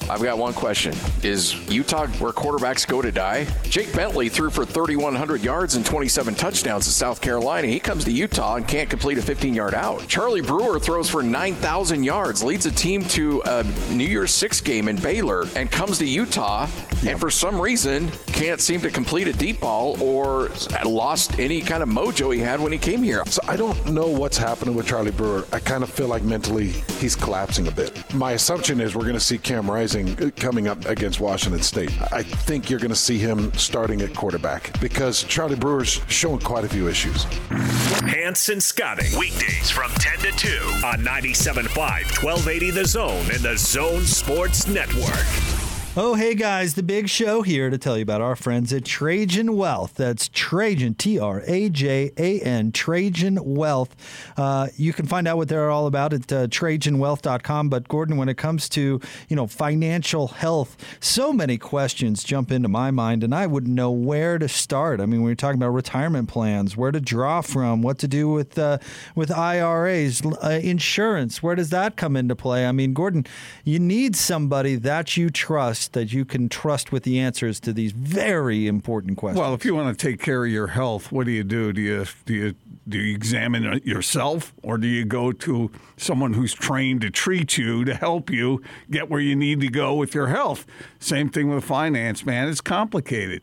I've 0.08 0.22
got 0.22 0.38
one 0.38 0.54
question. 0.54 0.94
Is 1.22 1.68
Utah 1.68 2.06
where 2.06 2.32
quarterbacks 2.32 2.88
go 2.88 3.02
to 3.02 3.12
die? 3.12 3.46
Jake 3.64 3.94
Bentley 3.94 4.30
threw 4.30 4.48
for 4.48 4.64
3,100 4.64 5.42
yards 5.42 5.74
and 5.74 5.84
27 5.84 6.34
touchdowns 6.36 6.86
in 6.86 6.92
South 6.92 7.20
Carolina. 7.20 7.66
He 7.66 7.78
comes 7.78 8.04
to 8.04 8.10
Utah 8.10 8.54
and 8.56 8.66
can't 8.66 8.88
complete 8.88 9.18
a 9.18 9.22
15 9.22 9.52
yard 9.52 9.74
out. 9.74 10.08
Charlie 10.08 10.40
Brewer 10.40 10.80
throws 10.80 11.10
for 11.10 11.22
9,000 11.22 12.02
yards, 12.02 12.42
leads 12.42 12.64
a 12.64 12.70
team 12.70 13.04
to 13.08 13.42
a 13.44 13.62
New 13.90 14.06
Year's 14.06 14.32
Six 14.32 14.62
game 14.62 14.88
in 14.88 14.96
Baylor, 14.96 15.44
and 15.54 15.70
comes 15.70 15.98
to 15.98 16.06
Utah 16.06 16.66
and 17.06 17.18
for 17.18 17.30
some 17.30 17.58
reason 17.60 18.10
can't 18.26 18.60
seem 18.60 18.80
to 18.82 18.90
complete 18.90 19.26
a 19.26 19.32
deep 19.32 19.60
ball 19.60 20.00
or 20.02 20.50
lost 20.84 21.38
any 21.38 21.60
kind 21.60 21.82
of 21.82 21.88
mojo 21.88 22.34
he 22.34 22.40
had 22.40 22.60
when 22.60 22.72
he 22.72 22.78
came 22.78 23.02
here. 23.02 23.24
So 23.26 23.40
I 23.48 23.56
don't 23.56 23.92
know 23.92 24.08
what's 24.08 24.36
happening 24.36 24.74
with 24.74 24.86
Charlie 24.86 25.09
Brewer. 25.10 25.46
I 25.52 25.58
kind 25.58 25.82
of 25.82 25.90
feel 25.90 26.08
like 26.08 26.22
mentally 26.22 26.68
he's 26.98 27.16
collapsing 27.16 27.68
a 27.68 27.70
bit. 27.70 28.14
My 28.14 28.32
assumption 28.32 28.80
is 28.80 28.94
we're 28.94 29.02
going 29.02 29.14
to 29.14 29.20
see 29.20 29.38
Cam 29.38 29.70
Rising 29.70 30.20
uh, 30.22 30.30
coming 30.36 30.68
up 30.68 30.84
against 30.86 31.20
Washington 31.20 31.62
State. 31.62 31.90
I 32.12 32.22
think 32.22 32.70
you're 32.70 32.80
going 32.80 32.90
to 32.90 32.96
see 32.96 33.18
him 33.18 33.52
starting 33.54 34.00
at 34.02 34.14
quarterback 34.14 34.78
because 34.80 35.24
Charlie 35.24 35.56
Brewer's 35.56 36.00
showing 36.08 36.40
quite 36.40 36.64
a 36.64 36.68
few 36.68 36.88
issues. 36.88 37.24
Hans 37.50 38.48
and 38.48 38.62
Scotty. 38.62 39.16
Weekdays 39.18 39.70
from 39.70 39.90
10 39.92 40.18
to 40.18 40.32
2 40.32 40.48
on 40.84 40.98
97.5, 41.00 41.76
1280 41.76 42.70
The 42.70 42.84
Zone 42.84 43.26
and 43.32 43.40
the 43.40 43.56
Zone 43.56 44.02
Sports 44.02 44.66
Network. 44.66 45.59
Oh, 45.96 46.14
hey 46.14 46.36
guys, 46.36 46.74
the 46.74 46.84
big 46.84 47.08
show 47.08 47.42
here 47.42 47.68
to 47.68 47.76
tell 47.76 47.96
you 47.96 48.04
about 48.04 48.20
our 48.20 48.36
friends 48.36 48.72
at 48.72 48.84
Trajan 48.84 49.56
Wealth. 49.56 49.94
That's 49.94 50.28
Trajan, 50.32 50.94
T 50.94 51.18
R 51.18 51.42
A 51.48 51.68
J 51.68 52.12
A 52.16 52.40
N, 52.42 52.70
Trajan 52.70 53.40
Wealth. 53.42 53.96
Uh, 54.36 54.68
you 54.76 54.92
can 54.92 55.06
find 55.06 55.26
out 55.26 55.36
what 55.36 55.48
they're 55.48 55.68
all 55.68 55.88
about 55.88 56.12
at 56.12 56.32
uh, 56.32 56.46
TrajanWealth.com. 56.46 57.70
But 57.70 57.88
Gordon, 57.88 58.16
when 58.16 58.28
it 58.28 58.36
comes 58.36 58.68
to 58.68 59.00
you 59.28 59.34
know 59.34 59.48
financial 59.48 60.28
health, 60.28 60.76
so 61.00 61.32
many 61.32 61.58
questions 61.58 62.22
jump 62.22 62.52
into 62.52 62.68
my 62.68 62.92
mind, 62.92 63.24
and 63.24 63.34
I 63.34 63.48
wouldn't 63.48 63.74
know 63.74 63.90
where 63.90 64.38
to 64.38 64.48
start. 64.48 65.00
I 65.00 65.06
mean, 65.06 65.22
when 65.22 65.30
you're 65.30 65.34
talking 65.34 65.60
about 65.60 65.70
retirement 65.70 66.28
plans, 66.28 66.76
where 66.76 66.92
to 66.92 67.00
draw 67.00 67.40
from, 67.40 67.82
what 67.82 67.98
to 67.98 68.06
do 68.06 68.28
with 68.28 68.56
uh, 68.56 68.78
with 69.16 69.32
IRAs, 69.32 70.22
uh, 70.24 70.60
insurance, 70.62 71.42
where 71.42 71.56
does 71.56 71.70
that 71.70 71.96
come 71.96 72.14
into 72.14 72.36
play? 72.36 72.64
I 72.64 72.70
mean, 72.70 72.94
Gordon, 72.94 73.26
you 73.64 73.80
need 73.80 74.14
somebody 74.14 74.76
that 74.76 75.16
you 75.16 75.30
trust, 75.30 75.79
that 75.88 76.12
you 76.12 76.24
can 76.24 76.48
trust 76.48 76.92
with 76.92 77.02
the 77.02 77.18
answers 77.18 77.60
to 77.60 77.72
these 77.72 77.92
very 77.92 78.66
important 78.66 79.18
questions. 79.18 79.40
Well, 79.40 79.54
if 79.54 79.64
you 79.64 79.74
want 79.74 79.96
to 79.96 80.10
take 80.10 80.20
care 80.20 80.44
of 80.44 80.50
your 80.50 80.68
health, 80.68 81.10
what 81.12 81.26
do 81.26 81.32
you 81.32 81.44
do? 81.44 81.72
Do 81.72 81.80
you 81.80 82.06
do 82.24 82.34
you 82.34 82.54
do 82.88 82.98
you 82.98 83.14
examine 83.14 83.64
it 83.64 83.86
yourself, 83.86 84.52
or 84.62 84.78
do 84.78 84.86
you 84.86 85.04
go 85.04 85.32
to 85.32 85.70
someone 85.96 86.32
who's 86.32 86.54
trained 86.54 87.02
to 87.02 87.10
treat 87.10 87.56
you 87.56 87.84
to 87.84 87.94
help 87.94 88.30
you 88.30 88.62
get 88.90 89.08
where 89.08 89.20
you 89.20 89.36
need 89.36 89.60
to 89.60 89.68
go 89.68 89.94
with 89.94 90.14
your 90.14 90.28
health? 90.28 90.66
Same 90.98 91.28
thing 91.28 91.54
with 91.54 91.64
finance, 91.64 92.24
man. 92.26 92.48
It's 92.48 92.60
complicated, 92.60 93.42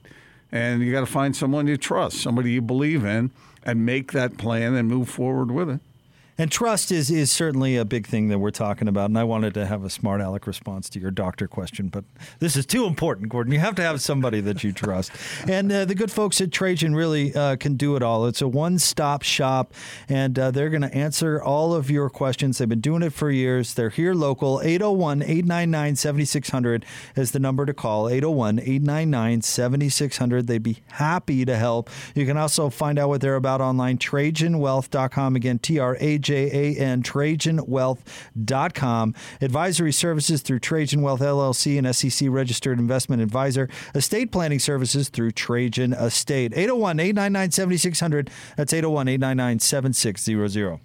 and 0.52 0.82
you 0.82 0.92
got 0.92 1.02
to 1.02 1.06
find 1.06 1.36
someone 1.36 1.68
you 1.68 1.78
trust, 1.78 2.18
somebody 2.18 2.52
you 2.52 2.62
believe 2.62 3.06
in, 3.06 3.32
and 3.64 3.86
make 3.86 4.12
that 4.12 4.38
plan 4.38 4.74
and 4.76 4.88
move 4.88 5.10
forward 5.10 5.52
with 5.52 5.70
it. 5.70 5.80
And 6.38 6.52
trust 6.52 6.92
is 6.92 7.10
is 7.10 7.32
certainly 7.32 7.78
a 7.78 7.86
big 7.86 8.06
thing 8.06 8.28
that 8.28 8.38
we're 8.38 8.52
talking 8.52 8.88
about. 8.88 9.10
And 9.10 9.18
I 9.18 9.24
wanted 9.24 9.56
to 9.56 9.66
have 9.66 9.84
a 9.84 9.90
smart 9.90 10.22
aleck 10.22 10.46
response 10.46 10.88
to 10.92 11.00
your 11.00 11.10
doctor 11.10 11.48
question, 11.48 11.88
but 11.88 12.04
this 12.40 12.56
is 12.56 12.66
too 12.66 12.86
important, 12.86 13.30
Gordon. 13.30 13.54
You 13.54 13.60
have 13.60 13.74
to 13.76 13.82
have 13.82 14.02
somebody 14.02 14.40
that 14.42 14.64
you 14.64 14.72
trust. 14.72 15.12
And 15.48 15.72
uh, 15.72 15.86
the 15.86 15.96
good 15.96 16.12
folks 16.12 16.42
at 16.42 16.52
Trajan 16.52 16.94
really 16.94 17.34
uh, 17.34 17.56
can 17.56 17.76
do 17.76 17.96
it 17.96 18.04
all. 18.04 18.26
It's 18.26 18.42
a 18.42 18.48
one 18.48 18.80
stop 18.80 19.24
shop, 19.24 19.74
and 20.10 20.38
uh, 20.38 20.52
they're 20.52 20.70
going 20.70 20.82
to 20.82 20.94
answer 20.94 21.42
all 21.42 21.74
of 21.74 21.90
your 21.90 22.10
questions. 22.10 22.58
They've 22.58 22.68
been 22.68 22.82
doing 22.82 23.02
it 23.02 23.14
for 23.14 23.32
years. 23.32 23.74
They're 23.74 23.90
here 23.90 24.14
local. 24.14 24.60
801 24.62 25.22
899 25.22 25.96
7600 25.96 26.86
is 27.16 27.32
the 27.32 27.40
number 27.40 27.66
to 27.66 27.74
call. 27.74 28.10
801 28.10 28.60
899 28.60 29.42
7600. 29.42 30.48
They'd 30.48 30.62
be 30.62 30.80
happy 30.92 31.46
to 31.46 31.56
help. 31.56 31.90
You 32.14 32.26
can 32.26 32.36
also 32.36 32.70
find 32.70 33.00
out 33.00 33.08
what 33.10 33.22
they're 33.22 33.36
about 33.36 33.62
online, 33.62 33.98
TrajanWealth.com. 33.98 35.36
Again, 35.36 35.60
T 35.60 35.80
R 35.80 35.98
A 36.00 36.18
J 36.18 36.27
A 36.36 36.76
N, 36.80 37.04
TrajanWealth.com. 37.04 39.16
Advisory 39.42 39.92
services 39.92 40.42
through 40.42 40.60
Trajan 40.60 41.02
Wealth 41.02 41.22
LLC, 41.22 41.78
an 41.80 41.92
SEC 41.94 42.28
registered 42.30 42.80
investment 42.80 43.22
advisor. 43.22 43.70
Estate 43.96 44.32
planning 44.32 44.60
services 44.60 45.10
through 45.10 45.32
Trajan 45.32 45.94
Estate. 45.94 46.54
801 46.56 47.00
899 47.00 47.52
7600. 47.52 48.30
That's 48.56 48.74
801 48.74 49.08
899 49.08 49.60
7600. 49.60 50.80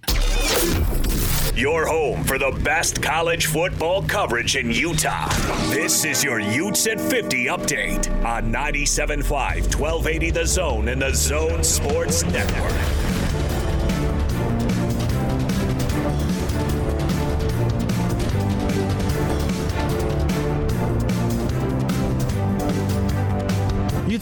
Your 1.54 1.86
home 1.86 2.24
for 2.24 2.38
the 2.38 2.50
best 2.64 3.02
college 3.02 3.44
football 3.46 4.02
coverage 4.02 4.56
in 4.56 4.70
Utah. 4.70 5.28
This 5.68 6.06
is 6.06 6.24
your 6.24 6.40
Utes 6.40 6.86
at 6.86 6.98
50 6.98 7.44
update 7.46 8.10
on 8.24 8.50
97.5, 8.50 9.78
1280 9.78 10.30
The 10.30 10.46
Zone 10.46 10.88
and 10.88 11.02
the 11.02 11.12
Zone 11.12 11.62
Sports 11.62 12.24
Network. 12.24 13.11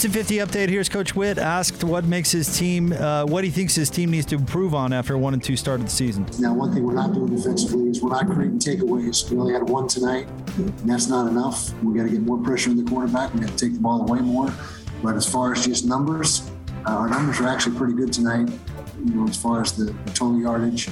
Utes 0.00 0.16
and 0.16 0.26
50 0.28 0.36
update. 0.36 0.70
Here's 0.70 0.88
Coach 0.88 1.14
Whitt 1.14 1.36
asked 1.36 1.84
what 1.84 2.06
makes 2.06 2.32
his 2.32 2.56
team, 2.56 2.90
uh, 2.94 3.26
what 3.26 3.44
he 3.44 3.50
thinks 3.50 3.74
his 3.74 3.90
team 3.90 4.10
needs 4.10 4.24
to 4.26 4.36
improve 4.36 4.74
on 4.74 4.94
after 4.94 5.12
a 5.12 5.18
one 5.18 5.34
and 5.34 5.44
two 5.44 5.56
start 5.56 5.78
of 5.78 5.84
the 5.84 5.92
season. 5.92 6.24
Now, 6.38 6.54
one 6.54 6.72
thing 6.72 6.84
we're 6.84 6.94
not 6.94 7.12
doing 7.12 7.36
defensively 7.36 7.90
is 7.90 8.00
we're 8.00 8.08
not 8.08 8.24
creating 8.24 8.60
takeaways. 8.60 9.30
We 9.30 9.36
only 9.36 9.52
had 9.52 9.68
one 9.68 9.88
tonight, 9.88 10.26
and 10.56 10.70
that's 10.88 11.08
not 11.08 11.28
enough. 11.28 11.74
We 11.82 11.94
got 11.98 12.04
to 12.04 12.08
get 12.08 12.22
more 12.22 12.38
pressure 12.38 12.70
on 12.70 12.82
the 12.82 12.90
quarterback. 12.90 13.34
We 13.34 13.40
got 13.40 13.50
to 13.50 13.56
take 13.56 13.74
the 13.74 13.80
ball 13.80 14.00
away 14.00 14.20
more. 14.20 14.50
But 15.02 15.16
as 15.16 15.30
far 15.30 15.52
as 15.52 15.66
just 15.66 15.84
numbers, 15.84 16.50
uh, 16.86 16.92
our 16.92 17.08
numbers 17.10 17.38
are 17.40 17.48
actually 17.48 17.76
pretty 17.76 17.92
good 17.92 18.10
tonight. 18.10 18.48
You 19.04 19.14
know, 19.16 19.28
as 19.28 19.36
far 19.36 19.60
as 19.60 19.72
the, 19.72 19.84
the 19.84 20.10
total 20.12 20.40
yardage. 20.40 20.88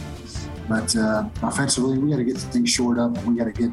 But 0.69 0.95
uh, 0.97 1.31
offensively, 1.43 1.97
we 1.97 2.11
got 2.11 2.19
to 2.19 2.25
get 2.25 2.37
things 2.37 2.69
shored 2.69 2.99
up. 2.99 3.17
We 3.25 3.39
got 3.39 3.45
to 3.45 3.53
get 3.53 3.71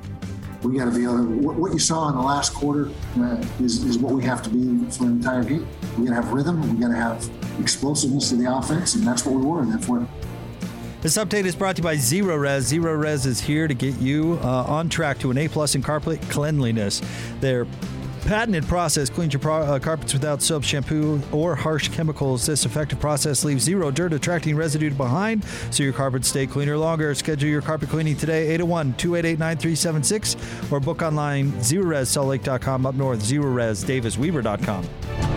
we 0.67 0.77
got 0.77 0.85
to 0.85 0.91
be 0.91 1.03
able 1.03 1.17
to. 1.17 1.23
What, 1.25 1.73
you 1.73 1.79
saw 1.79 2.09
in 2.09 2.15
the 2.15 2.21
last 2.21 2.53
quarter 2.53 2.89
uh, 3.17 3.43
is, 3.59 3.83
is 3.83 3.97
what 3.97 4.13
we 4.13 4.23
have 4.23 4.41
to 4.43 4.49
be 4.49 4.89
for 4.89 5.03
the 5.03 5.11
entire 5.11 5.43
game. 5.43 5.67
We 5.97 6.05
got 6.05 6.15
to 6.15 6.21
have 6.21 6.33
rhythm. 6.33 6.73
We 6.73 6.81
got 6.81 6.89
to 6.89 6.95
have 6.95 7.29
explosiveness 7.59 8.29
to 8.29 8.35
the 8.35 8.53
offense, 8.53 8.95
and 8.95 9.05
that's 9.05 9.25
what 9.25 9.35
we 9.35 9.41
were. 9.45 9.61
And 9.61 9.73
that's 9.73 9.87
what. 9.87 10.01
This 11.01 11.17
update 11.17 11.45
is 11.45 11.55
brought 11.55 11.75
to 11.75 11.81
you 11.81 11.83
by 11.83 11.97
Zerorez. 11.97 12.61
Zero 12.61 12.95
Res 12.95 13.27
is 13.27 13.39
here 13.39 13.67
to 13.67 13.75
get 13.75 13.95
you 13.99 14.39
uh, 14.41 14.65
on 14.67 14.89
track 14.89 15.19
to 15.19 15.29
an 15.29 15.37
A 15.37 15.47
plus 15.47 15.75
in 15.75 15.83
carpet 15.83 16.19
cleanliness. 16.29 16.99
Their 17.41 17.67
patented 18.25 18.65
process 18.65 19.09
cleans 19.09 19.33
your 19.33 19.39
pro- 19.39 19.63
uh, 19.63 19.79
carpets 19.79 20.13
without 20.13 20.41
soap, 20.41 20.63
shampoo, 20.63 21.21
or 21.31 21.55
harsh 21.55 21.89
chemicals. 21.89 22.45
This 22.45 22.65
effective 22.65 22.99
process 22.99 23.43
leaves 23.43 23.63
zero 23.63 23.91
dirt 23.91 24.13
attracting 24.13 24.55
residue 24.55 24.91
behind, 24.91 25.43
so 25.71 25.83
your 25.83 25.93
carpets 25.93 26.27
stay 26.27 26.47
cleaner 26.47 26.77
longer. 26.77 27.13
Schedule 27.15 27.49
your 27.49 27.61
carpet 27.61 27.89
cleaning 27.89 28.17
today, 28.17 28.47
801 28.49 28.93
288 28.95 29.39
9376, 29.39 30.71
or 30.71 30.79
book 30.79 31.01
online, 31.01 31.51
zerorezsaltlake.com 31.53 32.85
up 32.85 32.95
north, 32.95 33.19
zerorezdavisweber.com. 33.19 35.34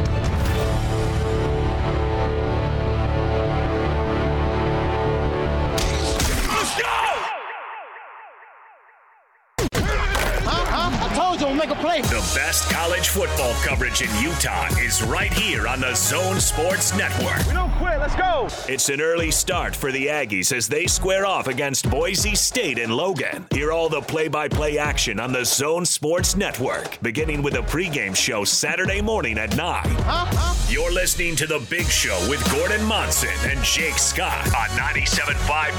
best 12.59 12.71
college 12.71 13.09
football 13.09 13.53
coverage 13.63 14.03
in 14.03 14.09
Utah 14.23 14.67
is 14.79 15.03
right 15.03 15.33
here 15.33 15.69
on 15.69 15.81
the 15.81 15.95
Zone 15.95 16.41
Sports 16.41 16.97
Network. 16.97 17.47
We 17.47 17.53
don't 17.53 17.71
quit. 17.73 17.99
Let's 17.99 18.17
go. 18.17 18.49
It's 18.73 18.89
an 18.89 19.01
early 19.01 19.31
start 19.31 19.77
for 19.77 19.93
the 19.93 20.07
Aggies 20.07 20.53
as 20.53 20.67
they 20.67 20.87
square 20.87 21.27
off 21.27 21.47
against 21.47 21.89
Boise 21.91 22.35
State 22.35 22.79
in 22.79 22.91
Logan. 22.91 23.47
Hear 23.51 23.71
all 23.71 23.89
the 23.89 24.01
play 24.01 24.29
by 24.29 24.49
play 24.49 24.79
action 24.79 25.21
on 25.21 25.33
the 25.33 25.45
Zone 25.45 25.85
Sports 25.85 26.37
Network, 26.37 27.01
beginning 27.01 27.43
with 27.43 27.55
a 27.55 27.63
pregame 27.63 28.17
show 28.17 28.45
Saturday 28.45 29.01
morning 29.01 29.39
at 29.39 29.57
9. 29.57 29.87
Uh-huh. 29.87 30.73
You're 30.73 30.93
listening 30.93 31.37
to 31.37 31.47
The 31.47 31.65
Big 31.71 31.87
Show 31.87 32.19
with 32.29 32.43
Gordon 32.51 32.85
Monson 32.85 33.31
and 33.45 33.63
Jake 33.63 33.99
Scott 33.99 34.47
on 34.47 34.69
97.5 34.77 35.39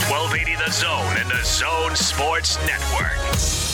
1280 0.09 0.55
The 0.55 0.71
Zone 0.71 1.17
and 1.17 1.29
the 1.29 1.43
Zone 1.43 1.95
Sports 1.95 2.57
Network. 2.65 3.68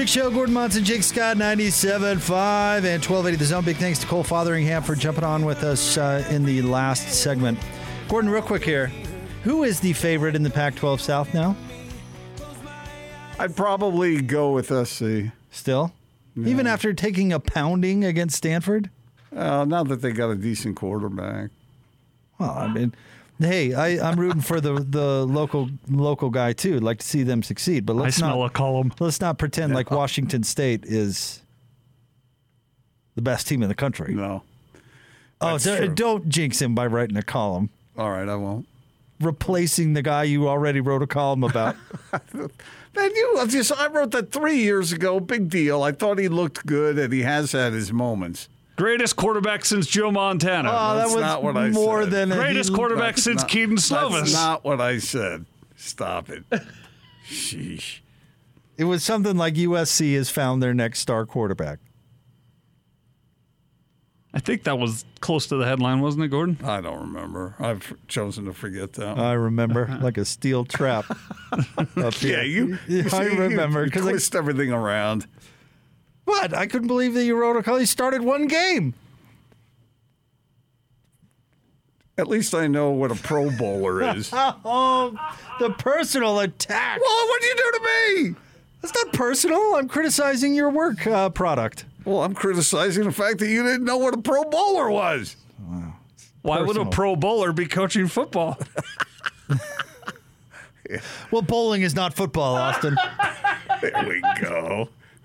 Big 0.00 0.08
Show, 0.08 0.30
Gordon 0.30 0.54
Monson, 0.54 0.82
Jake 0.82 1.02
Scott, 1.02 1.36
97.5 1.36 2.06
and 2.08 3.04
1280 3.04 3.36
The 3.36 3.44
Zone. 3.44 3.64
Big 3.66 3.76
thanks 3.76 3.98
to 3.98 4.06
Cole 4.06 4.24
Fotheringham 4.24 4.82
for 4.82 4.94
jumping 4.94 5.24
on 5.24 5.44
with 5.44 5.62
us 5.62 5.98
uh, 5.98 6.26
in 6.30 6.42
the 6.42 6.62
last 6.62 7.10
segment. 7.10 7.58
Gordon, 8.08 8.30
real 8.30 8.40
quick 8.40 8.64
here. 8.64 8.86
Who 9.44 9.62
is 9.62 9.78
the 9.78 9.92
favorite 9.92 10.34
in 10.34 10.42
the 10.42 10.48
Pac 10.48 10.74
12 10.74 11.02
South 11.02 11.34
now? 11.34 11.54
I'd 13.38 13.54
probably 13.54 14.22
go 14.22 14.52
with 14.52 14.68
SC. 14.88 15.32
Still? 15.50 15.92
Even 16.34 16.66
after 16.66 16.94
taking 16.94 17.34
a 17.34 17.38
pounding 17.38 18.02
against 18.02 18.36
Stanford? 18.36 18.88
Uh, 19.36 19.66
now 19.66 19.84
that 19.84 20.00
they 20.00 20.12
got 20.12 20.30
a 20.30 20.34
decent 20.34 20.76
quarterback. 20.76 21.50
Well, 22.38 22.52
I 22.52 22.72
mean, 22.72 22.94
hey, 23.40 23.74
I, 23.74 24.08
I'm 24.10 24.18
rooting 24.18 24.40
for 24.42 24.60
the, 24.60 24.74
the 24.88 25.26
local 25.26 25.68
local 25.88 26.30
guy 26.30 26.52
too. 26.52 26.76
I'd 26.76 26.82
like 26.82 26.98
to 26.98 27.06
see 27.06 27.22
them 27.22 27.42
succeed, 27.42 27.84
but 27.86 27.96
let's 27.96 28.16
smell 28.16 28.38
not 28.38 28.44
a 28.46 28.50
column. 28.50 28.92
Let's 29.00 29.20
not 29.20 29.38
pretend 29.38 29.74
like 29.74 29.90
Washington 29.90 30.42
State 30.42 30.84
is 30.84 31.42
the 33.14 33.22
best 33.22 33.46
team 33.48 33.62
in 33.62 33.68
the 33.68 33.74
country. 33.74 34.14
No. 34.14 34.42
Oh, 35.40 35.52
That's 35.52 35.64
so- 35.64 35.76
true. 35.76 35.94
don't 35.94 36.28
jinx 36.28 36.60
him 36.60 36.74
by 36.74 36.86
writing 36.86 37.16
a 37.16 37.22
column. 37.22 37.70
All 37.96 38.10
right, 38.10 38.28
I 38.28 38.36
won't. 38.36 38.66
Replacing 39.20 39.92
the 39.92 40.02
guy 40.02 40.22
you 40.24 40.48
already 40.48 40.80
wrote 40.80 41.02
a 41.02 41.06
column 41.06 41.44
about. 41.44 41.76
Man, 42.32 42.48
you 43.14 43.36
I 43.38 43.46
just 43.46 43.70
I 43.72 43.86
wrote 43.88 44.10
that 44.12 44.32
three 44.32 44.56
years 44.58 44.92
ago. 44.92 45.20
Big 45.20 45.48
deal. 45.50 45.82
I 45.82 45.92
thought 45.92 46.18
he 46.18 46.28
looked 46.28 46.64
good, 46.66 46.98
and 46.98 47.12
he 47.12 47.22
has 47.22 47.52
had 47.52 47.72
his 47.74 47.92
moments. 47.92 48.48
Greatest 48.80 49.14
quarterback 49.16 49.64
since 49.66 49.86
Joe 49.86 50.10
Montana. 50.10 50.70
Oh, 50.72 50.94
that 50.94 51.02
That's 51.02 51.12
was 51.14 51.20
not 51.22 51.42
what 51.42 51.56
I 51.56 51.68
more 51.68 52.02
said. 52.04 52.12
than 52.12 52.28
Greatest 52.30 52.70
he- 52.70 52.74
quarterback 52.74 53.16
That's 53.16 53.24
since 53.24 53.42
not- 53.42 53.50
Kedon 53.50 53.76
Slovis. 53.76 54.10
That's 54.20 54.32
not 54.32 54.64
what 54.64 54.80
I 54.80 54.98
said. 54.98 55.44
Stop 55.76 56.30
it. 56.30 56.44
Sheesh. 57.28 57.98
It 58.78 58.84
was 58.84 59.04
something 59.04 59.36
like 59.36 59.54
USC 59.54 60.14
has 60.14 60.30
found 60.30 60.62
their 60.62 60.72
next 60.72 61.00
star 61.00 61.26
quarterback. 61.26 61.78
I 64.32 64.38
think 64.38 64.62
that 64.62 64.78
was 64.78 65.04
close 65.20 65.46
to 65.48 65.56
the 65.56 65.66
headline, 65.66 66.00
wasn't 66.00 66.24
it, 66.24 66.28
Gordon? 66.28 66.56
I 66.62 66.80
don't 66.80 67.00
remember. 67.00 67.56
I've 67.58 67.92
chosen 68.06 68.44
to 68.44 68.52
forget 68.52 68.92
that. 68.94 69.18
I 69.18 69.32
remember 69.32 69.98
like 70.00 70.16
a 70.18 70.24
steel 70.24 70.64
trap. 70.64 71.04
up 71.96 72.14
here. 72.14 72.38
yeah, 72.38 72.42
you. 72.42 72.78
I 72.88 73.08
see, 73.08 73.36
remember 73.36 73.80
You, 73.80 73.86
because 73.86 74.06
I, 74.06 74.10
twist 74.12 74.34
everything 74.36 74.70
around. 74.72 75.26
What 76.30 76.54
I 76.54 76.66
couldn't 76.66 76.88
believe 76.88 77.14
that 77.14 77.24
you 77.24 77.36
wrote 77.36 77.56
a 77.56 77.62
column. 77.62 77.80
He 77.80 77.86
started 77.86 78.22
one 78.22 78.46
game. 78.46 78.94
At 82.16 82.28
least 82.28 82.54
I 82.54 82.66
know 82.66 82.90
what 82.90 83.10
a 83.10 83.14
Pro 83.14 83.50
Bowler 83.50 84.02
is. 84.16 84.30
oh, 84.32 85.16
the 85.58 85.70
personal 85.70 86.40
attack. 86.40 87.00
Well, 87.00 87.28
what'd 87.28 87.44
you 87.48 87.54
do 87.56 87.72
to 87.72 87.80
me? 87.84 88.34
That's 88.80 88.94
not 88.94 89.12
personal. 89.12 89.76
I'm 89.76 89.88
criticizing 89.88 90.54
your 90.54 90.70
work 90.70 91.06
uh, 91.06 91.30
product. 91.30 91.84
Well, 92.04 92.22
I'm 92.22 92.34
criticizing 92.34 93.04
the 93.04 93.12
fact 93.12 93.38
that 93.40 93.48
you 93.48 93.62
didn't 93.62 93.84
know 93.84 93.98
what 93.98 94.14
a 94.14 94.18
Pro 94.18 94.44
Bowler 94.44 94.90
was. 94.90 95.36
Wow. 95.58 95.94
Why 96.42 96.60
would 96.62 96.78
a 96.78 96.86
pro 96.86 97.16
bowler 97.16 97.52
be 97.52 97.66
coaching 97.66 98.06
football? 98.08 98.58
Well, 101.30 101.42
bowling 101.42 101.82
is 101.82 101.94
not 101.94 102.14
football, 102.14 102.56
Austin. 102.56 102.96
There 103.80 104.04
we 104.08 104.19
go. 104.19 104.19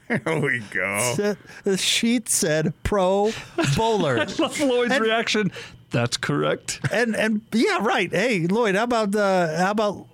There 0.07 0.39
we 0.39 0.59
go. 0.71 1.35
the 1.63 1.77
sheet 1.77 2.29
said 2.29 2.73
pro 2.83 3.31
bowler. 3.75 4.17
I 4.19 4.23
love 4.25 4.59
Lloyd's 4.59 4.93
And- 4.93 5.03
reaction. 5.03 5.51
That's 5.91 6.17
correct. 6.17 6.81
and 6.91 7.15
and 7.15 7.41
yeah, 7.53 7.77
right. 7.81 8.11
Hey, 8.11 8.47
Lloyd, 8.47 8.75
how 8.75 8.83
about 8.83 9.15
uh, 9.15 9.55
how 9.57 9.71
about 9.71 10.07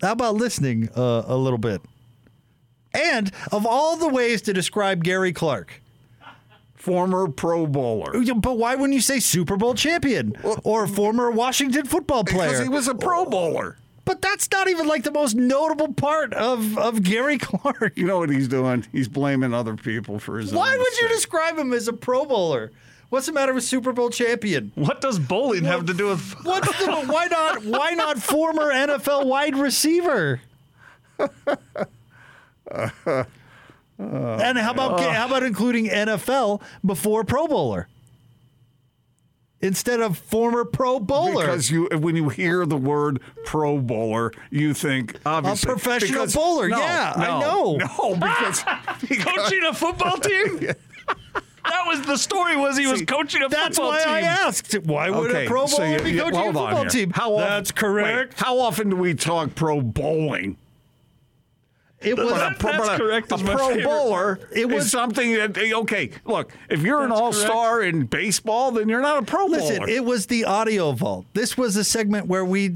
how 0.00 0.12
about 0.12 0.36
listening 0.36 0.88
uh, 0.96 1.22
a 1.26 1.36
little 1.36 1.58
bit? 1.58 1.82
And 2.94 3.30
of 3.50 3.66
all 3.66 3.96
the 3.96 4.08
ways 4.08 4.42
to 4.42 4.52
describe 4.52 5.04
Gary 5.04 5.32
Clark, 5.32 5.82
Former 6.74 7.28
Pro 7.28 7.66
Bowler. 7.66 8.12
but 8.36 8.58
why 8.58 8.74
wouldn't 8.74 8.94
you 8.94 9.00
say 9.00 9.20
Super 9.20 9.56
Bowl 9.56 9.74
champion 9.74 10.34
or 10.64 10.86
former 10.86 11.30
Washington 11.30 11.84
football 11.86 12.24
player? 12.24 12.48
Because 12.50 12.62
he 12.62 12.68
was 12.68 12.88
a 12.88 12.94
Pro 12.94 13.24
Bowler. 13.26 13.76
But 14.04 14.20
that's 14.20 14.50
not 14.50 14.68
even 14.68 14.86
like 14.86 15.04
the 15.04 15.12
most 15.12 15.34
notable 15.34 15.92
part 15.92 16.32
of 16.34 16.76
of 16.78 17.02
Gary 17.02 17.38
Clark. 17.40 17.96
You 17.96 18.06
know 18.06 18.18
what 18.18 18.30
he's 18.30 18.48
doing? 18.48 18.86
He's 18.92 19.08
blaming 19.08 19.54
other 19.54 19.76
people 19.76 20.18
for 20.18 20.38
his. 20.38 20.52
Why 20.52 20.72
own 20.72 20.78
would 20.78 20.98
you 21.00 21.08
describe 21.08 21.58
him 21.58 21.72
as 21.72 21.88
a 21.88 21.92
Pro 21.92 22.24
Bowler? 22.24 22.72
What's 23.10 23.26
the 23.26 23.32
matter 23.32 23.52
with 23.52 23.64
Super 23.64 23.92
Bowl 23.92 24.08
champion? 24.08 24.72
What 24.74 25.02
does 25.02 25.18
bowling 25.18 25.64
have 25.64 25.84
to 25.86 25.94
do 25.94 26.08
with? 26.08 26.32
What's 26.44 26.66
the, 26.78 26.90
why 27.06 27.26
not 27.26 27.64
why 27.64 27.90
not 27.92 28.18
former 28.18 28.72
NFL 28.72 29.26
wide 29.26 29.56
receiver? 29.56 30.40
and 31.18 31.28
how 33.98 34.70
about 34.70 34.98
oh. 34.98 35.10
how 35.10 35.26
about 35.26 35.42
including 35.42 35.88
NFL 35.88 36.62
before 36.84 37.22
Pro 37.24 37.46
Bowler 37.46 37.88
instead 39.62 40.00
of 40.00 40.18
former 40.18 40.64
Pro 40.64 41.00
Bowler? 41.00 41.44
Because 41.46 41.70
you, 41.70 41.88
when 41.92 42.16
you 42.16 42.28
hear 42.28 42.66
the 42.66 42.76
word 42.76 43.20
Pro 43.44 43.78
Bowler, 43.78 44.32
you 44.50 44.74
think 44.74 45.16
obviously 45.24 45.70
a 45.70 45.72
professional 45.76 46.20
because- 46.22 46.34
bowler, 46.34 46.68
no, 46.68 46.78
yeah, 46.78 47.12
I 47.16 47.40
know. 47.40 47.76
No, 47.76 48.14
because, 48.16 48.64
because 49.08 49.24
Coaching 49.44 49.62
a 49.64 49.72
football 49.72 50.16
team? 50.18 50.70
That 51.64 51.86
was 51.86 52.02
the 52.02 52.16
story. 52.16 52.56
Was 52.56 52.76
he 52.76 52.86
was 52.88 53.02
coaching 53.02 53.40
a 53.42 53.48
That's 53.48 53.78
football 53.78 53.92
team? 53.92 53.98
That's 54.00 54.06
why? 54.06 54.16
I 54.18 54.46
asked. 54.48 54.74
Why 54.84 55.10
would 55.10 55.30
Okay, 55.30 55.46
a 55.46 55.48
Pro 55.48 55.66
so 55.66 55.76
Bowler 55.78 55.90
you- 55.98 56.02
be 56.02 56.10
you- 56.10 56.20
coaching 56.22 56.40
a 56.40 56.44
football 56.52 56.84
team? 56.86 57.10
How 57.14 57.34
often- 57.34 57.48
That's 57.48 57.70
correct. 57.70 58.32
Wait, 58.34 58.40
how 58.40 58.58
often 58.58 58.90
do 58.90 58.96
we 58.96 59.14
talk 59.14 59.54
pro 59.54 59.80
bowling? 59.80 60.56
It 62.04 62.16
was- 62.18 62.32
a 62.32 62.54
pro, 62.58 62.72
That's 62.72 62.88
a- 62.88 62.96
correct, 62.96 63.32
A 63.32 63.38
pro 63.38 63.82
bowler 63.82 64.40
It 64.52 64.68
was- 64.68 64.90
something 64.90 65.32
that 65.34 65.56
okay. 65.58 66.10
Look, 66.24 66.52
if 66.68 66.82
you're 66.82 67.04
an 67.04 67.12
all 67.12 67.32
star 67.32 67.82
in 67.82 68.06
baseball, 68.06 68.72
then 68.72 68.88
you're 68.88 69.00
not 69.00 69.18
a 69.18 69.22
pro 69.22 69.46
Listen, 69.46 69.78
bowler. 69.80 69.88
it 69.88 70.04
was 70.04 70.26
the 70.26 70.44
audio 70.44 70.92
vault. 70.92 71.26
This 71.34 71.56
was 71.56 71.76
a 71.76 71.84
segment 71.84 72.26
where 72.26 72.44
we 72.44 72.74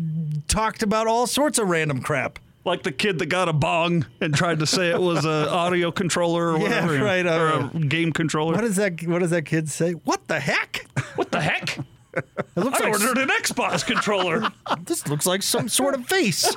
talked 0.48 0.82
about 0.82 1.06
all 1.06 1.26
sorts 1.26 1.58
of 1.58 1.68
random 1.68 2.00
crap. 2.00 2.38
Like 2.64 2.82
the 2.82 2.90
kid 2.92 3.20
that 3.20 3.26
got 3.26 3.48
a 3.48 3.52
bong 3.52 4.06
and 4.20 4.34
tried 4.34 4.58
to 4.58 4.66
say 4.66 4.90
it 4.90 5.00
was 5.00 5.24
an 5.24 5.30
audio 5.48 5.92
controller 5.92 6.50
or 6.52 6.56
Yeah, 6.58 6.62
whatever. 6.84 7.04
right, 7.04 7.24
Or 7.26 7.48
uh, 7.48 7.70
a 7.72 7.78
game 7.78 8.12
controller. 8.12 8.54
What 8.54 8.62
does 8.62 8.74
that 8.76 9.00
What 9.06 9.20
does 9.20 9.30
that 9.30 9.42
kid 9.42 9.68
say? 9.68 9.92
What 9.92 10.26
the 10.26 10.40
heck? 10.40 10.84
What 11.14 11.30
the 11.30 11.40
heck? 11.40 11.78
It 12.16 12.24
looks 12.56 12.80
I 12.80 12.84
like 12.88 12.94
ordered 13.00 13.18
an 13.18 13.28
Xbox 13.28 13.84
controller. 13.86 14.48
this 14.84 15.06
looks 15.06 15.26
like 15.26 15.42
some 15.42 15.68
sort 15.68 15.94
of 15.94 16.06
face. 16.06 16.50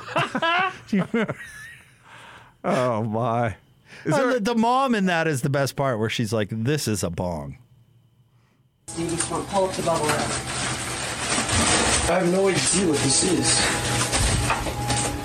oh 2.64 3.02
my! 3.04 3.56
Is 4.04 4.12
Uh, 4.12 4.16
there- 4.16 4.32
the, 4.34 4.40
the 4.40 4.54
mom 4.54 4.94
in 4.94 5.06
that 5.06 5.26
is 5.26 5.42
the 5.42 5.50
best 5.50 5.76
part, 5.76 5.98
where 5.98 6.10
she's 6.10 6.32
like, 6.32 6.48
"This 6.50 6.86
is 6.88 7.02
a 7.02 7.10
bong." 7.10 7.58
You 8.98 9.08
just 9.08 9.30
want 9.30 9.46
to 9.46 9.52
pull 9.54 9.64
up 9.66 9.72
the 9.74 9.82
bubble 9.82 10.06
wrap. 10.06 10.30
I 12.10 12.14
have 12.18 12.32
no 12.32 12.48
idea 12.48 12.88
what 12.88 12.98
this 12.98 13.22
is. 13.22 13.46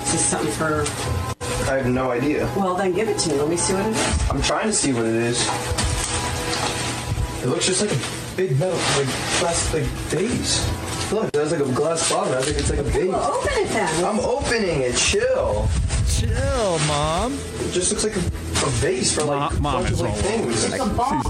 Is 0.05 0.11
this 0.11 0.25
something 0.25 0.51
for? 0.51 0.85
I 1.71 1.77
have 1.77 1.87
no 1.87 2.11
idea. 2.11 2.45
Well, 2.55 2.75
then 2.75 2.93
give 2.93 3.09
it 3.09 3.17
to 3.19 3.29
me. 3.29 3.35
Let 3.39 3.49
me 3.49 3.57
see 3.57 3.73
what 3.73 3.85
it 3.87 3.93
is. 3.93 4.29
I'm 4.29 4.41
trying 4.43 4.67
to 4.67 4.73
see 4.73 4.93
what 4.93 5.05
it 5.05 5.15
is. 5.15 5.41
It 7.43 7.47
looks 7.47 7.65
just 7.65 7.81
like 7.81 7.91
a 7.91 8.35
big 8.37 8.51
metal, 8.59 8.77
like 8.97 9.07
plastic 9.39 9.83
vase. 10.13 10.61
Look, 11.11 11.31
there's 11.31 11.51
like 11.51 11.61
a 11.61 11.71
glass 11.73 12.09
bottom. 12.11 12.33
I 12.33 12.41
think 12.43 12.57
it's 12.59 12.69
like 12.69 12.79
a 12.79 12.83
vase. 12.83 13.07
Well, 13.09 13.33
open 13.33 13.53
it 13.53 13.69
then. 13.69 14.05
I'm 14.05 14.19
opening 14.19 14.81
it. 14.81 14.95
Chill. 14.95 15.67
Chill, 16.07 16.79
mom. 16.87 17.33
It 17.59 17.71
just 17.71 17.91
looks 17.91 18.03
like 18.03 18.15
a, 18.15 18.19
a 18.19 18.69
vase 18.79 19.13
for 19.13 19.23
like 19.23 19.59
Mom 19.59 19.81
bunch 19.83 19.91
is 19.91 19.99
of 19.99 20.05
like 20.07 20.15
all 20.15 20.21
things. 20.21 20.63
It's 20.65 20.73
a 20.75 20.85
bomb. 20.93 21.23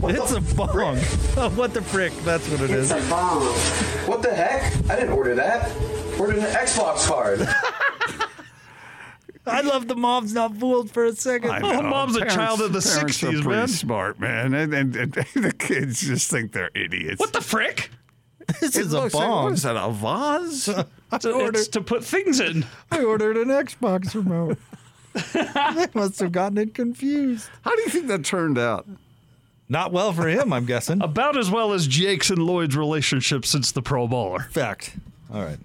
What 0.00 0.14
it's 0.14 0.30
the 0.30 0.38
a 0.38 0.40
bong. 0.56 0.98
Oh, 1.36 1.52
what 1.54 1.74
the 1.74 1.82
frick? 1.82 2.12
That's 2.24 2.48
what 2.48 2.60
it 2.62 2.70
It's 2.70 2.90
is. 2.90 3.06
a 3.06 3.10
bomb. 3.10 3.42
What 4.08 4.22
the 4.22 4.34
heck? 4.34 4.72
I 4.90 4.96
didn't 4.96 5.12
order 5.12 5.34
that. 5.36 5.70
Ordered 6.18 6.38
an 6.38 6.44
Xbox 6.44 7.06
card. 7.06 7.40
I 9.46 9.60
love 9.60 9.88
the 9.88 9.96
mom's 9.96 10.32
not 10.32 10.56
fooled 10.56 10.90
for 10.90 11.04
a 11.04 11.12
second. 11.14 11.50
I 11.50 11.60
Oh, 11.62 11.80
know. 11.80 11.88
mom's 11.90 12.16
a 12.16 12.24
child 12.26 12.60
of 12.60 12.72
the 12.72 12.80
parents 12.80 13.22
are 13.22 13.26
60s, 13.28 13.42
pretty 13.42 13.48
man. 13.48 13.68
Smart 13.68 14.20
man, 14.20 14.54
and, 14.54 14.72
and, 14.72 14.94
and 14.96 15.14
the 15.44 15.52
kids 15.56 16.00
just 16.00 16.30
think 16.30 16.52
they're 16.52 16.70
idiots. 16.74 17.18
What 17.20 17.32
the 17.32 17.40
frick? 17.40 17.90
This 18.60 18.76
It 18.76 18.86
is 18.86 18.92
a 18.92 19.00
looks 19.00 19.14
like- 19.14 19.28
what 19.28 19.52
is 19.52 19.62
that? 19.62 19.76
A 19.76 19.90
vase? 19.92 20.68
It's, 21.12 21.24
it's 21.24 21.68
to 21.68 21.80
put 21.80 22.04
things 22.04 22.40
in. 22.40 22.64
I 22.90 23.02
ordered 23.02 23.36
an 23.36 23.48
Xbox 23.48 24.14
remote. 24.14 24.58
they 25.74 25.86
must 25.94 26.20
have 26.20 26.32
gotten 26.32 26.58
it 26.58 26.74
confused. 26.74 27.48
How 27.62 27.76
do 27.76 27.82
you 27.82 27.88
think 27.88 28.06
that 28.06 28.24
turned 28.24 28.58
out? 28.58 28.86
Not 29.68 29.92
well 29.92 30.12
for 30.12 30.28
him, 30.28 30.52
I'm 30.52 30.64
guessing. 30.64 31.02
About 31.02 31.36
as 31.36 31.50
well 31.50 31.72
as 31.72 31.86
Jake's 31.86 32.30
and 32.30 32.42
Lloyd's 32.42 32.76
relationship 32.76 33.44
since 33.44 33.72
the 33.72 33.82
Pro 33.82 34.06
Bowler. 34.06 34.48
Fact. 34.50 34.96
All 35.32 35.42
right. 35.42 35.58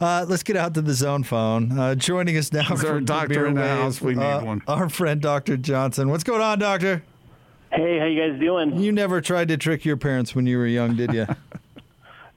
Uh, 0.00 0.26
let's 0.28 0.42
get 0.42 0.56
out 0.56 0.74
to 0.74 0.82
the 0.82 0.92
zone 0.92 1.22
phone. 1.22 1.78
Uh, 1.78 1.94
joining 1.94 2.36
us 2.36 2.52
now 2.52 2.72
Is 2.72 2.80
there 2.80 2.96
a 2.96 3.04
doctor 3.04 3.46
in 3.46 3.54
the 3.54 3.66
house? 3.66 4.00
We 4.00 4.14
need 4.14 4.22
uh, 4.22 4.42
one. 4.42 4.62
Our 4.66 4.88
friend 4.88 5.20
Dr. 5.20 5.56
Johnson. 5.56 6.10
What's 6.10 6.24
going 6.24 6.40
on, 6.42 6.58
Doctor? 6.58 7.02
Hey, 7.72 7.98
how 7.98 8.06
you 8.06 8.20
guys 8.20 8.40
doing? 8.40 8.78
You 8.78 8.92
never 8.92 9.20
tried 9.20 9.48
to 9.48 9.56
trick 9.56 9.84
your 9.84 9.96
parents 9.96 10.34
when 10.34 10.46
you 10.46 10.58
were 10.58 10.66
young, 10.66 10.96
did 10.96 11.12
you? 11.12 11.26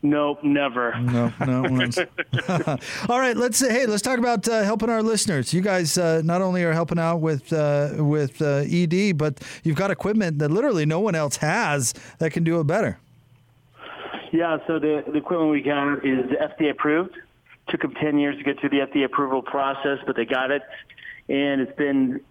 Nope, 0.09 0.43
never. 0.43 0.97
No, 0.99 1.33
no. 1.45 1.61
once. 1.69 1.97
All 3.09 3.19
right, 3.19 3.35
let's 3.35 3.57
say, 3.57 3.71
hey, 3.71 3.85
let's 3.85 4.01
talk 4.01 4.19
about 4.19 4.47
uh, 4.47 4.63
helping 4.63 4.89
our 4.89 5.03
listeners. 5.03 5.53
You 5.53 5.61
guys 5.61 5.97
uh, 5.97 6.21
not 6.23 6.41
only 6.41 6.63
are 6.63 6.71
helping 6.71 6.97
out 6.97 7.17
with 7.17 7.51
uh, 7.51 7.95
with 7.97 8.41
uh, 8.41 8.63
ED, 8.69 9.17
but 9.17 9.41
you've 9.63 9.75
got 9.75 9.91
equipment 9.91 10.39
that 10.39 10.49
literally 10.49 10.85
no 10.85 10.99
one 10.99 11.15
else 11.15 11.37
has 11.37 11.93
that 12.19 12.31
can 12.31 12.43
do 12.43 12.59
it 12.59 12.67
better. 12.67 12.99
Yeah, 14.31 14.57
so 14.67 14.79
the, 14.79 15.03
the 15.07 15.17
equipment 15.17 15.51
we 15.51 15.61
got 15.61 16.05
is 16.05 16.25
FDA 16.31 16.71
approved. 16.71 17.15
Took 17.69 17.81
them 17.81 17.93
10 17.93 18.17
years 18.17 18.37
to 18.37 18.43
get 18.43 18.59
through 18.59 18.69
the 18.69 18.79
FDA 18.79 19.05
approval 19.05 19.41
process, 19.41 19.99
but 20.05 20.15
they 20.15 20.25
got 20.25 20.51
it. 20.51 20.61
And 21.27 21.61
it's 21.61 21.75
been 21.77 22.21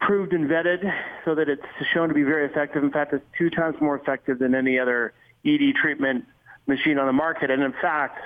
proved 0.00 0.32
and 0.32 0.48
vetted 0.48 0.82
so 1.24 1.34
that 1.34 1.48
it's 1.48 1.62
shown 1.92 2.08
to 2.08 2.14
be 2.14 2.22
very 2.22 2.46
effective. 2.46 2.82
In 2.82 2.90
fact, 2.90 3.12
it's 3.12 3.24
two 3.38 3.48
times 3.48 3.76
more 3.80 3.96
effective 3.96 4.38
than 4.38 4.54
any 4.54 4.78
other 4.78 5.14
ED 5.46 5.74
treatment 5.80 6.26
machine 6.66 6.98
on 6.98 7.06
the 7.06 7.12
market. 7.12 7.50
And 7.50 7.62
in 7.62 7.72
fact, 7.72 8.20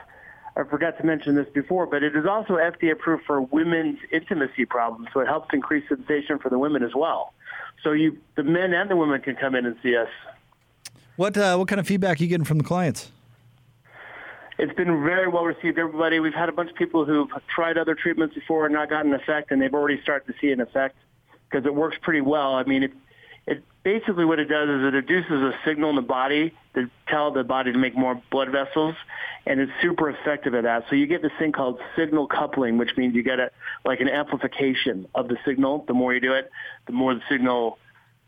I 0.56 0.64
forgot 0.64 0.98
to 0.98 1.04
mention 1.04 1.36
this 1.36 1.46
before, 1.52 1.86
but 1.86 2.02
it 2.02 2.16
is 2.16 2.26
also 2.26 2.54
FDA 2.54 2.92
approved 2.92 3.24
for 3.24 3.40
women's 3.40 3.98
intimacy 4.10 4.64
problems. 4.64 5.08
So 5.12 5.20
it 5.20 5.26
helps 5.28 5.48
increase 5.52 5.88
sensation 5.88 6.38
for 6.38 6.48
the 6.48 6.58
women 6.58 6.82
as 6.82 6.94
well. 6.94 7.32
So 7.84 7.92
you, 7.92 8.18
the 8.34 8.42
men 8.42 8.74
and 8.74 8.90
the 8.90 8.96
women 8.96 9.20
can 9.20 9.36
come 9.36 9.54
in 9.54 9.66
and 9.66 9.76
see 9.82 9.96
us. 9.96 10.08
What 11.16 11.36
uh, 11.36 11.56
what 11.56 11.68
kind 11.68 11.80
of 11.80 11.86
feedback 11.86 12.20
are 12.20 12.22
you 12.22 12.28
getting 12.28 12.44
from 12.44 12.58
the 12.58 12.64
clients? 12.64 13.10
It's 14.58 14.74
been 14.74 15.04
very 15.04 15.28
well 15.28 15.44
received. 15.44 15.78
Everybody, 15.78 16.18
we've 16.18 16.34
had 16.34 16.48
a 16.48 16.52
bunch 16.52 16.70
of 16.70 16.76
people 16.76 17.04
who've 17.04 17.30
tried 17.46 17.78
other 17.78 17.94
treatments 17.94 18.34
before 18.34 18.66
and 18.66 18.74
not 18.74 18.90
gotten 18.90 19.12
an 19.12 19.20
effect, 19.20 19.52
and 19.52 19.62
they've 19.62 19.74
already 19.74 20.00
started 20.02 20.32
to 20.32 20.38
see 20.40 20.50
an 20.50 20.60
effect 20.60 20.96
because 21.48 21.64
it 21.64 21.74
works 21.74 21.96
pretty 22.02 22.20
well. 22.20 22.54
I 22.54 22.64
mean, 22.64 22.82
it, 22.84 22.92
it 23.48 23.64
basically 23.82 24.26
what 24.26 24.38
it 24.38 24.44
does 24.44 24.68
is 24.68 24.84
it 24.84 24.94
induces 24.94 25.30
a 25.30 25.52
signal 25.64 25.90
in 25.90 25.96
the 25.96 26.02
body 26.02 26.54
to 26.74 26.90
tell 27.08 27.30
the 27.32 27.42
body 27.42 27.72
to 27.72 27.78
make 27.78 27.96
more 27.96 28.20
blood 28.30 28.50
vessels, 28.50 28.94
and 29.46 29.58
it's 29.58 29.72
super 29.80 30.10
effective 30.10 30.54
at 30.54 30.64
that. 30.64 30.84
So 30.90 30.96
you 30.96 31.06
get 31.06 31.22
this 31.22 31.32
thing 31.38 31.52
called 31.52 31.80
signal 31.96 32.26
coupling, 32.26 32.76
which 32.76 32.96
means 32.98 33.14
you 33.14 33.22
get 33.22 33.40
a 33.40 33.50
like 33.86 34.00
an 34.00 34.08
amplification 34.08 35.08
of 35.14 35.28
the 35.28 35.38
signal. 35.46 35.84
The 35.88 35.94
more 35.94 36.12
you 36.12 36.20
do 36.20 36.34
it, 36.34 36.50
the 36.86 36.92
more 36.92 37.14
the 37.14 37.22
signal 37.30 37.78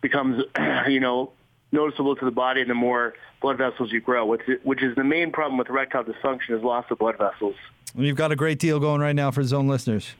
becomes, 0.00 0.42
you 0.88 1.00
know, 1.00 1.32
noticeable 1.70 2.16
to 2.16 2.24
the 2.24 2.30
body, 2.30 2.62
and 2.62 2.70
the 2.70 2.74
more 2.74 3.12
blood 3.42 3.58
vessels 3.58 3.92
you 3.92 4.00
grow. 4.00 4.24
Which 4.24 4.48
is, 4.48 4.58
which 4.62 4.82
is 4.82 4.96
the 4.96 5.04
main 5.04 5.32
problem 5.32 5.58
with 5.58 5.68
erectile 5.68 6.04
dysfunction 6.04 6.56
is 6.56 6.62
loss 6.62 6.86
of 6.90 6.98
blood 6.98 7.18
vessels. 7.18 7.56
And 7.94 8.06
you've 8.06 8.16
got 8.16 8.32
a 8.32 8.36
great 8.36 8.58
deal 8.58 8.80
going 8.80 9.02
right 9.02 9.14
now 9.14 9.30
for 9.30 9.44
zone 9.44 9.68
listeners. 9.68 10.14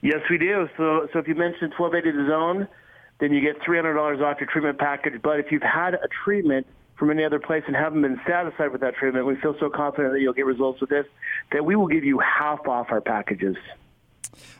Yes, 0.00 0.20
we 0.30 0.38
do. 0.38 0.68
So, 0.76 1.08
so 1.12 1.18
if 1.18 1.28
you 1.28 1.34
mention 1.34 1.72
1280 1.76 2.16
the 2.16 2.28
zone, 2.28 2.68
then 3.20 3.32
you 3.32 3.40
get 3.40 3.60
$300 3.60 4.22
off 4.22 4.40
your 4.40 4.48
treatment 4.48 4.78
package. 4.78 5.20
But 5.22 5.40
if 5.40 5.50
you've 5.50 5.62
had 5.62 5.94
a 5.94 6.08
treatment 6.24 6.66
from 6.96 7.10
any 7.10 7.24
other 7.24 7.38
place 7.38 7.62
and 7.66 7.76
haven't 7.76 8.02
been 8.02 8.20
satisfied 8.26 8.72
with 8.72 8.80
that 8.80 8.94
treatment, 8.94 9.26
we 9.26 9.36
feel 9.36 9.54
so 9.60 9.70
confident 9.70 10.14
that 10.14 10.20
you'll 10.20 10.32
get 10.32 10.46
results 10.46 10.80
with 10.80 10.90
this 10.90 11.06
that 11.52 11.64
we 11.64 11.76
will 11.76 11.88
give 11.88 12.04
you 12.04 12.18
half 12.18 12.66
off 12.66 12.88
our 12.90 13.00
packages. 13.00 13.56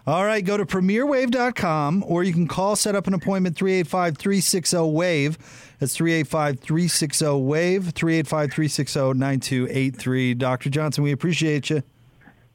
All 0.06 0.24
right, 0.24 0.44
go 0.44 0.56
to 0.56 0.64
premierwave.com 0.64 2.04
or 2.06 2.24
you 2.24 2.32
can 2.32 2.48
call, 2.48 2.76
set 2.76 2.94
up 2.94 3.06
an 3.06 3.14
appointment 3.14 3.56
385 3.56 4.16
360 4.16 4.76
WAVE. 4.76 5.38
That's 5.78 5.94
385 5.94 6.60
360 6.60 7.24
WAVE, 7.26 7.90
385 7.90 8.52
360 8.52 9.00
9283. 9.14 10.34
Dr. 10.34 10.70
Johnson, 10.70 11.04
we 11.04 11.12
appreciate 11.12 11.70
you. 11.70 11.82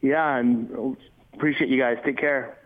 Yeah, 0.02 0.38
and 0.38 0.98
appreciate 1.34 1.70
you 1.70 1.80
guys. 1.80 1.98
Take 2.04 2.18
care. 2.18 2.58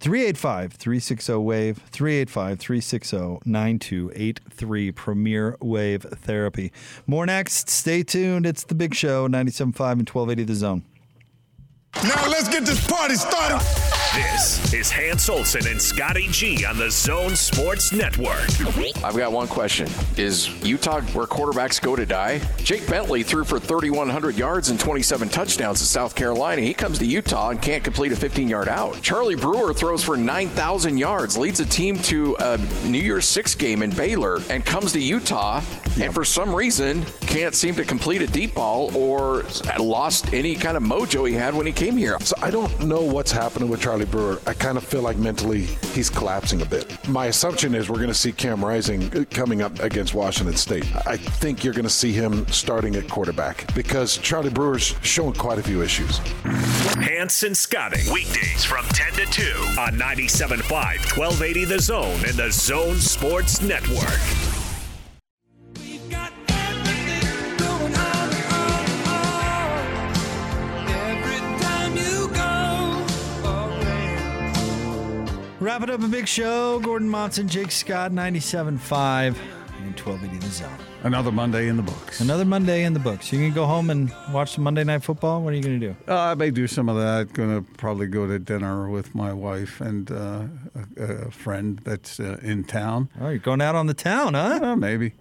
385 0.00 0.74
360 0.74 1.32
WAVE, 1.34 1.78
385 1.90 2.58
360 2.58 3.38
9283, 3.44 4.92
Premier 4.92 5.56
Wave 5.60 6.02
Therapy. 6.02 6.72
More 7.06 7.26
next. 7.26 7.68
Stay 7.68 8.02
tuned. 8.02 8.46
It's 8.46 8.64
the 8.64 8.74
big 8.74 8.94
show, 8.94 9.26
97.5 9.28 9.92
and 9.92 10.08
1280 10.08 10.44
The 10.44 10.54
Zone. 10.54 10.84
Now 12.04 12.28
let's 12.28 12.48
get 12.48 12.64
this 12.64 12.86
party 12.86 13.16
started. 13.16 13.97
This 14.14 14.72
is 14.72 14.90
Hans 14.90 15.28
Olsen 15.28 15.66
and 15.66 15.80
Scotty 15.80 16.28
G 16.28 16.64
on 16.64 16.78
the 16.78 16.90
Zone 16.90 17.36
Sports 17.36 17.92
Network. 17.92 18.40
I've 19.04 19.16
got 19.16 19.32
one 19.32 19.46
question. 19.46 19.86
Is 20.16 20.48
Utah 20.64 21.02
where 21.12 21.26
quarterbacks 21.26 21.80
go 21.80 21.94
to 21.94 22.06
die? 22.06 22.40
Jake 22.56 22.88
Bentley 22.88 23.22
threw 23.22 23.44
for 23.44 23.60
3,100 23.60 24.34
yards 24.34 24.70
and 24.70 24.80
27 24.80 25.28
touchdowns 25.28 25.80
in 25.80 25.86
South 25.86 26.14
Carolina. 26.14 26.62
He 26.62 26.72
comes 26.72 26.98
to 27.00 27.06
Utah 27.06 27.50
and 27.50 27.60
can't 27.60 27.84
complete 27.84 28.10
a 28.10 28.16
15 28.16 28.48
yard 28.48 28.68
out. 28.68 29.00
Charlie 29.02 29.36
Brewer 29.36 29.74
throws 29.74 30.02
for 30.02 30.16
9,000 30.16 30.96
yards, 30.96 31.36
leads 31.36 31.60
a 31.60 31.66
team 31.66 31.98
to 32.04 32.34
a 32.40 32.56
New 32.86 33.02
Year's 33.02 33.26
Six 33.26 33.54
game 33.54 33.82
in 33.82 33.90
Baylor, 33.90 34.40
and 34.48 34.64
comes 34.64 34.92
to 34.92 35.00
Utah 35.00 35.62
and 36.00 36.14
for 36.14 36.24
some 36.24 36.54
reason 36.54 37.04
can't 37.22 37.54
seem 37.54 37.74
to 37.74 37.84
complete 37.84 38.22
a 38.22 38.26
deep 38.26 38.54
ball 38.54 38.96
or 38.96 39.44
lost 39.78 40.32
any 40.32 40.54
kind 40.54 40.76
of 40.76 40.82
mojo 40.82 41.28
he 41.28 41.34
had 41.34 41.54
when 41.54 41.66
he 41.66 41.72
came 41.72 41.96
here. 41.96 42.18
So 42.20 42.36
I 42.40 42.50
don't 42.50 42.86
know 42.86 43.00
what's 43.00 43.32
happening 43.32 43.68
with 43.68 43.80
Charlie 43.80 43.97
Brewer. 44.04 44.40
I 44.46 44.54
kind 44.54 44.76
of 44.76 44.84
feel 44.84 45.02
like 45.02 45.16
mentally 45.16 45.62
he's 45.92 46.10
collapsing 46.10 46.62
a 46.62 46.64
bit. 46.64 47.08
My 47.08 47.26
assumption 47.26 47.74
is 47.74 47.88
we're 47.88 47.96
going 47.96 48.08
to 48.08 48.14
see 48.14 48.32
Cam 48.32 48.64
Rising 48.64 49.14
uh, 49.16 49.24
coming 49.30 49.62
up 49.62 49.78
against 49.80 50.14
Washington 50.14 50.56
State. 50.56 50.86
I 51.06 51.16
think 51.16 51.64
you're 51.64 51.74
going 51.74 51.84
to 51.84 51.90
see 51.90 52.12
him 52.12 52.46
starting 52.48 52.96
at 52.96 53.08
quarterback 53.08 53.72
because 53.74 54.18
Charlie 54.18 54.50
Brewer's 54.50 54.94
showing 55.02 55.34
quite 55.34 55.58
a 55.58 55.62
few 55.62 55.82
issues. 55.82 56.18
Hans 56.96 57.42
and 57.42 57.56
Scotty. 57.56 58.02
Weekdays 58.12 58.64
from 58.64 58.84
10 58.86 59.12
to 59.14 59.26
2 59.26 59.42
on 59.78 59.92
97.5, 59.94 60.68
1280 60.70 61.64
The 61.64 61.78
Zone 61.78 62.20
and 62.26 62.36
the 62.36 62.50
Zone 62.50 62.96
Sports 62.96 63.60
Network. 63.60 64.57
Wrap 75.68 75.82
it 75.82 75.90
up 75.90 76.02
a 76.02 76.08
big 76.08 76.26
show. 76.26 76.80
Gordon 76.80 77.10
Monson, 77.10 77.46
Jake 77.46 77.70
Scott, 77.70 78.10
97.5 78.10 79.36
and 79.76 80.00
1280 80.00 80.38
The 80.38 80.46
Zone. 80.50 80.70
Another 81.02 81.30
Monday 81.30 81.68
in 81.68 81.76
the 81.76 81.82
books. 81.82 82.22
Another 82.22 82.46
Monday 82.46 82.84
in 82.84 82.94
the 82.94 82.98
books. 82.98 83.30
You 83.30 83.38
can 83.38 83.52
go 83.52 83.66
home 83.66 83.90
and 83.90 84.10
watch 84.32 84.52
some 84.52 84.64
Monday 84.64 84.82
Night 84.82 85.02
Football. 85.02 85.42
What 85.42 85.52
are 85.52 85.56
you 85.56 85.62
going 85.62 85.78
to 85.78 85.88
do? 85.88 85.96
Uh, 86.10 86.18
I 86.18 86.34
may 86.36 86.50
do 86.50 86.66
some 86.68 86.88
of 86.88 86.96
that. 86.96 87.34
Going 87.34 87.62
to 87.62 87.70
probably 87.74 88.06
go 88.06 88.26
to 88.26 88.38
dinner 88.38 88.88
with 88.88 89.14
my 89.14 89.30
wife 89.34 89.82
and 89.82 90.10
uh, 90.10 90.44
a, 90.96 91.02
a 91.02 91.30
friend 91.30 91.80
that's 91.84 92.18
uh, 92.18 92.38
in 92.40 92.64
town. 92.64 93.10
Oh, 93.20 93.28
you're 93.28 93.38
going 93.38 93.60
out 93.60 93.74
on 93.74 93.88
the 93.88 93.92
town, 93.92 94.32
huh? 94.32 94.60
Uh, 94.62 94.74
maybe. 94.74 95.12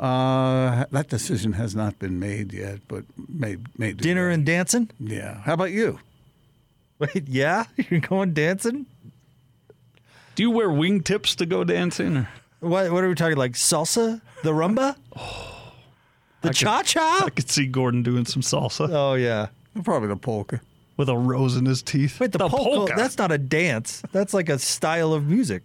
Uh, 0.00 0.86
that 0.92 1.08
decision 1.10 1.52
has 1.52 1.76
not 1.76 1.98
been 1.98 2.18
made 2.18 2.54
yet, 2.54 2.78
but 2.88 3.04
may, 3.28 3.58
may 3.76 3.92
Dinner 3.92 4.28
that. 4.28 4.34
and 4.34 4.46
dancing? 4.46 4.88
Yeah. 4.98 5.42
How 5.42 5.52
about 5.52 5.72
you? 5.72 6.00
Wait, 6.98 7.28
yeah? 7.28 7.66
You're 7.90 8.00
going 8.00 8.32
dancing? 8.32 8.86
Do 10.40 10.44
you 10.44 10.52
wear 10.52 10.70
wingtips 10.70 11.36
to 11.36 11.44
go 11.44 11.64
dancing? 11.64 12.16
Or? 12.16 12.28
What, 12.60 12.90
what 12.92 13.04
are 13.04 13.10
we 13.10 13.14
talking 13.14 13.36
like? 13.36 13.52
Salsa? 13.52 14.22
The 14.42 14.52
rumba? 14.52 14.96
Oh. 15.14 15.74
the 16.40 16.54
cha 16.54 16.82
cha? 16.82 17.24
I 17.26 17.28
could 17.28 17.50
see 17.50 17.66
Gordon 17.66 18.02
doing 18.02 18.24
some 18.24 18.40
salsa. 18.40 18.88
Oh, 18.90 19.12
yeah. 19.16 19.48
Probably 19.84 20.08
the 20.08 20.16
polka. 20.16 20.62
With 20.96 21.10
a 21.10 21.14
rose 21.14 21.58
in 21.58 21.66
his 21.66 21.82
teeth. 21.82 22.18
Wait, 22.20 22.32
the, 22.32 22.38
polka, 22.48 22.94
That's 22.96 23.18
not 23.18 23.30
a 23.30 23.36
dance. 23.36 24.02
That's 24.12 24.32
like 24.32 24.48
a 24.48 24.58
style 24.58 25.12
of 25.12 25.26
music. 25.26 25.62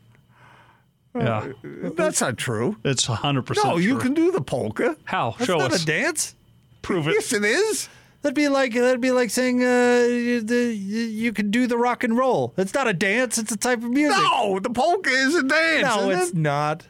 Yeah. 1.17 1.53
That's 1.63 2.19
not 2.19 2.37
true. 2.37 2.75
It's 2.83 3.07
100% 3.07 3.63
No, 3.63 3.77
you 3.77 3.97
can 3.97 4.13
do 4.13 4.33
the 4.33 4.41
polka. 4.41 4.97
How? 5.05 5.35
That's 5.37 5.45
Show 5.45 5.57
not 5.57 5.71
us. 5.71 5.83
a 5.83 5.85
dance. 5.85 6.35
Prove 6.81 7.07
it. 7.07 7.13
Yes, 7.13 7.31
it 7.31 7.45
is. 7.45 7.87
That'd 8.25 8.33
be 8.35 8.47
like 8.49 8.73
that'd 8.73 9.01
be 9.01 9.11
like 9.11 9.29
saying 9.29 9.63
uh, 9.63 10.07
you, 10.09 10.41
the, 10.41 10.73
you 10.73 11.31
could 11.31 11.51
do 11.51 11.67
the 11.67 11.77
rock 11.77 12.03
and 12.03 12.17
roll. 12.17 12.55
It's 12.57 12.73
not 12.73 12.87
a 12.87 12.93
dance. 12.93 13.37
It's 13.37 13.51
a 13.51 13.55
type 13.57 13.83
of 13.83 13.91
music. 13.91 14.17
No, 14.17 14.57
the 14.59 14.71
polka 14.71 15.11
is 15.11 15.35
a 15.35 15.43
dance. 15.43 15.83
No, 15.83 16.09
isn't 16.09 16.21
it's 16.23 16.31
it? 16.31 16.35
not. 16.35 16.87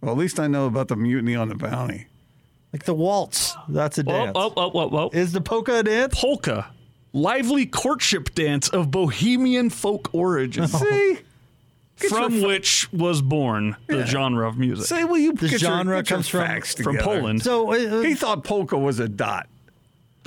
Well, 0.00 0.12
at 0.12 0.18
least 0.18 0.38
I 0.38 0.46
know 0.46 0.66
about 0.66 0.86
the 0.86 0.94
mutiny 0.94 1.34
on 1.34 1.48
the 1.48 1.56
bounty. 1.56 2.06
Like 2.72 2.84
the 2.84 2.94
waltz. 2.94 3.54
That's 3.68 3.98
a 3.98 4.04
dance. 4.04 4.36
whoa, 4.36 4.50
whoa, 4.50 4.70
whoa, 4.70 4.86
whoa. 4.88 5.10
Is 5.12 5.32
the 5.32 5.40
polka 5.40 5.80
a 5.80 5.82
dance? 5.82 6.14
Polka. 6.14 6.66
Lively 7.12 7.66
courtship 7.66 8.32
dance 8.36 8.68
of 8.68 8.92
bohemian 8.92 9.68
folk 9.68 10.10
origin. 10.14 10.68
See, 10.68 11.18
Get 11.98 12.08
From 12.10 12.34
your 12.34 12.42
fa- 12.42 12.46
which 12.46 12.92
was 12.92 13.20
born 13.20 13.74
the 13.88 14.06
genre 14.06 14.46
of 14.46 14.58
music. 14.58 14.86
say, 14.86 15.02
will 15.02 15.18
you 15.18 15.32
The 15.32 15.48
get 15.48 15.50
your- 15.50 15.58
genre 15.58 15.96
get 15.96 16.10
your 16.10 16.16
comes 16.18 16.28
from- 16.28 16.40
facts 16.42 16.74
from. 16.76 16.98
Poland. 16.98 17.42
So 17.42 17.72
uh, 17.72 18.02
He 18.02 18.14
thought 18.14 18.44
polka 18.44 18.78
was 18.78 19.00
a 19.00 19.08
dot. 19.08 19.48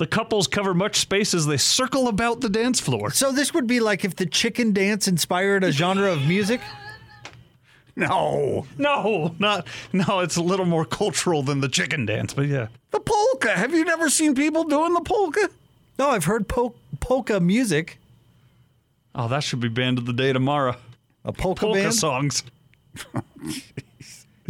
The 0.00 0.06
couples 0.06 0.46
cover 0.46 0.72
much 0.72 0.96
space 0.98 1.34
as 1.34 1.44
they 1.44 1.58
circle 1.58 2.08
about 2.08 2.40
the 2.40 2.48
dance 2.48 2.80
floor. 2.80 3.10
so 3.10 3.32
this 3.32 3.52
would 3.52 3.66
be 3.66 3.80
like 3.80 4.02
if 4.02 4.16
the 4.16 4.24
chicken 4.24 4.72
dance 4.72 5.06
inspired 5.06 5.62
a 5.62 5.70
genre 5.70 6.10
of 6.10 6.26
music. 6.26 6.62
No, 7.96 8.64
No, 8.78 9.34
not 9.38 9.66
no. 9.92 10.20
It's 10.20 10.36
a 10.36 10.42
little 10.42 10.64
more 10.64 10.86
cultural 10.86 11.42
than 11.42 11.60
the 11.60 11.68
chicken 11.68 12.06
dance, 12.06 12.32
but 12.32 12.46
yeah. 12.46 12.68
the 12.92 13.00
polka. 13.00 13.50
Have 13.50 13.74
you 13.74 13.84
never 13.84 14.08
seen 14.08 14.34
people 14.34 14.64
doing 14.64 14.94
the 14.94 15.02
polka? 15.02 15.50
No, 15.98 16.08
I've 16.08 16.24
heard 16.24 16.48
pol- 16.48 16.76
polka 17.00 17.38
music. 17.38 17.98
Oh, 19.14 19.28
that 19.28 19.42
should 19.44 19.60
be 19.60 19.68
banned 19.68 19.98
of 19.98 20.06
the 20.06 20.14
day 20.14 20.32
tomorrow. 20.32 20.76
A 21.26 21.32
polka, 21.34 21.60
Polka 21.66 21.78
band. 21.82 21.94
songs. 21.94 22.42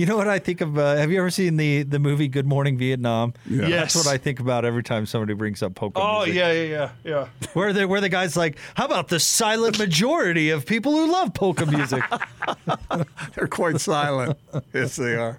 You 0.00 0.06
know 0.06 0.16
what 0.16 0.28
I 0.28 0.38
think 0.38 0.62
of? 0.62 0.78
Uh, 0.78 0.96
have 0.96 1.10
you 1.12 1.18
ever 1.18 1.28
seen 1.28 1.58
the 1.58 1.82
the 1.82 1.98
movie 1.98 2.26
Good 2.26 2.46
Morning 2.46 2.78
Vietnam? 2.78 3.34
Yeah. 3.46 3.66
Yes. 3.66 3.92
That's 3.92 4.06
what 4.06 4.06
I 4.06 4.16
think 4.16 4.40
about 4.40 4.64
every 4.64 4.82
time 4.82 5.04
somebody 5.04 5.34
brings 5.34 5.62
up 5.62 5.74
polka 5.74 5.98
music. 6.00 6.10
Oh 6.10 6.24
music. 6.24 6.36
yeah, 6.36 6.52
yeah, 6.52 6.90
yeah, 7.04 7.28
yeah. 7.42 7.48
Where 7.52 7.74
the 7.74 7.86
where 7.86 8.00
the 8.00 8.08
guy's 8.08 8.34
like, 8.34 8.56
how 8.76 8.86
about 8.86 9.08
the 9.08 9.20
silent 9.20 9.78
majority 9.78 10.48
of 10.48 10.64
people 10.64 10.92
who 10.92 11.12
love 11.12 11.34
polka 11.34 11.66
music? 11.66 12.02
They're 13.34 13.46
quite 13.46 13.78
silent. 13.78 14.38
yes, 14.72 14.96
they 14.96 15.16
are. 15.16 15.38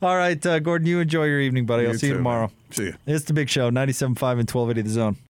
All 0.00 0.16
right, 0.16 0.44
uh, 0.46 0.60
Gordon, 0.60 0.86
you 0.86 1.00
enjoy 1.00 1.24
your 1.26 1.40
evening, 1.40 1.66
buddy. 1.66 1.84
I'll 1.84 1.92
You 1.92 1.98
see 1.98 2.06
you 2.06 2.14
tomorrow. 2.14 2.46
man. 2.46 2.50
See 2.70 2.84
you. 2.84 2.94
It's 3.06 3.26
the 3.26 3.34
big 3.34 3.50
show, 3.50 3.70
97.5 3.70 4.06
and 4.08 4.16
1280 4.50 4.80
The 4.80 4.88
Zone. 4.88 5.16